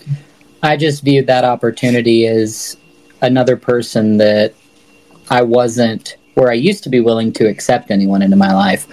I 0.62 0.76
just 0.76 1.02
viewed 1.02 1.26
that 1.26 1.44
opportunity 1.44 2.26
as 2.26 2.76
another 3.22 3.56
person 3.56 4.18
that 4.18 4.54
I 5.30 5.42
wasn't 5.42 6.16
where 6.34 6.50
I 6.50 6.54
used 6.54 6.82
to 6.84 6.90
be 6.90 7.00
willing 7.00 7.32
to 7.34 7.46
accept 7.46 7.90
anyone 7.90 8.22
into 8.22 8.36
my 8.36 8.52
life. 8.52 8.86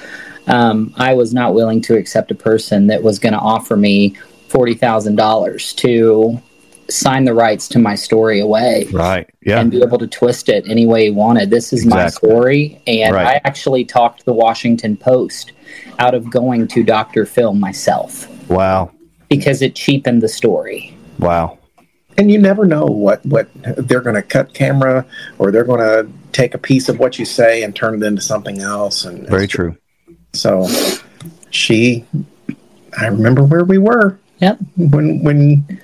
Um, 0.47 0.93
I 0.97 1.13
was 1.13 1.33
not 1.33 1.53
willing 1.53 1.81
to 1.83 1.97
accept 1.97 2.31
a 2.31 2.35
person 2.35 2.87
that 2.87 3.03
was 3.03 3.19
going 3.19 3.33
to 3.33 3.39
offer 3.39 3.75
me 3.75 4.15
forty 4.47 4.73
thousand 4.73 5.15
dollars 5.15 5.73
to 5.75 6.41
sign 6.89 7.25
the 7.25 7.33
rights 7.33 7.67
to 7.69 7.79
my 7.79 7.95
story 7.95 8.39
away 8.39 8.85
Right. 8.91 9.29
Yeah. 9.45 9.59
and 9.59 9.69
be 9.71 9.81
able 9.81 9.97
to 9.97 10.07
twist 10.07 10.47
it 10.49 10.65
any 10.69 10.85
way 10.85 11.05
he 11.05 11.11
wanted. 11.11 11.49
This 11.49 11.73
is 11.73 11.85
my 11.85 12.07
story, 12.09 12.81
and 12.87 13.13
Right. 13.13 13.27
I 13.27 13.41
actually 13.45 13.83
talked 13.85 14.23
the 14.25 14.33
Washington 14.33 14.95
Post 14.97 15.51
out 15.99 16.13
of 16.13 16.29
going 16.29 16.67
to 16.69 16.83
Dr. 16.83 17.25
Phil 17.25 17.53
myself 17.53 18.27
Wow. 18.49 18.91
because 19.29 19.61
it 19.61 19.75
cheapened 19.75 20.21
the 20.21 20.29
story. 20.29 20.95
Wow. 21.19 21.57
and 22.19 22.31
you 22.31 22.39
never 22.39 22.65
know 22.65 22.83
what 22.85 23.23
what 23.27 23.47
they're 23.77 24.01
going 24.01 24.15
to 24.15 24.23
cut 24.23 24.51
camera 24.55 25.05
or 25.37 25.51
they're 25.51 25.63
going 25.63 25.79
to 25.81 26.07
take 26.31 26.55
a 26.55 26.57
piece 26.57 26.89
of 26.89 26.97
what 26.99 27.19
you 27.19 27.25
say 27.25 27.61
and 27.63 27.75
turn 27.75 27.93
it 28.01 28.03
into 28.03 28.21
something 28.21 28.59
else 28.59 29.05
and 29.05 29.27
Very 29.27 29.45
true. 29.47 29.75
so 30.33 30.67
she 31.51 32.03
i 32.97 33.05
remember 33.07 33.43
where 33.43 33.63
we 33.63 33.77
were 33.77 34.17
Yep. 34.39 34.57
when 34.77 35.23
when 35.23 35.79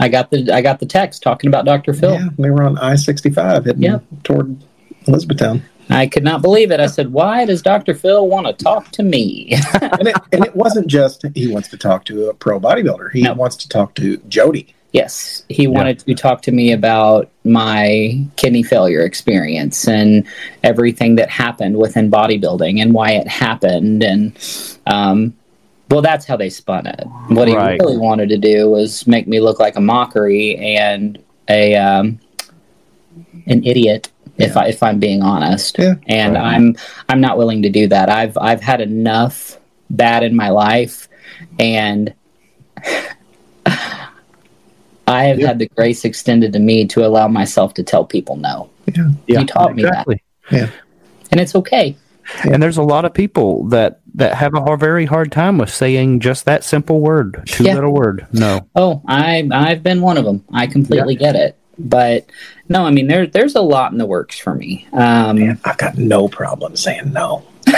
I 0.00 0.08
got 0.08 0.30
the 0.30 0.50
I 0.52 0.60
got 0.62 0.80
the 0.80 0.86
text 0.86 1.22
talking 1.22 1.48
about 1.48 1.64
Dr. 1.64 1.92
Phil. 1.94 2.14
yeah, 2.14 2.28
we 2.38 2.50
were 2.50 2.62
on 2.64 2.78
i-65 2.78 3.66
heading 3.66 3.82
Yeah. 3.82 3.98
toward 4.24 4.56
elizabethtown 5.06 5.62
I 5.92 6.06
could 6.06 6.22
not 6.22 6.40
believe 6.40 6.70
it. 6.70 6.78
I 6.78 6.86
said, 6.86 7.12
"Why 7.12 7.44
does 7.44 7.62
Dr. 7.62 7.94
Phil 7.94 8.28
want 8.28 8.46
to 8.46 8.52
talk 8.64 8.92
to 8.92 9.02
me?" 9.02 9.54
and 9.82 10.06
it, 10.06 10.16
and 10.30 10.44
it 10.44 10.54
wasn't 10.54 10.86
just 10.86 11.24
he 11.34 11.48
wants 11.48 11.68
to 11.70 11.76
talk 11.76 12.04
to 12.04 12.28
a 12.28 12.34
pro 12.34 12.60
bodybuilder 12.60 13.10
he 13.12 13.22
No. 13.22 13.34
wants 13.34 13.56
to 13.56 13.68
talk 13.68 13.94
to 13.96 14.16
jodie 14.28 14.72
yes, 14.92 15.44
he 15.48 15.66
wanted 15.68 15.98
to 16.00 16.14
talk 16.14 16.42
to 16.42 16.50
me 16.52 16.72
about 16.72 17.28
my 17.44 18.20
kidney 18.36 18.62
failure 18.62 19.02
experience 19.02 19.86
and 19.88 20.24
everything 20.64 21.14
that 21.16 21.28
happened 21.30 21.76
within 21.76 22.10
bodybuilding 22.10 22.80
and 22.82 22.92
why 22.94 23.10
it 23.12 23.26
happened 23.28 24.02
and 24.04 24.32
um 24.86 25.34
well, 25.90 26.02
that's 26.02 26.24
how 26.26 26.36
they 26.36 26.50
spun 26.50 26.86
it. 26.86 27.04
What 27.28 27.48
he 27.48 27.54
Right. 27.56 27.80
really 27.80 27.96
wanted 27.96 28.28
to 28.30 28.38
do 28.38 28.68
was 28.70 29.06
make 29.06 29.26
me 29.26 29.40
look 29.40 29.58
like 29.58 29.76
a 29.76 29.80
mockery 29.80 30.56
and 30.56 31.18
a 31.48 31.74
um, 31.76 32.18
an 33.46 33.64
idiot, 33.64 34.10
if 34.38 34.56
I 34.56 34.68
if 34.68 34.82
I'm 34.82 34.98
being 35.00 35.22
honest. 35.22 35.76
Yeah. 35.78 35.94
And 36.06 36.34
Right. 36.34 36.54
I'm 36.54 36.76
I'm 37.08 37.20
not 37.20 37.38
willing 37.38 37.62
to 37.62 37.70
do 37.70 37.86
that. 37.88 38.08
I've 38.08 38.36
I've 38.38 38.60
had 38.60 38.80
enough 38.80 39.58
bad 39.90 40.22
in 40.22 40.36
my 40.36 40.50
life, 40.50 41.08
and 41.58 42.14
I 43.66 45.24
have 45.24 45.40
Yeah. 45.40 45.48
had 45.48 45.58
the 45.58 45.66
grace 45.68 46.04
extended 46.04 46.52
to 46.52 46.58
me 46.60 46.86
to 46.86 47.04
allow 47.04 47.26
myself 47.26 47.74
to 47.74 47.82
tell 47.82 48.04
people 48.04 48.36
no, 48.36 48.70
Yeah. 48.94 49.40
He 49.40 49.44
taught 49.44 49.74
me 49.74 49.82
that. 49.82 50.06
exactly. 50.08 50.22
and 51.32 51.40
it's 51.40 51.54
okay. 51.56 51.96
And 52.44 52.62
there's 52.62 52.76
a 52.76 52.82
lot 52.82 53.04
of 53.04 53.12
people 53.14 53.64
that 53.68 54.00
that 54.14 54.34
have 54.34 54.54
a 54.54 54.60
hard, 54.60 54.80
very 54.80 55.06
hard 55.06 55.30
time 55.32 55.58
with 55.58 55.70
saying 55.70 56.20
just 56.20 56.44
that 56.46 56.64
simple 56.64 57.00
word, 57.00 57.42
two 57.46 57.64
Yeah. 57.64 57.74
little 57.74 57.92
word. 57.92 58.26
No. 58.32 58.66
Oh, 58.74 59.02
I 59.06 59.48
I've 59.52 59.82
been 59.82 60.00
one 60.00 60.16
of 60.18 60.24
them. 60.24 60.44
I 60.52 60.66
completely 60.66 61.14
get 61.16 61.36
it. 61.36 61.56
But 61.78 62.26
no, 62.68 62.84
I 62.84 62.90
mean 62.90 63.06
there 63.06 63.26
there's 63.26 63.54
a 63.54 63.60
lot 63.62 63.92
in 63.92 63.98
the 63.98 64.06
works 64.06 64.38
for 64.38 64.54
me. 64.54 64.86
Um, 64.92 65.38
Man, 65.38 65.60
i've 65.64 65.78
got 65.78 65.96
no 65.96 66.28
problem 66.28 66.76
saying 66.76 67.12
no 67.12 67.42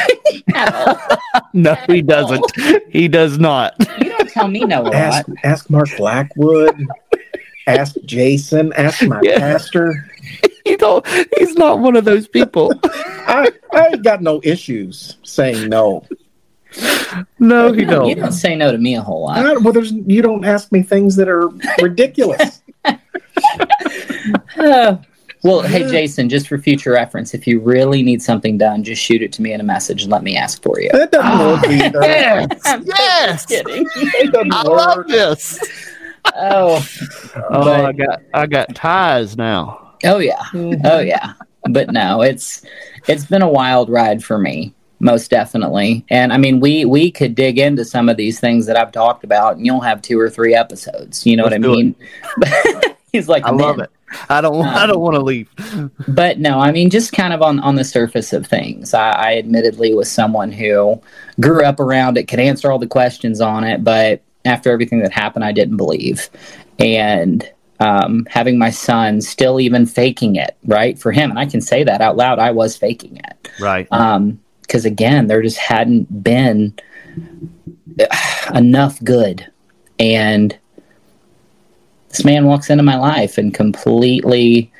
No, 1.52 1.74
he 1.86 2.02
doesn't. 2.02 2.44
He 2.92 3.08
does 3.08 3.38
not. 3.38 3.74
you 4.00 4.10
don't 4.10 4.28
tell 4.28 4.48
me 4.48 4.60
no 4.60 4.82
a 4.82 4.84
lot. 4.84 4.94
ask 4.94 5.26
ask 5.44 5.70
mark 5.70 5.88
blackwood 5.96 6.86
ask 7.66 7.96
jason 8.04 8.70
ask 8.74 9.02
my 9.06 9.18
Yeah. 9.22 9.38
pastor 9.38 10.10
He 10.64 10.76
don't, 10.76 11.04
he's 11.38 11.54
not 11.56 11.80
one 11.80 11.96
of 11.96 12.04
those 12.04 12.28
people. 12.28 12.72
I, 12.84 13.50
I 13.72 13.88
ain't 13.88 14.04
got 14.04 14.22
no 14.22 14.40
issues 14.44 15.16
saying 15.24 15.68
no. 15.68 16.06
No, 16.80 16.84
he 17.12 17.24
No, 17.40 17.72
you 17.72 17.84
don't. 17.84 18.08
You 18.08 18.14
don't 18.14 18.30
say 18.32 18.54
no 18.54 18.70
to 18.70 18.78
me 18.78 18.94
a 18.94 19.02
whole 19.02 19.24
lot. 19.24 19.38
I, 19.44 19.54
well, 19.56 19.72
there's 19.72 19.90
you 19.92 20.22
don't 20.22 20.44
ask 20.44 20.70
me 20.70 20.82
things 20.82 21.16
that 21.16 21.28
are 21.28 21.48
ridiculous. 21.82 22.62
Uh, 22.84 22.96
well, 25.42 25.62
hey 25.62 25.88
Jason, 25.90 26.28
just 26.28 26.46
for 26.48 26.58
future 26.58 26.92
reference, 26.92 27.34
if 27.34 27.46
you 27.46 27.58
really 27.60 28.02
need 28.02 28.22
something 28.22 28.56
done, 28.56 28.84
just 28.84 29.02
shoot 29.02 29.20
it 29.20 29.32
to 29.32 29.42
me 29.42 29.52
in 29.52 29.60
a 29.60 29.64
message 29.64 30.02
and 30.04 30.12
let 30.12 30.22
me 30.22 30.36
ask 30.36 30.62
for 30.62 30.80
you. 30.80 30.90
that 30.92 31.10
doesn't 31.10 31.38
work 31.46 31.66
either. 31.68 32.00
Yes, 32.02 32.60
yes. 32.86 33.46
Kidding. 33.46 33.86
It 33.96 34.32
doesn't 34.32 34.54
I 34.54 34.62
work. 34.68 34.78
love 34.78 35.06
this. 35.08 35.58
oh, 36.36 36.86
Oh, 37.34 37.42
But- 37.50 37.84
I 37.84 37.92
got 37.92 38.22
I 38.32 38.46
got 38.46 38.74
ties 38.76 39.36
now. 39.36 39.91
Oh 40.04 40.18
yeah, 40.18 40.42
mm-hmm. 40.52 40.84
oh 40.84 41.00
yeah. 41.00 41.34
But 41.70 41.92
no, 41.92 42.22
it's 42.22 42.62
it's 43.08 43.24
been 43.24 43.42
a 43.42 43.48
wild 43.48 43.88
ride 43.88 44.24
for 44.24 44.38
me, 44.38 44.74
most 44.98 45.30
definitely. 45.30 46.04
And 46.10 46.32
I 46.32 46.36
mean, 46.38 46.60
we 46.60 46.84
we 46.84 47.10
could 47.10 47.34
dig 47.34 47.58
into 47.58 47.84
some 47.84 48.08
of 48.08 48.16
these 48.16 48.40
things 48.40 48.66
that 48.66 48.76
I've 48.76 48.92
talked 48.92 49.24
about, 49.24 49.56
and 49.56 49.66
you'll 49.66 49.80
have 49.80 50.02
two 50.02 50.18
or 50.18 50.28
three 50.28 50.54
episodes. 50.54 51.24
You 51.26 51.36
know 51.36 51.44
Let's 51.44 51.58
what 51.58 51.70
I 51.70 51.74
mean? 51.74 51.94
He's 53.12 53.28
like, 53.28 53.44
I 53.44 53.50
love 53.50 53.78
it. 53.78 53.90
I 54.28 54.40
don't 54.40 54.64
I 54.66 54.86
don't 54.86 54.96
um, 54.96 55.02
want 55.02 55.14
to 55.14 55.20
leave. 55.20 55.48
but 56.08 56.38
no, 56.38 56.58
I 56.58 56.72
mean, 56.72 56.90
just 56.90 57.12
kind 57.12 57.32
of 57.32 57.42
on 57.42 57.60
on 57.60 57.76
the 57.76 57.84
surface 57.84 58.32
of 58.32 58.46
things. 58.46 58.94
I, 58.94 59.10
I 59.10 59.36
admittedly 59.36 59.94
was 59.94 60.10
someone 60.10 60.50
who 60.50 61.00
grew 61.40 61.64
up 61.64 61.80
around 61.80 62.18
it, 62.18 62.28
could 62.28 62.40
answer 62.40 62.70
all 62.70 62.78
the 62.78 62.86
questions 62.86 63.40
on 63.40 63.64
it, 63.64 63.84
but 63.84 64.22
after 64.44 64.72
everything 64.72 65.00
that 65.00 65.12
happened, 65.12 65.44
I 65.44 65.52
didn't 65.52 65.76
believe. 65.76 66.28
And 66.78 67.48
um, 67.82 68.26
having 68.30 68.58
my 68.58 68.70
son 68.70 69.20
still 69.20 69.58
even 69.58 69.86
faking 69.86 70.36
it, 70.36 70.56
right 70.66 70.96
for 70.98 71.10
him, 71.10 71.30
and 71.30 71.38
I 71.38 71.46
can 71.46 71.60
say 71.60 71.82
that 71.84 72.00
out 72.00 72.16
loud. 72.16 72.38
I 72.38 72.52
was 72.52 72.76
faking 72.76 73.16
it 73.16 73.50
Right. 73.58 73.88
because 74.62 74.84
again, 74.84 75.26
there 75.26 75.42
just 75.42 75.58
hadn't 75.58 76.22
been 76.22 76.74
enough 78.54 79.02
good, 79.02 79.50
and 79.98 80.56
this 82.10 82.24
man 82.24 82.46
walks 82.46 82.70
into 82.70 82.84
my 82.84 82.96
life 82.96 83.36
and 83.38 83.52
completely 83.52 84.70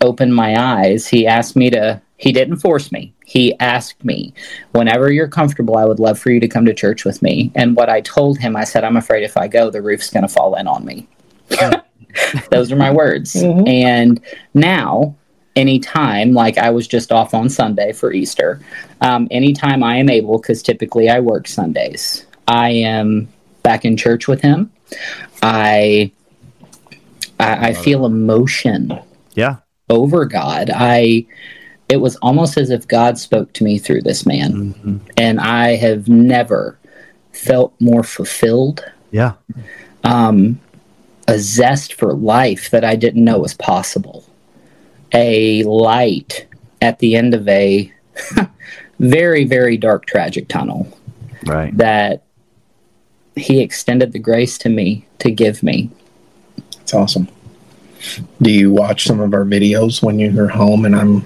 opened 0.00 0.34
my 0.34 0.54
eyes. 0.56 1.06
He 1.06 1.26
asked 1.26 1.56
me 1.56 1.70
to. 1.70 2.00
He 2.16 2.30
didn't 2.32 2.58
force 2.58 2.92
me. 2.92 3.12
He 3.26 3.58
asked 3.58 4.02
me, 4.04 4.32
whenever 4.70 5.10
you're 5.10 5.28
comfortable, 5.28 5.76
I 5.76 5.84
would 5.84 5.98
love 5.98 6.18
for 6.18 6.30
you 6.30 6.38
to 6.40 6.46
come 6.48 6.64
to 6.64 6.72
church 6.72 7.04
with 7.04 7.20
me. 7.22 7.50
And 7.56 7.74
what 7.74 7.90
I 7.90 8.02
told 8.02 8.38
him, 8.38 8.54
I 8.54 8.62
said, 8.64 8.84
I'm 8.84 8.96
afraid 8.96 9.24
if 9.24 9.36
I 9.36 9.48
go, 9.48 9.68
the 9.68 9.82
roof's 9.82 10.10
going 10.10 10.22
to 10.22 10.28
fall 10.28 10.54
in 10.54 10.68
on 10.68 10.84
me. 10.84 11.08
Those 12.50 12.70
are 12.72 12.76
my 12.76 12.90
words. 12.90 13.34
Mhm. 13.42 13.68
And 13.68 14.20
now, 14.54 15.14
anytime, 15.56 16.32
like 16.32 16.58
I 16.58 16.70
was 16.70 16.86
just 16.88 17.12
off 17.12 17.34
on 17.34 17.48
Sunday 17.48 17.92
for 17.92 18.12
Easter, 18.12 18.60
um, 19.00 19.28
anytime 19.30 19.82
I 19.82 19.96
am 19.96 20.08
able, 20.08 20.38
because 20.38 20.62
typically 20.62 21.08
I 21.10 21.20
work 21.20 21.46
Sundays, 21.48 22.26
I 22.48 22.70
am 22.70 23.28
back 23.62 23.84
in 23.84 23.96
church 23.96 24.26
with 24.28 24.40
him. 24.40 24.70
I 25.42 26.10
I, 27.40 27.68
I 27.68 27.72
feel 27.74 28.06
emotion 28.06 28.96
Yeah. 29.34 29.56
over 29.90 30.24
God. 30.24 30.70
I 30.74 31.26
it 31.88 31.98
was 31.98 32.16
almost 32.16 32.56
as 32.56 32.70
if 32.70 32.88
God 32.88 33.18
spoke 33.18 33.52
to 33.54 33.64
me 33.64 33.78
through 33.78 34.02
this 34.02 34.24
man, 34.24 34.74
Mhm. 34.84 35.00
and 35.18 35.38
I 35.40 35.76
have 35.76 36.08
never 36.08 36.78
felt 37.32 37.74
more 37.78 38.02
fulfilled. 38.02 38.82
Yeah. 39.10 39.32
Um, 40.02 40.58
a 41.28 41.38
zest 41.38 41.94
for 41.94 42.12
life 42.12 42.70
that 42.70 42.84
I 42.84 42.96
didn't 42.96 43.24
know 43.24 43.38
was 43.38 43.54
possible. 43.54 44.24
A 45.12 45.62
light 45.64 46.46
at 46.82 46.98
the 46.98 47.16
end 47.16 47.34
of 47.34 47.46
a 47.48 47.92
very, 48.98 49.44
very 49.44 49.76
dark, 49.76 50.06
tragic 50.06 50.48
tunnel 50.48 50.86
Right. 51.46 51.76
that 51.76 52.22
he 53.36 53.60
extended 53.60 54.12
the 54.12 54.18
grace 54.18 54.56
to 54.58 54.68
me 54.68 55.06
to 55.18 55.30
give 55.30 55.62
me. 55.62 55.90
It's 56.80 56.94
awesome. 56.94 57.28
Do 58.40 58.50
you 58.50 58.70
watch 58.70 59.04
some 59.04 59.20
of 59.20 59.32
our 59.34 59.44
videos 59.44 60.02
when 60.02 60.18
you're 60.18 60.48
home 60.48 60.84
and 60.84 60.94
I'm 60.94 61.24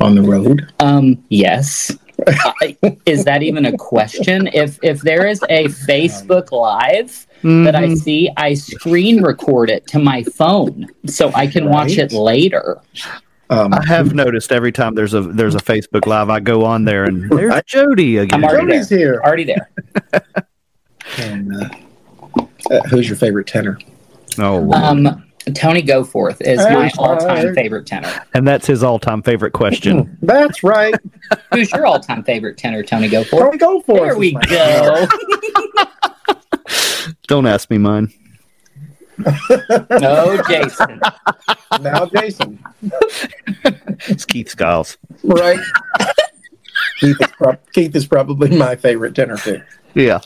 on 0.00 0.14
the 0.14 0.22
road? 0.22 0.72
Um, 0.80 1.22
yes. 1.28 1.90
I, 2.26 2.76
is 3.06 3.24
that 3.24 3.42
even 3.42 3.64
a 3.66 3.76
question? 3.76 4.48
If 4.52 4.78
if 4.82 5.00
there 5.02 5.26
is 5.26 5.42
a 5.48 5.64
Facebook 5.64 6.52
Live 6.52 7.26
that 7.42 7.74
I 7.74 7.88
Mhm. 7.88 7.96
see, 7.98 8.30
I 8.36 8.54
screen 8.54 9.22
record 9.22 9.68
it 9.70 9.86
to 9.88 9.98
my 9.98 10.22
phone 10.22 10.86
so 11.06 11.30
I 11.34 11.46
can 11.46 11.68
watch 11.68 11.98
it 11.98 12.12
later. 12.12 12.78
Um, 13.50 13.74
I 13.74 13.84
have 13.86 14.14
noticed 14.14 14.52
every 14.52 14.72
time 14.72 14.94
there's 14.94 15.12
a 15.12 15.20
there's 15.20 15.54
a 15.54 15.58
Facebook 15.58 16.06
live, 16.06 16.30
I 16.30 16.40
go 16.40 16.64
on 16.64 16.84
there 16.84 17.04
and 17.04 17.28
there's 17.30 17.52
Jodie 17.64 18.20
again. 18.22 18.42
I'm 18.42 18.44
already 18.44 18.78
Jodie's 18.78 18.88
here. 18.88 19.20
Already 19.24 19.44
there. 19.44 19.68
And, 21.18 21.54
uh, 21.54 21.68
uh, 22.70 22.80
who's 22.88 23.06
your 23.06 23.16
favorite 23.16 23.46
tenor? 23.46 23.78
Oh, 24.38 24.56
Lord. 24.58 24.74
Um, 24.82 25.24
Tony 25.54 25.82
Goforth 25.82 26.40
is 26.40 26.58
my 26.58 26.90
all-time 26.98 27.46
right. 27.46 27.54
favorite 27.54 27.86
tenor. 27.86 28.10
and 28.34 28.46
that's 28.48 28.66
his 28.66 28.82
all-time 28.82 29.20
favorite 29.22 29.52
question. 29.52 30.16
That's 30.22 30.62
right. 30.64 30.94
Who's 31.52 31.70
your 31.72 31.84
all-time 31.86 32.24
favorite 32.24 32.56
tenor, 32.56 32.82
Tony 32.82 33.08
Goforth? 33.10 33.40
Tony, 33.40 33.58
go 33.58 33.80
for 33.82 33.98
There 34.00 34.12
it. 34.12 34.18
we 34.18 34.32
go. 34.32 35.06
Don't 37.26 37.46
ask 37.46 37.68
me 37.70 37.78
mine. 37.78 38.12
no, 39.90 40.42
Jason. 40.48 41.00
Now, 41.80 42.06
Jason. 42.06 42.58
It's 44.08 44.24
Keith 44.24 44.48
Skiles. 44.48 44.96
Right. 45.22 45.60
Keith, 47.00 47.20
is 47.20 47.26
prob- 47.28 47.60
Keith 47.72 47.94
is 47.94 48.06
probably 48.06 48.56
my 48.56 48.76
favorite 48.76 49.14
tenor 49.14 49.36
too. 49.36 49.60
Yeah. 49.94 50.20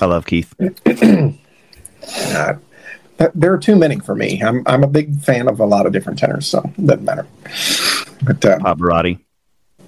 I 0.00 0.06
love 0.06 0.26
Keith. 0.26 0.52
There 3.34 3.52
are 3.52 3.58
too 3.58 3.76
many 3.76 3.98
for 4.00 4.14
me. 4.14 4.42
I'm 4.42 4.62
I'm 4.66 4.82
a 4.82 4.88
big 4.88 5.20
fan 5.20 5.48
of 5.48 5.60
a 5.60 5.64
lot 5.64 5.86
of 5.86 5.92
different 5.92 6.18
tenors, 6.18 6.46
so 6.46 6.58
it 6.76 6.86
doesn't 6.86 7.04
matter. 7.04 7.26
But 8.22 8.44
uh, 8.44 8.58
Pavarotti. 8.58 9.20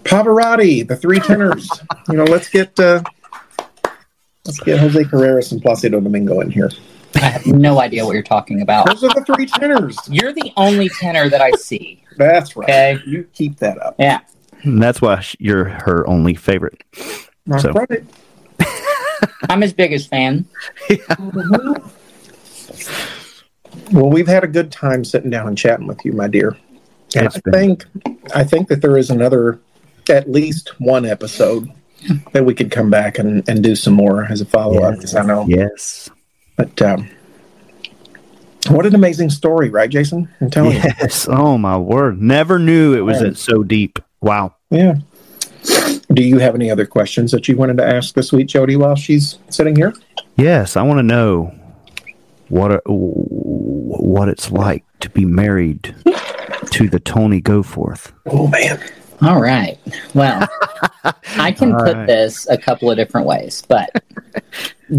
Pavarotti, 0.04 0.86
the 0.86 0.96
three 0.96 1.18
tenors. 1.18 1.68
you 2.08 2.16
know, 2.16 2.24
let's 2.24 2.48
get 2.48 2.78
uh, 2.78 3.02
let's 4.44 4.60
get 4.60 4.78
Jose 4.78 5.02
Carreras 5.04 5.52
and 5.52 5.60
Placido 5.60 6.00
Domingo 6.00 6.40
in 6.40 6.50
here. 6.50 6.70
I 7.16 7.20
have 7.20 7.46
no 7.46 7.80
idea 7.80 8.04
what 8.04 8.12
you're 8.12 8.22
talking 8.22 8.60
about. 8.60 8.86
Those 8.86 9.02
are 9.02 9.14
the 9.14 9.24
three 9.24 9.46
tenors. 9.46 9.96
You're 10.08 10.32
the 10.32 10.52
only 10.56 10.88
tenor 10.88 11.28
that 11.30 11.40
I 11.40 11.50
see. 11.52 12.02
That's 12.18 12.56
right. 12.56 12.68
Okay. 12.68 12.98
You 13.06 13.24
keep 13.32 13.56
that 13.58 13.80
up. 13.82 13.96
Yeah. 13.98 14.20
And 14.62 14.82
that's 14.82 15.00
why 15.00 15.24
you're 15.38 15.64
her 15.64 16.06
only 16.08 16.34
favorite. 16.34 16.82
That's 17.46 17.62
So- 17.62 17.72
I'm 19.48 19.62
his 19.62 19.72
biggest 19.72 20.10
fan. 20.10 20.46
Well, 23.92 24.10
we've 24.10 24.26
had 24.26 24.44
a 24.44 24.48
good 24.48 24.72
time 24.72 25.04
sitting 25.04 25.30
down 25.30 25.46
and 25.48 25.56
chatting 25.56 25.86
with 25.86 26.04
you, 26.04 26.12
my 26.12 26.28
dear. 26.28 26.56
And 27.14 27.26
It's 27.26 27.36
I 27.36 27.40
been- 27.44 27.52
think 27.52 27.84
I 28.34 28.44
think 28.44 28.68
that 28.68 28.82
there 28.82 28.96
is 28.96 29.10
another, 29.10 29.60
at 30.10 30.30
least 30.30 30.72
one 30.80 31.04
episode 31.06 31.70
that 32.32 32.44
we 32.44 32.54
could 32.54 32.70
come 32.70 32.90
back 32.90 33.18
and, 33.18 33.48
and 33.48 33.62
do 33.62 33.74
some 33.76 33.94
more 33.94 34.24
as 34.24 34.40
a 34.40 34.44
follow 34.44 34.82
up. 34.82 34.94
Because 34.96 35.14
I 35.14 35.24
know, 35.24 35.44
Yes. 35.48 36.10
but 36.56 36.80
um, 36.82 37.08
what 38.68 38.84
an 38.86 38.94
amazing 38.94 39.30
story, 39.30 39.70
right, 39.70 39.88
Jason? 39.88 40.28
I'm 40.40 40.50
telling 40.50 40.72
Yes. 40.72 41.26
Oh 41.30 41.56
my 41.56 41.76
word. 41.76 42.20
Never 42.20 42.58
knew 42.58 42.94
it 42.94 43.00
was 43.02 43.22
Yeah. 43.22 43.32
so 43.34 43.62
deep. 43.62 43.98
Wow. 44.20 44.54
Yeah. 44.70 44.96
Do 46.12 46.22
you 46.22 46.38
have 46.38 46.54
any 46.54 46.70
other 46.70 46.86
questions 46.86 47.30
that 47.32 47.48
you 47.48 47.56
wanted 47.56 47.76
to 47.78 47.86
ask 47.86 48.14
the 48.14 48.22
sweet 48.22 48.48
Jodie 48.48 48.76
while 48.76 48.96
she's 48.96 49.38
sitting 49.48 49.76
here? 49.76 49.92
Yes, 50.36 50.76
I 50.76 50.82
want 50.82 50.98
to 50.98 51.02
know 51.02 51.54
what 52.48 52.72
a, 52.72 52.80
what 54.00 54.28
it's 54.28 54.50
like 54.50 54.84
to 55.00 55.10
be 55.10 55.24
married 55.24 55.94
to 56.70 56.88
the 56.88 57.00
Tony 57.00 57.40
Goforth. 57.40 58.12
Oh 58.26 58.46
man, 58.48 58.80
All 59.22 59.40
right. 59.40 59.78
Well, 60.14 60.46
I 61.38 61.52
can 61.52 61.72
All 61.72 61.84
put 61.84 61.96
right. 61.96 62.06
this 62.06 62.48
a 62.48 62.58
couple 62.58 62.90
of 62.90 62.96
different 62.96 63.26
ways, 63.26 63.62
but 63.68 63.90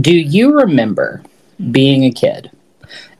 do 0.01 0.15
you 0.15 0.57
remember 0.59 1.21
being 1.71 2.03
a 2.05 2.11
kid? 2.11 2.51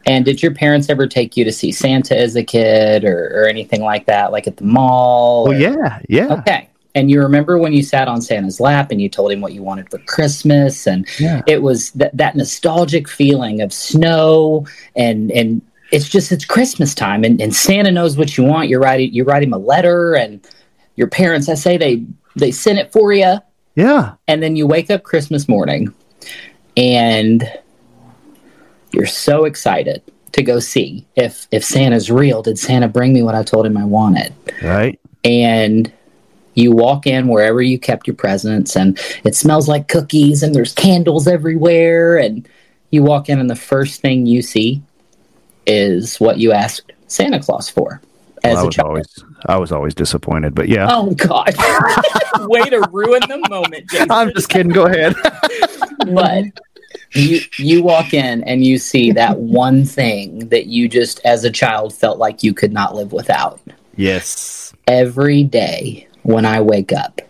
And 0.06 0.24
did 0.24 0.42
your 0.42 0.54
parents 0.54 0.90
ever 0.90 1.06
take 1.06 1.36
you 1.36 1.44
to 1.44 1.52
see 1.52 1.72
Santa 1.74 2.18
as 2.18 2.36
a 2.38 2.44
kid 2.44 3.04
or, 3.04 3.42
or 3.42 3.48
anything 3.48 3.82
like 3.82 4.06
that, 4.06 4.32
like 4.32 4.48
at 4.48 4.56
the 4.56 4.64
mall? 4.64 5.44
Well, 5.50 5.54
or- 5.54 5.60
yeah, 5.60 6.00
yeah, 6.08 6.34
Okay. 6.36 6.70
And 6.98 7.12
you 7.12 7.22
remember 7.22 7.60
when 7.60 7.74
you 7.74 7.84
sat 7.84 8.08
on 8.08 8.24
Santa's 8.24 8.60
lap 8.60 8.90
and 8.90 9.00
you 9.00 9.08
told 9.08 9.32
him 9.32 9.40
what 9.40 9.54
you 9.54 9.62
wanted 9.62 9.88
for 9.92 10.00
Christmas 10.00 10.88
and 10.88 11.08
yeah. 11.20 11.44
it 11.46 11.62
was 11.62 11.92
that 11.92 12.18
that 12.18 12.36
nostalgic 12.36 13.08
feeling 13.08 13.62
of 13.62 13.72
snow 13.72 14.66
and 14.96 15.32
and 15.32 15.62
it's 15.92 16.10
just 16.10 16.32
it's 16.32 16.44
Christmas 16.44 16.96
time 16.96 17.24
and, 17.24 17.40
and 17.40 17.56
Santa 17.56 17.92
knows 17.92 18.18
what 18.18 18.36
you 18.36 18.44
want. 18.44 18.68
You're 18.70 18.80
writing 18.80 19.14
you 19.14 19.24
write 19.24 19.44
him 19.44 19.54
a 19.54 19.60
letter 19.60 20.16
and 20.16 20.44
your 20.96 21.08
parents 21.08 21.48
I 21.50 21.54
say 21.54 21.78
they 21.78 22.04
they 22.36 22.50
send 22.52 22.80
it 22.80 22.92
for 22.92 23.14
you 23.14 23.36
Yeah. 23.76 24.16
and 24.28 24.42
then 24.42 24.56
you 24.56 24.66
wake 24.66 24.90
up 24.90 25.04
Christmas 25.04 25.48
morning 25.48 25.94
and 26.76 27.48
you're 28.92 29.06
so 29.06 29.46
excited 29.46 30.02
to 30.32 30.42
go 30.42 30.60
see 30.60 31.06
if 31.16 31.48
if 31.52 31.64
Santa's 31.64 32.10
real. 32.10 32.42
Did 32.42 32.58
Santa 32.58 32.88
bring 32.88 33.14
me 33.14 33.22
what 33.22 33.36
I 33.36 33.44
told 33.44 33.68
him 33.68 33.78
I 33.78 33.86
wanted? 33.86 34.34
Right. 34.64 35.00
and 35.24 35.92
you 36.58 36.72
walk 36.72 37.06
in 37.08 37.28
wherever 37.28 37.62
you 37.62 37.78
kept 37.80 38.08
your 38.08 38.16
presents 38.16 38.76
and 38.76 39.00
it 39.24 39.36
smells 39.36 39.68
like 39.70 39.88
cookies 39.88 40.42
and 40.44 40.54
there's 40.56 40.74
candles 40.74 41.28
everywhere 41.28 42.18
and 42.18 42.48
you 42.92 43.04
walk 43.04 43.30
in 43.30 43.40
and 43.40 43.50
the 43.50 43.56
first 43.56 44.02
thing 44.02 44.26
you 44.26 44.42
see 44.42 44.82
is 45.66 46.20
what 46.20 46.40
you 46.40 46.52
asked 46.52 46.92
Santa 47.08 47.40
Claus 47.40 47.70
for 47.70 48.02
as 48.44 48.56
Well, 48.56 48.58
I 48.58 48.62
a 48.62 48.66
was 48.66 48.76
child. 48.76 48.88
always 48.88 49.24
I 49.46 49.58
was 49.58 49.72
always 49.72 49.94
disappointed, 49.96 50.56
but 50.56 50.68
yeah. 50.68 50.88
Oh 50.90 51.12
god. 51.12 51.54
Way 52.50 52.70
to 52.70 52.88
ruin 52.92 53.22
the 53.28 53.46
moment, 53.50 53.90
Jason. 53.90 54.12
I'm 54.12 54.32
just 54.34 54.50
kidding. 54.50 54.72
Go 54.72 54.86
ahead. 54.86 55.16
but 56.14 56.46
you 57.14 57.40
you 57.58 57.84
walk 57.84 58.14
in 58.14 58.44
and 58.46 58.66
you 58.66 58.78
see 58.78 59.12
that 59.12 59.38
one 59.40 59.86
thing 59.86 60.50
that 60.50 60.66
you 60.68 60.88
just 60.88 61.20
as 61.26 61.44
a 61.44 61.52
child 61.52 61.94
felt 61.94 62.18
like 62.18 62.42
you 62.44 62.54
could 62.54 62.72
not 62.74 62.96
live 62.96 63.12
without 63.12 63.60
Yes. 63.96 64.74
every 64.88 65.44
day 65.44 66.07
when 66.28 66.46
i 66.46 66.60
wake 66.60 66.92
up. 66.92 67.22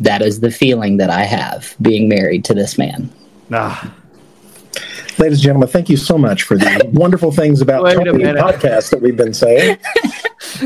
That 0.00 0.22
is 0.22 0.40
the 0.40 0.50
feeling 0.50 0.96
that 0.98 1.10
i 1.10 1.24
have 1.24 1.74
being 1.82 2.08
married 2.08 2.44
to 2.46 2.54
this 2.54 2.78
man. 2.78 3.10
Ah, 3.52 3.92
Ladies 5.16 5.38
and 5.38 5.42
gentlemen, 5.44 5.68
thank 5.68 5.88
you 5.88 5.96
so 5.96 6.18
much 6.18 6.42
for 6.42 6.56
the 6.58 6.90
wonderful 6.92 7.30
things 7.30 7.60
about 7.60 7.84
Wait 7.84 7.94
Tony 7.94 8.24
podcast 8.24 8.90
that 8.90 9.00
we've 9.00 9.16
been 9.16 9.32
saying. 9.32 9.78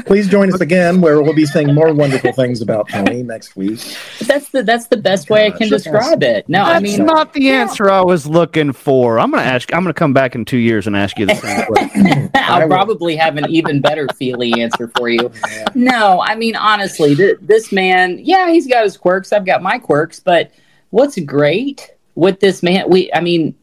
Please 0.07 0.27
join 0.27 0.53
us 0.53 0.61
again 0.61 1.01
where 1.03 1.21
we'll 1.23 1.35
be 1.35 1.45
saying 1.45 1.75
more 1.75 1.93
wonderful 1.93 2.33
things 2.33 2.63
about 2.63 2.89
Tony 2.89 3.23
next 3.23 3.57
week. 3.57 3.79
that's 4.27 4.49
the 4.51 4.63
that's 4.63 4.87
the 4.87 4.97
best 4.97 5.29
way 5.31 5.47
i 5.47 5.51
can 5.51 5.69
Gosh. 5.69 5.83
describe 5.83 6.23
it 6.23 6.49
no 6.49 6.63
i 6.63 6.75
that's 6.81 6.83
mean 6.83 7.07
not 7.07 7.33
the 7.35 7.51
answer 7.51 7.91
I 7.91 8.01
was 8.01 8.27
looking 8.27 8.73
for. 8.73 9.19
I'm 9.21 9.31
gonna 9.31 9.43
ask. 9.43 9.73
I'm 9.75 9.83
gonna 9.83 9.95
come 9.95 10.13
back 10.13 10.35
in 10.35 10.45
two 10.45 10.59
years 10.59 10.87
and 10.87 10.97
ask 10.97 11.19
you 11.19 11.27
the 11.27 11.35
same 11.35 11.67
question. 11.67 12.31
I 12.35 12.61
I'll 12.61 12.67
probably 12.69 13.17
have 13.17 13.37
an 13.37 13.49
even 13.51 13.81
better 13.81 14.07
feely 14.17 14.61
answer 14.61 14.91
for 14.97 15.09
you. 15.09 15.31
No, 15.75 16.23
I 16.23 16.35
mean 16.35 16.57
honestly, 16.57 17.15
th- 17.15 17.39
this 17.43 17.71
man, 17.71 18.19
yeah, 18.19 18.51
he's 18.51 18.67
got 18.67 18.85
his 18.85 18.97
quirks. 18.97 19.33
I've 19.33 19.47
got 19.47 19.63
my 19.63 19.79
quirks, 19.79 20.21
but 20.21 20.51
what's 20.91 21.19
great 21.21 21.91
with 22.15 22.41
this 22.41 22.63
man, 22.63 22.89
we, 22.89 23.13
I 23.13 23.21
mean, 23.21 23.55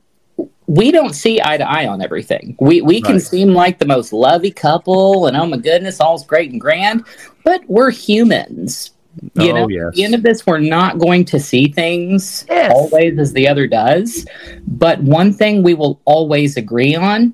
we 0.67 0.91
don't 0.91 1.13
see 1.13 1.39
eye 1.43 1.57
to 1.57 1.69
eye 1.69 1.87
on 1.87 2.01
everything. 2.01 2.55
We 2.59 2.81
we 2.81 3.01
can 3.01 3.13
Right. 3.13 3.21
seem 3.21 3.49
like 3.53 3.79
the 3.79 3.85
most 3.85 4.11
lovey 4.13 4.51
couple, 4.51 5.27
and 5.27 5.37
oh 5.37 5.45
my 5.45 5.57
goodness, 5.57 5.99
all's 5.99 6.25
great 6.25 6.51
and 6.51 6.59
grand, 6.61 7.03
but 7.43 7.61
we're 7.67 7.91
humans. 7.91 8.91
You 9.35 9.51
Oh, 9.51 9.55
know, 9.55 9.69
yes. 9.69 9.85
at 9.87 9.93
the 9.93 10.03
end 10.03 10.15
of 10.15 10.23
this, 10.23 10.45
we're 10.45 10.59
not 10.59 10.97
going 10.99 11.23
to 11.25 11.39
see 11.39 11.69
things 11.69 12.45
Yes. 12.49 12.71
always 12.75 13.17
as 13.17 13.31
the 13.31 13.47
other 13.47 13.65
does. 13.65 14.25
But 14.67 15.01
one 15.01 15.31
thing 15.31 15.63
we 15.63 15.73
will 15.73 16.01
always 16.03 16.57
agree 16.57 16.95
on 16.95 17.33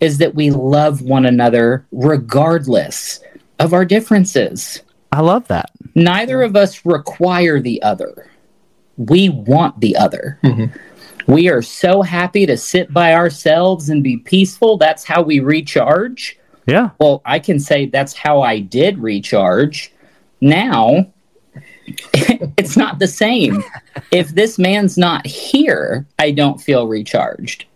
is 0.00 0.18
that 0.18 0.34
we 0.34 0.50
love 0.50 1.00
one 1.00 1.24
another 1.24 1.86
regardless 1.92 3.20
of 3.58 3.72
our 3.72 3.84
differences. 3.84 4.82
I 5.10 5.20
love 5.22 5.48
that. 5.48 5.70
Neither 5.94 6.42
of 6.42 6.54
us 6.56 6.84
require 6.84 7.58
the 7.58 7.82
other. 7.82 8.26
We 8.98 9.28
want 9.30 9.80
the 9.80 9.96
other. 9.96 10.38
Mhm. 10.44 10.70
We 11.28 11.50
are 11.50 11.60
so 11.62 12.00
happy 12.00 12.46
to 12.46 12.56
sit 12.56 12.92
by 12.92 13.12
ourselves 13.12 13.90
and 13.90 14.02
be 14.02 14.16
peaceful. 14.16 14.78
That's 14.78 15.04
how 15.04 15.22
we 15.22 15.40
recharge. 15.40 16.38
Yeah. 16.66 16.90
Well, 16.98 17.20
I 17.24 17.38
can 17.38 17.60
say 17.60 17.86
that's 17.86 18.14
how 18.14 18.40
I 18.40 18.60
did 18.60 18.98
recharge. 18.98 19.92
Now, 20.40 21.12
it's 22.14 22.76
not 22.76 22.98
the 22.98 23.06
same. 23.06 23.62
if 24.10 24.28
this 24.30 24.58
man's 24.58 24.96
not 24.96 25.26
here, 25.26 26.06
I 26.18 26.30
don't 26.30 26.60
feel 26.60 26.86
recharged. 26.86 27.66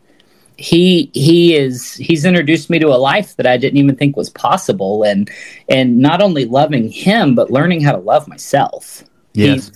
He 0.57 1.11
he 1.12 1.57
is 1.57 1.94
he's 1.94 2.24
introduced 2.24 2.70
me 2.70 2.78
to 2.78 2.88
a 2.88 2.96
life 2.96 3.36
that 3.36 3.46
I 3.46 3.57
didn't 3.57 3.78
even 3.78 3.96
think 3.96 4.16
was 4.16 4.30
possible 4.30 5.03
and 5.03 5.28
and 5.68 5.98
not 5.98 6.22
only 6.22 6.44
loving 6.44 6.88
him 6.90 7.34
but 7.34 7.50
learning 7.50 7.80
how 7.80 7.92
to 7.92 7.98
love 7.98 8.28
myself. 8.28 9.03
Yes. 9.34 9.66
He's- 9.66 9.72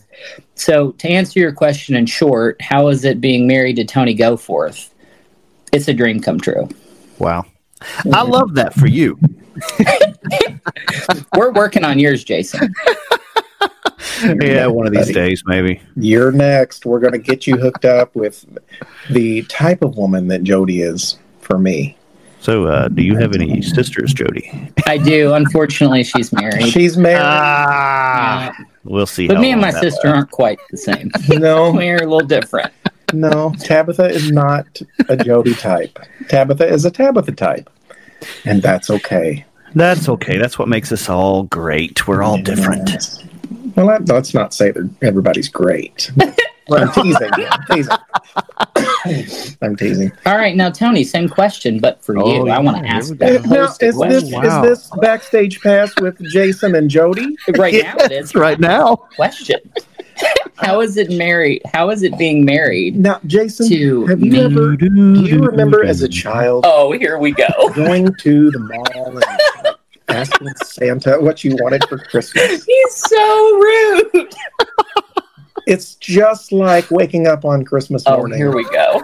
so 0.55 0.93
to 0.93 1.09
answer 1.09 1.39
your 1.39 1.53
question 1.53 1.95
in 1.95 2.07
short, 2.07 2.61
how 2.61 2.89
is 2.89 3.05
it 3.05 3.21
being 3.21 3.47
married 3.47 3.77
to 3.77 3.85
Tony 3.85 4.17
Goforth? 4.17 4.91
It's 5.73 5.89
a 5.89 5.95
dream 5.95 6.21
come 6.21 6.41
true. 6.41 6.69
Wow. 7.19 7.47
I 8.12 8.23
love 8.23 8.55
that 8.55 8.75
for 8.75 8.87
you. 8.87 9.19
We're 11.37 11.53
working 11.53 11.85
on 11.85 11.99
yours, 11.99 12.25
Jason. 12.25 12.75
Yeah, 14.23 14.67
one 14.67 14.87
of 14.87 14.93
these 14.93 15.12
days, 15.12 15.43
maybe. 15.47 15.81
You're 15.95 16.33
next. 16.33 16.87
We're 16.87 17.01
going 17.01 17.12
to 17.12 17.19
get 17.19 17.47
you 17.47 17.57
hooked 17.57 17.85
up 17.85 18.14
with 18.14 18.45
the 19.11 19.43
type 19.43 19.83
of 19.83 19.97
woman 19.97 20.29
that 20.29 20.43
Jodie 20.43 20.87
is 20.87 21.19
for 21.41 21.59
me. 21.59 21.97
So, 22.41 22.67
uh, 22.67 22.89
do 22.89 23.03
you 23.03 23.17
have 23.17 23.35
any 23.35 23.61
sisters, 23.61 24.14
Jodie? 24.14 24.73
I 24.87 24.99
do. 24.99 25.35
Unfortunately, 25.35 26.05
she's 26.05 26.33
married. 26.33 26.69
She's 26.69 26.97
married. 26.97 27.23
Ah, 27.23 28.53
we'll 28.87 29.07
see. 29.07 29.26
but 29.26 29.37
how 29.37 29.43
me 29.43 29.53
and 29.53 29.61
my 29.61 29.70
that 29.72 29.82
sister 29.82 30.09
aren't 30.09 30.30
quite 30.30 30.59
the 30.70 30.76
same. 30.76 31.11
no, 31.28 31.72
We're 31.72 31.97
a 31.97 32.07
little 32.07 32.20
different. 32.20 32.72
no. 33.12 33.55
Tabitha 33.61 34.09
is 34.09 34.30
not 34.30 34.66
a 35.09 35.16
Jodie 35.16 35.59
type. 35.59 35.99
Tabitha 36.28 36.66
is 36.66 36.84
a 36.84 36.91
Tabitha 36.91 37.32
type. 37.32 37.70
And 38.45 38.62
that's 38.62 38.89
okay. 38.91 39.45
That's 39.74 40.09
okay. 40.09 40.39
That's 40.39 40.59
what 40.59 40.68
makes 40.68 40.91
us 40.91 41.09
all 41.09 41.43
great. 41.45 42.09
We're 42.09 42.22
all 42.22 42.39
different. 42.41 42.89
Yes. 42.89 43.22
Well, 43.76 43.89
that, 43.89 44.09
let's 44.09 44.32
not 44.32 44.55
say 44.55 44.70
that 44.70 44.89
everybody's 45.03 45.51
great. 45.51 46.11
I'm 46.71 46.93
teasing. 46.93 47.31
I'm 47.33 47.64
teasing. 47.71 47.97
I'm 49.62 49.77
teasing. 49.77 50.12
All 50.27 50.37
right, 50.37 50.57
now 50.57 50.71
Tony, 50.71 51.05
same 51.05 51.29
question, 51.29 51.79
but 51.79 52.03
for 52.05 52.19
Oh, 52.19 52.45
you, 52.47 52.49
I 52.51 52.59
want 52.59 52.79
to 52.85 52.89
ask 52.91 53.09
here 53.19 53.39
that. 53.39 53.47
Now, 53.47 53.64
is 53.64 53.79
this. 53.79 54.33
Wow. 54.33 54.43
is 54.43 54.62
this 54.62 54.91
backstage 55.01 55.61
pass 55.61 55.93
with 56.01 56.19
Jason 56.31 56.75
and 56.75 56.91
Jodie? 56.91 57.37
right 57.59 57.75
now 57.83 57.95
it 57.99 58.12
is 58.12 58.35
right 58.35 58.59
now. 58.59 58.97
question. 58.97 59.59
how 60.57 60.81
is 60.81 60.97
it 60.97 61.11
married? 61.11 61.62
How 61.73 61.91
is 61.91 62.03
it 62.03 62.17
being 62.19 62.45
married 62.45 62.97
Now, 62.97 63.21
Jason, 63.27 63.69
to 63.69 64.07
have 64.07 64.21
you 64.21 64.33
me? 64.33 64.41
ever? 64.45 64.75
Do 64.77 65.23
you 65.23 65.41
remember 65.41 65.85
as 65.85 66.03
a 66.03 66.09
child 66.09 66.64
Oh, 66.67 66.93
here 66.93 67.19
we 67.19 67.33
go. 67.33 67.47
going 67.75 68.14
to 68.21 68.51
the 68.51 68.59
mall 68.59 69.19
and 69.19 69.77
asking 70.09 70.49
Santa 70.64 71.21
what 71.21 71.45
you 71.45 71.55
wanted 71.61 71.85
for 71.89 71.99
Christmas? 71.99 72.64
He's 72.64 72.95
so 72.95 73.55
rude. 73.57 74.35
It's 75.67 75.97
just 75.97 76.53
like 76.53 76.91
waking 76.91 77.27
up 77.27 77.45
on 77.45 77.64
Christmas 77.64 78.05
Oh, 78.07 78.19
morning 78.19 78.39
here 78.39 78.55
we 78.55 78.64
go. 78.71 79.03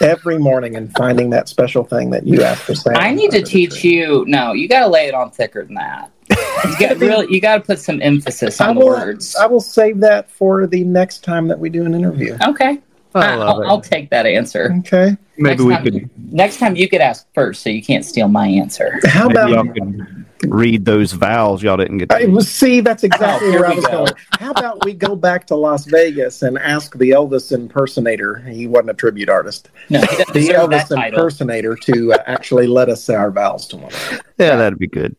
every 0.00 0.38
morning 0.38 0.74
and 0.76 0.90
finding 0.94 1.28
that 1.30 1.48
special 1.48 1.84
thing 1.84 2.10
that 2.10 2.26
you 2.26 2.42
asked 2.42 2.62
for 2.62 2.74
Santa. 2.74 2.98
I 2.98 3.12
need 3.12 3.30
to 3.32 3.42
teach 3.42 3.84
you. 3.84 4.24
No, 4.26 4.52
you 4.54 4.68
got 4.68 4.80
to 4.80 4.88
lay 4.88 5.06
it 5.06 5.14
on 5.14 5.30
thicker 5.30 5.64
than 5.64 5.74
that. 5.74 6.10
You 6.30 6.78
got 6.78 6.96
really. 6.98 7.26
You 7.32 7.40
got 7.40 7.56
to 7.56 7.60
put 7.62 7.78
some 7.78 8.00
emphasis 8.00 8.60
I 8.60 8.68
on 8.68 8.76
the 8.76 8.80
will, 8.80 8.88
words. 8.88 9.36
I 9.36 9.46
will 9.46 9.60
save 9.60 10.00
that 10.00 10.30
for 10.30 10.66
the 10.66 10.82
next 10.84 11.24
time 11.24 11.46
that 11.48 11.58
we 11.58 11.68
do 11.68 11.84
an 11.84 11.94
interview. 11.94 12.38
Okay, 12.46 12.78
I 13.14 13.32
I- 13.32 13.34
love 13.34 13.48
I'll, 13.56 13.62
it. 13.62 13.66
I'll 13.66 13.80
take 13.80 14.08
that 14.10 14.24
answer. 14.26 14.74
Okay. 14.80 15.16
Maybe 15.36 15.50
next 15.50 15.62
we 15.62 15.74
time, 15.74 15.84
could. 15.84 16.32
Next 16.32 16.58
time 16.58 16.74
you 16.74 16.88
could 16.88 17.00
ask 17.00 17.26
first, 17.34 17.62
so 17.62 17.70
you 17.70 17.82
can't 17.82 18.04
steal 18.04 18.28
my 18.28 18.46
answer. 18.48 18.98
How 19.04 19.28
Maybe 19.28 19.38
about 19.40 19.50
y'all 19.50 19.72
could 19.74 20.17
read 20.46 20.84
those 20.84 21.12
vowels 21.12 21.62
y'all 21.62 21.76
didn't 21.76 21.98
get. 21.98 22.12
I 22.12 22.20
To. 22.24 22.30
was 22.30 22.50
see 22.50 22.80
that's 22.80 23.04
exactly 23.04 23.48
Oh, 23.48 23.52
where 23.52 23.66
I 23.66 23.74
was 23.74 23.86
going. 23.86 24.12
How 24.32 24.50
about 24.52 24.84
we 24.84 24.94
go 24.94 25.16
back 25.16 25.46
to 25.48 25.56
Las 25.56 25.84
Vegas 25.86 26.42
and 26.42 26.58
ask 26.58 26.96
the 26.96 27.10
Elvis 27.10 27.52
impersonator? 27.52 28.36
He 28.36 28.66
wasn't 28.66 28.90
a 28.90 28.94
tribute 28.94 29.28
artist. 29.28 29.70
No, 29.90 30.00
The 30.00 30.48
Elvis 30.54 30.90
impersonator 31.06 31.74
to 31.76 32.12
uh, 32.12 32.18
actually 32.26 32.66
let 32.66 32.88
us 32.88 33.02
say 33.02 33.14
our 33.14 33.30
vows 33.30 33.66
to 33.68 33.76
one 33.76 33.92
another. 33.92 34.22
Yeah, 34.38 34.56
that'd 34.56 34.78
be 34.78 34.86
good. 34.86 35.16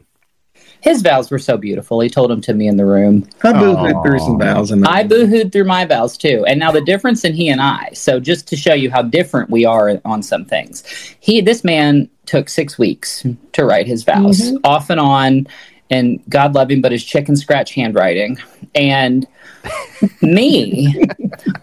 His 0.82 1.02
vows 1.02 1.30
were 1.30 1.40
so 1.40 1.58
beautiful. 1.58 2.00
He 2.00 2.10
told 2.10 2.30
them 2.32 2.42
to 2.42 2.54
me 2.54 2.68
in 2.68 2.78
the 2.78 2.86
room. 2.86 3.28
I 3.44 3.52
boohooed 3.52 3.96
Aw. 3.96 4.04
through 4.04 4.20
some 4.20 4.40
vows 4.40 4.72
and 4.72 4.86
I 4.86 5.04
boohooed 5.04 5.52
through 5.52 5.66
my 5.66 5.86
vows 5.86 6.18
too. 6.18 6.46
And 6.48 6.60
now 6.60 6.72
the 6.72 6.82
difference 6.82 7.26
in 7.26 7.34
he 7.34 7.50
and 7.50 7.62
I. 7.62 7.90
So 7.94 8.20
just 8.20 8.48
to 8.48 8.56
show 8.56 8.74
you 8.74 8.90
how 8.90 9.02
different 9.02 9.50
we 9.50 9.66
are 9.66 10.00
on 10.06 10.24
some 10.24 10.46
things, 10.46 10.84
he 11.20 11.42
this 11.42 11.64
man 11.64 12.10
took 12.26 12.48
six 12.48 12.78
weeks 12.78 13.26
to 13.54 13.66
write 13.66 13.88
his 13.88 14.04
vows, 14.04 14.40
Mhm. 14.40 14.60
off 14.64 14.90
and 14.90 15.00
on. 15.00 15.48
And 15.92 16.22
God 16.30 16.54
love 16.54 16.70
him, 16.72 16.82
but 16.82 16.92
his 16.92 17.04
chicken 17.04 17.36
scratch 17.36 17.74
handwriting. 17.74 18.38
And 18.76 19.28
me, 20.22 20.96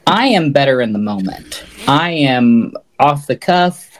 I 0.06 0.26
am 0.28 0.52
better 0.52 0.80
in 0.80 0.92
the 0.92 0.98
moment. 0.98 1.64
I 1.88 2.10
am 2.10 2.72
off 2.98 3.26
the 3.28 3.36
cuff. 3.36 3.98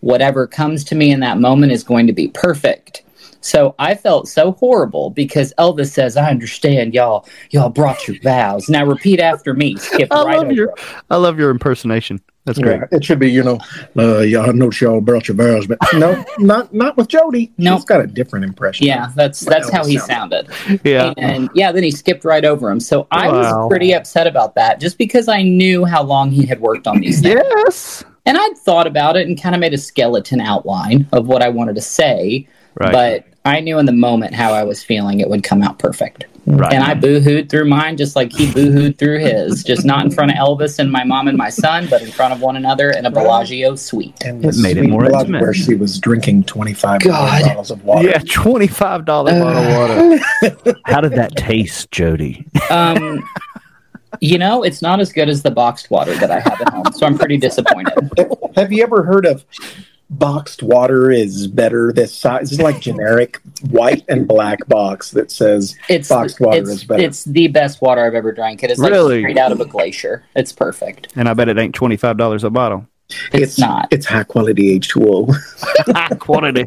Whatever 0.00 0.46
comes 0.46 0.82
to 0.84 0.94
me 0.96 1.10
in 1.12 1.20
that 1.20 1.38
moment 1.38 1.70
is 1.72 1.84
going 1.84 2.06
to 2.08 2.12
be 2.12 2.28
perfect. 2.28 3.01
So 3.42 3.74
I 3.78 3.94
felt 3.94 4.28
so 4.28 4.52
horrible 4.52 5.10
because 5.10 5.52
Elvis 5.58 5.90
says, 5.90 6.16
"I 6.16 6.30
understand, 6.30 6.94
y'all. 6.94 7.26
Y'all 7.50 7.68
brought 7.68 8.06
your 8.08 8.18
vows. 8.22 8.68
Now 8.68 8.84
repeat 8.86 9.20
after 9.20 9.52
me." 9.54 9.76
Skip 9.76 10.08
I 10.12 10.24
right 10.24 10.36
love 10.36 10.44
over. 10.46 10.52
your, 10.54 10.74
I 11.10 11.16
love 11.16 11.38
your 11.38 11.50
impersonation. 11.50 12.20
That's 12.44 12.58
great. 12.58 12.80
Yeah, 12.80 12.86
it 12.96 13.04
should 13.04 13.20
be, 13.20 13.30
you 13.30 13.44
know, 13.44 13.58
uh, 13.96 14.18
yeah, 14.18 14.40
I 14.40 14.50
know 14.50 14.68
y'all 14.80 15.00
brought 15.00 15.28
your 15.28 15.36
vows, 15.36 15.68
but 15.68 15.78
no, 15.94 16.24
not 16.38 16.74
not 16.74 16.96
with 16.96 17.06
Jodie. 17.06 17.50
Nope. 17.58 17.78
She's 17.78 17.84
got 17.84 18.00
a 18.00 18.06
different 18.08 18.44
impression. 18.44 18.84
Yeah, 18.86 19.10
that's 19.14 19.40
that's 19.40 19.70
how 19.70 19.84
he 19.84 19.96
Elvis 19.96 20.06
sounded. 20.06 20.48
Yeah. 20.84 21.14
And 21.18 21.50
yeah, 21.54 21.70
then 21.70 21.84
he 21.84 21.92
skipped 21.92 22.24
right 22.24 22.44
over 22.44 22.68
him. 22.68 22.80
So 22.80 23.06
I 23.12 23.28
Wow. 23.28 23.38
was 23.38 23.68
pretty 23.70 23.92
upset 23.92 24.26
about 24.26 24.56
that, 24.56 24.80
just 24.80 24.98
because 24.98 25.28
I 25.28 25.42
knew 25.42 25.84
how 25.84 26.02
long 26.02 26.32
he 26.32 26.44
had 26.44 26.60
worked 26.60 26.88
on 26.88 27.00
these 27.00 27.20
things. 27.20 27.40
Yes. 27.64 28.04
And 28.26 28.36
I'd 28.36 28.56
thought 28.56 28.86
about 28.88 29.16
it 29.16 29.26
and 29.28 29.40
kind 29.40 29.54
of 29.54 29.60
made 29.60 29.74
a 29.74 29.78
skeleton 29.78 30.40
outline 30.40 31.06
of 31.12 31.26
what 31.28 31.42
I 31.42 31.48
wanted 31.48 31.74
to 31.76 31.80
say. 31.80 32.46
Right. 32.74 32.92
But 32.92 33.24
I 33.44 33.60
knew 33.60 33.78
in 33.78 33.86
the 33.86 33.92
moment 33.92 34.34
how 34.34 34.52
I 34.52 34.62
was 34.62 34.82
feeling 34.84 35.20
it 35.20 35.28
would 35.28 35.42
come 35.42 35.62
out 35.62 35.78
perfect. 35.80 36.26
right. 36.46 36.72
And 36.72 36.84
I 36.84 36.94
boohooed 36.94 37.48
through 37.50 37.64
mine 37.64 37.96
just 37.96 38.14
like 38.14 38.32
he 38.32 38.46
boohooed 38.46 38.98
through 38.98 39.18
his. 39.18 39.64
Just 39.64 39.84
not 39.84 40.04
in 40.04 40.12
front 40.12 40.30
of 40.30 40.36
Elvis 40.36 40.78
and 40.78 40.92
my 40.92 41.02
mom 41.02 41.26
and 41.26 41.36
my 41.36 41.48
son, 41.50 41.88
but 41.90 42.02
in 42.02 42.10
front 42.12 42.32
of 42.32 42.40
one 42.40 42.54
another 42.56 42.90
in 42.90 43.04
a 43.04 43.10
Bellagio 43.10 43.74
suite. 43.74 44.14
And 44.24 44.44
It 44.44 44.54
made 44.58 44.76
it 44.76 44.88
more 44.88 45.06
intimate. 45.06 45.40
where 45.42 45.52
she 45.54 45.74
was 45.74 45.98
drinking 45.98 46.44
25 46.44 47.00
God. 47.00 47.42
bottles 47.44 47.72
of 47.72 47.84
water. 47.84 48.08
yeah, 48.08 48.18
twenty 48.30 48.68
five 48.68 49.04
dollar 49.04 49.32
bottle 49.32 49.62
of 49.62 50.20
water. 50.60 50.80
How 50.84 51.00
did 51.00 51.12
that 51.12 51.34
taste, 51.36 51.90
Jodie? 51.90 52.46
Um, 52.70 53.28
You 54.20 54.38
know, 54.38 54.62
it's 54.62 54.82
not 54.82 55.00
as 55.00 55.10
good 55.12 55.28
as 55.28 55.42
the 55.42 55.50
boxed 55.50 55.90
water 55.90 56.14
that 56.14 56.30
I 56.30 56.38
have 56.38 56.60
at 56.60 56.68
home, 56.68 56.84
so 56.92 57.06
I'm 57.06 57.16
pretty 57.18 57.38
disappointed. 57.38 57.94
Have 58.54 58.70
you 58.70 58.82
ever 58.84 59.02
heard 59.02 59.24
of 59.26 59.44
boxed 60.12 60.62
water 60.62 61.10
is 61.10 61.46
better 61.46 61.92
this 61.92 62.14
size? 62.14 62.52
It's 62.52 62.60
like 62.60 62.80
generic 62.80 63.40
white 63.70 64.04
and 64.08 64.28
black 64.28 64.66
box 64.68 65.10
that 65.12 65.30
says 65.30 65.74
It's 65.88 66.08
boxed 66.08 66.40
water 66.40 66.58
it's, 66.58 66.70
is 66.70 66.84
better. 66.84 67.02
it's 67.02 67.24
the 67.24 67.48
best 67.48 67.80
water 67.82 68.04
I've 68.04 68.14
ever 68.14 68.32
drank. 68.32 68.62
It 68.62 68.70
is 68.70 68.78
like 68.78 68.92
Really? 68.92 69.20
straight 69.22 69.38
out 69.38 69.52
of 69.52 69.60
a 69.60 69.64
glacier. 69.64 70.24
It's 70.36 70.52
perfect. 70.52 71.08
And 71.16 71.28
I 71.28 71.34
bet 71.34 71.48
it 71.48 71.58
ain't 71.58 71.74
twenty 71.74 71.96
five 71.96 72.16
dollars 72.16 72.44
a 72.44 72.50
bottle. 72.50 72.86
It's, 73.32 73.58
not. 73.58 73.88
It's 73.90 74.06
high 74.06 74.24
quality 74.24 74.78
H2O. 74.80 76.16
Quantity. 76.20 76.64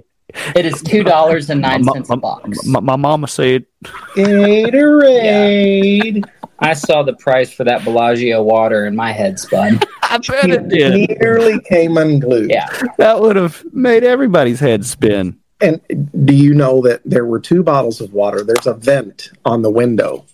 It 0.56 0.66
is 0.66 0.82
two 0.84 1.04
dollars 1.04 1.50
and 1.50 1.62
nine 1.62 1.84
My, 1.86 1.94
cents 1.94 2.10
a 2.10 2.18
box. 2.18 2.66
my, 2.66 2.80
my 2.82 2.96
mama 2.98 3.28
said, 3.28 3.66
Gatorade. 4.16 6.26
I 6.60 6.74
saw 6.74 7.04
the 7.04 7.14
price 7.14 7.52
for 7.52 7.64
that 7.66 7.84
Bellagio 7.84 8.42
water 8.42 8.86
and 8.86 8.96
my 8.96 9.12
head 9.12 9.40
spun. 9.40 9.80
"I 10.04 10.18
bet 10.20 10.50
it 10.50 10.70
did." 10.70 11.18
Nearly 11.20 11.60
came 11.62 11.98
unglued. 11.98 12.50
Yeah. 12.50 12.68
That 12.98 13.20
would 13.22 13.36
have 13.36 13.64
made 13.74 14.04
everybody's 14.04 14.60
head 14.60 14.86
spin. 14.86 15.38
And 15.62 15.82
do 16.26 16.34
you 16.34 16.54
know 16.54 16.82
that 16.82 17.02
there 17.06 17.26
were 17.26 17.40
two 17.40 17.64
bottles 17.64 18.02
of 18.02 18.14
water? 18.14 18.44
There's 18.44 18.68
a 18.68 18.74
vent 18.74 19.30
on 19.46 19.62
the 19.62 19.70
window 19.70 20.26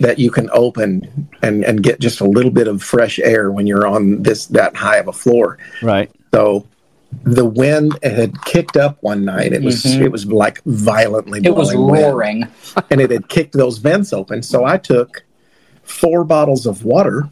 that 0.00 0.18
you 0.18 0.30
can 0.30 0.48
open 0.52 1.28
and, 1.42 1.62
and 1.62 1.82
get 1.82 2.00
just 2.00 2.20
a 2.20 2.24
little 2.24 2.50
bit 2.50 2.66
of 2.66 2.82
fresh 2.82 3.18
air 3.18 3.50
when 3.52 3.66
you're 3.66 3.86
on 3.86 4.22
this 4.22 4.46
that 4.46 4.74
high 4.74 4.96
of 4.96 5.08
a 5.08 5.12
floor. 5.12 5.58
Right. 5.82 6.10
So 6.32 6.66
the 7.24 7.44
wind 7.44 7.98
had 8.02 8.40
kicked 8.44 8.76
up 8.78 8.96
one 9.02 9.24
night. 9.26 9.52
It 9.52 9.62
was 9.62 9.84
Mhm. 9.84 10.00
it 10.02 10.08
was 10.12 10.24
like 10.26 10.62
violently 10.64 11.40
It 11.44 11.54
was 11.54 11.72
blowing 11.72 11.90
wind. 11.90 12.04
roaring. 12.06 12.48
and 12.90 13.00
it 13.00 13.10
had 13.10 13.28
kicked 13.28 13.52
those 13.52 13.76
vents 13.78 14.12
open. 14.14 14.42
So 14.42 14.64
I 14.64 14.78
took 14.78 15.22
four 15.90 16.24
bottles 16.24 16.66
of 16.66 16.84
water 16.84 17.28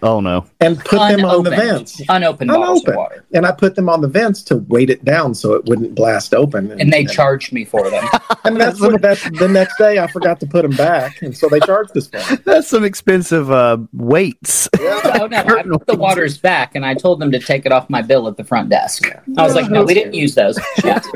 Oh 0.00 0.20
no. 0.20 0.46
and 0.60 0.78
put 0.78 0.98
them 1.08 1.24
on 1.24 1.42
the 1.42 1.50
vents. 1.50 2.00
Unopened 2.08 2.48
bottles 2.48 2.84
of 2.86 2.94
water. 2.94 3.24
And 3.34 3.44
I 3.44 3.50
put 3.50 3.74
them 3.74 3.88
on 3.88 4.00
the 4.00 4.06
vents 4.06 4.42
to 4.44 4.56
weight 4.58 4.90
it 4.90 5.04
down 5.04 5.34
so 5.34 5.54
it 5.54 5.64
wouldn't 5.64 5.96
blast 5.96 6.34
open. 6.34 6.70
And 6.80 6.92
they 6.92 7.04
charged 7.04 7.52
me 7.52 7.64
for 7.64 7.90
them. 7.90 8.04
And 8.44 8.58
that's 8.58 8.80
what 8.80 9.02
that 9.02 9.18
the 9.38 9.48
next 9.48 9.76
day 9.76 9.98
I 9.98 10.06
forgot 10.06 10.40
to 10.40 10.46
put 10.46 10.62
them 10.62 10.70
back, 10.70 11.20
and 11.20 11.36
so 11.36 11.48
they 11.50 11.60
charged 11.60 11.94
us 11.98 12.06
for 12.06 12.18
them. 12.20 12.38
That's 12.46 12.66
some 12.68 12.82
expensive 12.82 13.50
uh, 13.50 13.76
weights. 13.92 14.68
oh 14.78 15.28
no, 15.30 15.36
I 15.36 15.62
put 15.64 15.86
the 15.86 15.96
waters 15.96 16.38
back 16.38 16.74
and 16.74 16.86
I 16.86 16.94
told 16.94 17.20
them 17.20 17.30
to 17.32 17.40
take 17.40 17.66
it 17.66 17.72
off 17.72 17.90
my 17.90 18.00
bill 18.00 18.26
at 18.28 18.36
the 18.38 18.44
front 18.44 18.70
desk. 18.70 19.02
I 19.36 19.42
was 19.44 19.54
like, 19.54 19.68
no, 19.70 19.82
we 19.82 19.92
didn't 19.92 20.14
use 20.14 20.34
those. 20.34 20.58
Yeah. 20.84 21.00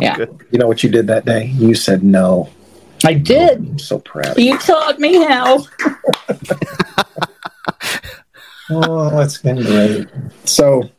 Yeah. 0.00 0.16
Good. 0.16 0.46
You 0.52 0.58
know 0.60 0.66
what 0.68 0.82
you 0.84 0.90
did 0.90 1.08
that 1.08 1.24
day? 1.24 1.46
You 1.46 1.74
said 1.74 2.02
no. 2.04 2.48
I 3.04 3.14
did. 3.14 3.58
I'm 3.58 3.78
so 3.78 3.98
proud. 4.00 4.26
Of 4.26 4.38
you. 4.38 4.52
You 4.52 4.58
taught 4.58 4.98
me 4.98 5.24
how. 5.24 5.64
Oh, 8.70 9.10
that's 9.10 9.38
been 9.38 9.62
great. 9.62 10.08
So, 10.44 10.90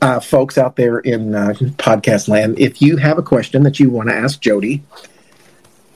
uh, 0.00 0.20
folks 0.20 0.58
out 0.58 0.76
there 0.76 0.98
in 1.00 1.34
uh, 1.34 1.54
podcast 1.76 2.28
land, 2.28 2.58
if 2.58 2.80
you 2.80 2.96
have 2.98 3.18
a 3.18 3.22
question 3.22 3.62
that 3.64 3.80
you 3.80 3.90
want 3.90 4.08
to 4.08 4.14
ask 4.14 4.40
Jodie, 4.40 4.82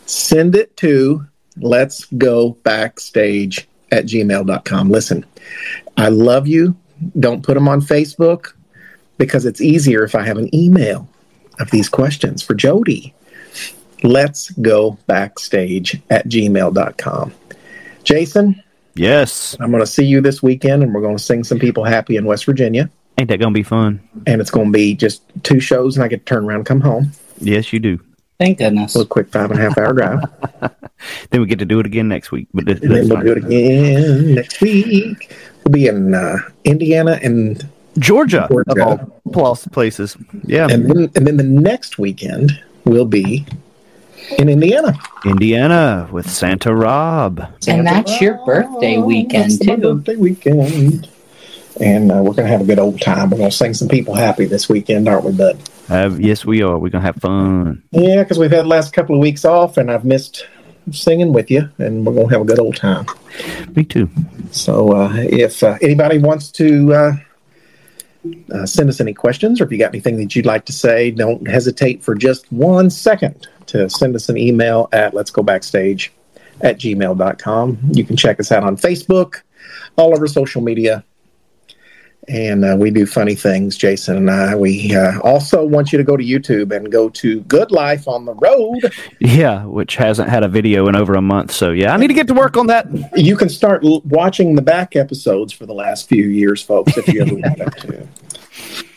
send 0.07 0.57
it 0.57 0.77
to 0.79 1.25
let's 1.57 2.07
go 2.07 2.51
backstage 2.65 3.69
at 3.93 4.07
gmail.com. 4.07 4.91
Listen, 4.91 5.25
I 5.97 6.09
love 6.09 6.49
you. 6.49 6.77
Don't 7.19 7.45
put 7.45 7.55
them 7.55 7.69
on 7.69 7.81
Facebook 7.81 8.53
because 9.19 9.47
it's 9.47 9.61
easier 9.61 10.03
if 10.03 10.15
I 10.15 10.23
have 10.23 10.39
an 10.39 10.53
email 10.55 11.09
of 11.61 11.71
these 11.71 11.89
questions 11.89 12.43
for 12.43 12.55
Jodie. 12.55 13.13
Let's 14.03 14.51
go 14.51 14.99
backstage 15.07 16.01
at 16.11 16.29
gmail.com. 16.29 17.33
Jason, 18.05 18.63
Yes. 18.95 19.57
I'm 19.61 19.71
going 19.71 19.83
to 19.83 19.87
see 19.87 20.05
you 20.05 20.21
this 20.21 20.43
weekend, 20.43 20.83
and 20.83 20.93
we're 20.93 21.01
going 21.01 21.17
to 21.17 21.23
sing 21.23 21.45
some 21.45 21.59
people 21.59 21.85
happy 21.85 22.17
in 22.17 22.25
West 22.25 22.45
Virginia. 22.45 22.91
Ain't 23.19 23.29
that 23.29 23.39
gonna 23.39 23.53
be 23.53 23.63
fun? 23.63 24.01
And 24.27 24.41
it's 24.41 24.51
going 24.51 24.67
to 24.69 24.73
be 24.73 24.95
just 24.95 25.23
two 25.43 25.61
shows, 25.61 25.97
and 25.97 26.05
I 26.05 26.09
get 26.09 26.25
to 26.27 26.35
turn 26.35 26.45
around 26.45 26.59
and 26.61 26.67
come 26.67 26.81
home. 26.81 27.13
Yes, 27.39 27.73
you 27.73 27.79
do. 27.79 28.01
Thank 28.39 28.59
goodness. 28.59 28.95
A 28.95 28.99
little 28.99 29.09
quick 29.09 29.29
five 29.31 29.51
and 29.51 29.61
a 29.61 29.63
half 29.63 29.77
hour 29.79 29.93
drive. 29.93 30.21
Then 31.31 31.41
we 31.41 31.47
get 31.47 31.59
to 31.61 31.65
do 31.65 31.81
it 31.81 31.87
again 31.87 32.09
next 32.09 32.31
week. 32.31 32.47
But 32.53 32.67
this, 32.67 32.81
and 32.81 32.91
then 32.91 33.09
we'll 33.09 33.23
do 33.23 33.33
it 33.33 33.39
again 33.39 34.35
next 34.35 34.61
week. 34.61 35.35
We'll 35.65 35.73
be 35.73 35.87
in 35.87 36.13
uh, 36.13 36.37
Indiana, 36.65 37.19
and 37.23 37.67
Georgia, 37.99 38.47
Georgia. 38.51 38.71
of 38.71 38.79
all 39.01 39.21
plus 39.33 39.67
places. 39.69 40.15
Yeah, 40.45 40.69
and 40.71 40.91
then 40.91 41.11
and 41.17 41.27
then 41.27 41.39
the 41.39 41.43
next 41.43 41.99
weekend 41.99 42.53
will 42.85 43.07
be 43.07 43.47
in 44.39 44.49
Indiana. 44.49 44.99
Indiana 45.25 46.09
with 46.11 46.29
Santa 46.31 46.75
Rob. 46.75 47.41
And 47.67 47.87
that's 47.87 48.21
your 48.21 48.45
birthday 48.45 48.99
weekend, 48.99 49.53
That's 49.53 49.59
too. 49.59 49.95
Birthday 49.95 50.17
weekend, 50.17 51.09
and 51.81 52.13
uh, 52.13 52.17
we're 52.17 52.35
going 52.35 52.47
to 52.47 52.49
have 52.49 52.61
a 52.61 52.65
good 52.65 52.79
old 52.79 53.01
time. 53.01 53.31
We're 53.31 53.39
going 53.39 53.51
to 53.51 53.57
sing 53.57 53.75
some 53.75 53.89
people 53.89 54.15
happy 54.15 54.45
this 54.45 54.69
weekend, 54.69 55.09
aren't 55.09 55.25
we, 55.25 55.33
bud? 55.33 55.59
Uh, 55.89 56.11
yes, 56.19 56.45
we 56.45 56.63
are. 56.63 56.79
We're 56.79 56.91
gonna 56.91 57.03
have 57.03 57.17
fun. 57.17 57.83
Yeah, 57.91 58.23
because 58.23 58.39
we've 58.39 58.53
had 58.53 58.65
the 58.65 58.69
last 58.69 58.93
couple 58.93 59.17
of 59.17 59.21
weeks 59.21 59.45
off, 59.45 59.77
and 59.77 59.91
I've 59.91 60.05
missed 60.05 60.47
singing 60.93 61.33
with 61.33 61.51
you, 61.51 61.69
and 61.79 62.07
we're 62.07 62.15
going 62.15 62.29
to 62.29 62.33
have 62.35 62.43
a 62.43 62.45
good 62.45 62.61
old 62.61 62.77
time. 62.77 63.07
Me 63.75 63.85
too. 63.85 64.09
So, 64.53 64.93
uh, 64.93 65.13
if 65.17 65.65
uh, 65.65 65.79
anybody 65.83 66.19
wants 66.19 66.53
to 66.53 66.93
uh, 68.53 68.67
send 68.67 68.89
us 68.89 69.01
any 69.01 69.15
questions, 69.15 69.61
or 69.61 69.65
if 69.65 69.73
you 69.73 69.79
got 69.79 69.91
anything 69.91 70.17
that 70.19 70.37
you'd 70.37 70.47
like 70.47 70.65
to 70.67 70.73
say, 70.73 71.11
don't 71.11 71.47
hesitate 71.49 72.03
for 72.03 72.15
just 72.15 72.51
one 72.53 72.91
second 72.91 73.49
to 73.67 73.89
send 73.89 74.15
us 74.15 74.29
an 74.29 74.37
email 74.37 74.89
at 74.93 75.15
let's 75.15 75.31
go 75.31 75.43
backstage 75.43 76.13
at 76.61 76.79
gmail.com. 76.79 77.79
You 77.93 78.05
can 78.05 78.17
check 78.17 78.39
us 78.39 78.53
out 78.53 78.65
on 78.65 78.77
Facebook, 78.77 79.43
all 79.97 80.13
over 80.15 80.27
social 80.27 80.61
media. 80.61 81.05
And 82.29 82.65
uh, 82.65 82.77
we 82.79 82.91
do 82.91 83.07
funny 83.07 83.35
things, 83.35 83.77
Jason 83.77 84.17
and 84.17 84.31
I. 84.31 84.55
We 84.55 84.95
uh, 84.95 85.19
also 85.21 85.65
want 85.65 85.91
you 85.91 85.99
to 85.99 86.05
go 86.05 86.17
to 86.17 86.23
YouTube 86.23 86.75
and 86.75 86.93
go 86.93 87.09
to 87.09 87.41
Good 87.43 87.73
Life 87.73 88.07
on 88.07 88.25
the 88.25 88.35
Road. 88.35 88.93
Yeah, 89.23 89.65
which 89.65 89.97
hasn't 89.97 90.29
had 90.29 90.43
a 90.43 90.49
video 90.49 90.89
in 90.89 90.97
over 90.97 91.15
a 91.15 91.23
month. 91.23 91.53
So 91.53 91.71
yeah, 91.71 91.93
I 91.93 91.97
need 91.99 92.09
to 92.09 92.15
get 92.15 92.27
to 92.29 92.35
work 92.35 92.57
on 92.57 92.67
that. 92.69 92.87
You 93.17 93.37
can 93.37 93.49
start 93.49 93.85
l- 93.85 94.01
watching 94.05 94.55
the 94.55 94.63
back 94.63 94.97
episodes 94.97 95.53
for 95.53 95.67
the 95.67 95.75
last 95.75 96.09
few 96.09 96.25
years, 96.25 96.63
folks, 96.63 96.97
if 96.97 97.07
you 97.09 97.23
ever 97.23 97.35
want 97.35 97.59
to. 97.79 98.09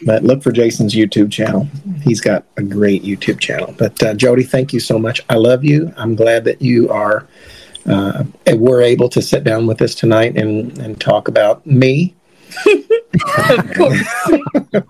But 0.05 0.23
look 0.23 0.43
for 0.43 0.51
Jason's 0.51 0.93
YouTube 0.93 1.31
channel. 1.31 1.67
He's 2.01 2.19
got 2.19 2.45
a 2.57 2.61
great 2.63 3.03
YouTube 3.03 3.39
channel. 3.39 3.73
But 3.77 4.01
uh, 4.03 4.13
Jodie, 4.13 4.47
thank 4.47 4.73
you 4.73 4.79
so 4.79 4.99
much. 4.99 5.21
I 5.29 5.35
love 5.35 5.63
you. 5.63 5.93
I'm 5.97 6.15
glad 6.15 6.43
that 6.45 6.61
you 6.61 6.89
are. 6.89 7.25
Uh, 7.85 8.23
we're 8.47 8.81
able 8.81 9.09
to 9.09 9.21
sit 9.21 9.43
down 9.43 9.67
with 9.67 9.81
us 9.81 9.95
tonight 9.95 10.37
and, 10.37 10.77
and 10.77 10.99
talk 10.99 11.27
about 11.27 11.65
me. 11.65 12.13
Of 13.49 13.73
course. 13.75 14.29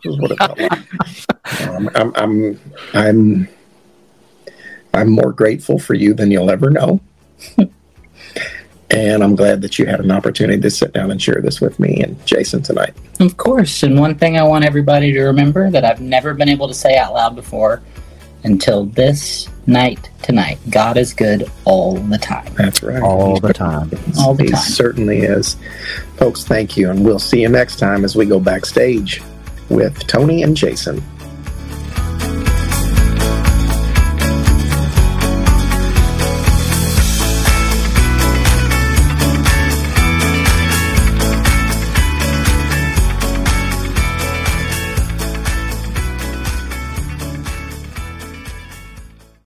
is 0.06 0.18
what 0.18 0.32
it 0.32 0.38
felt 0.38 0.60
like. 0.60 1.68
Um, 1.68 1.90
I'm, 1.96 2.14
I'm, 2.16 2.60
I'm, 2.94 3.48
I'm 4.94 5.10
more 5.10 5.32
grateful 5.32 5.80
for 5.80 5.94
you 5.94 6.14
than 6.14 6.32
you'll 6.32 6.52
ever 6.52 6.70
know. 6.70 7.00
and 8.90 9.24
I'm 9.24 9.36
glad 9.36 9.62
that 9.62 9.80
you 9.80 9.86
had 9.86 10.00
an 10.00 10.12
opportunity 10.12 10.62
to 10.62 10.70
sit 10.70 10.94
down 10.94 11.12
and 11.12 11.22
share 11.22 11.42
this 11.42 11.60
with 11.60 11.80
me 11.80 12.02
and 12.02 12.24
Jason 12.26 12.62
tonight. 12.62 12.94
Of 13.20 13.38
course. 13.38 13.84
And 13.84 14.00
one 14.00 14.16
thing 14.16 14.38
I 14.38 14.44
want 14.44 14.66
everybody 14.66 15.12
to 15.14 15.24
remember 15.24 15.72
that 15.72 15.84
I've 15.84 16.02
never 16.02 16.34
been 16.34 16.50
able 16.50 16.68
to 16.68 16.74
say 16.74 16.98
out 16.98 17.14
loud 17.14 17.36
before 17.36 17.82
until 18.44 18.86
this 18.86 19.50
night 19.66 20.10
tonight 20.22 20.60
God 20.70 20.98
is 20.98 21.14
good 21.14 21.50
all 21.66 21.96
the 21.96 22.18
time. 22.18 22.54
That's 22.56 22.84
right. 22.84 23.02
All 23.02 23.40
the 23.40 23.54
time. 23.54 23.90
All 24.20 24.34
the 24.34 24.44
time. 24.44 24.46
he 24.46 24.52
time. 24.52 24.62
certainly 24.62 25.20
is. 25.20 25.56
Folks, 26.24 26.46
thank 26.46 26.78
you. 26.78 26.90
And 26.90 27.04
we'll 27.04 27.20
see 27.20 27.42
you 27.42 27.50
next 27.50 27.80
time 27.80 28.06
as 28.06 28.16
we 28.16 28.26
go 28.26 28.40
backstage 28.40 29.22
with 29.68 30.08
Tony 30.08 30.44
and 30.44 30.56
Jason. 30.56 31.04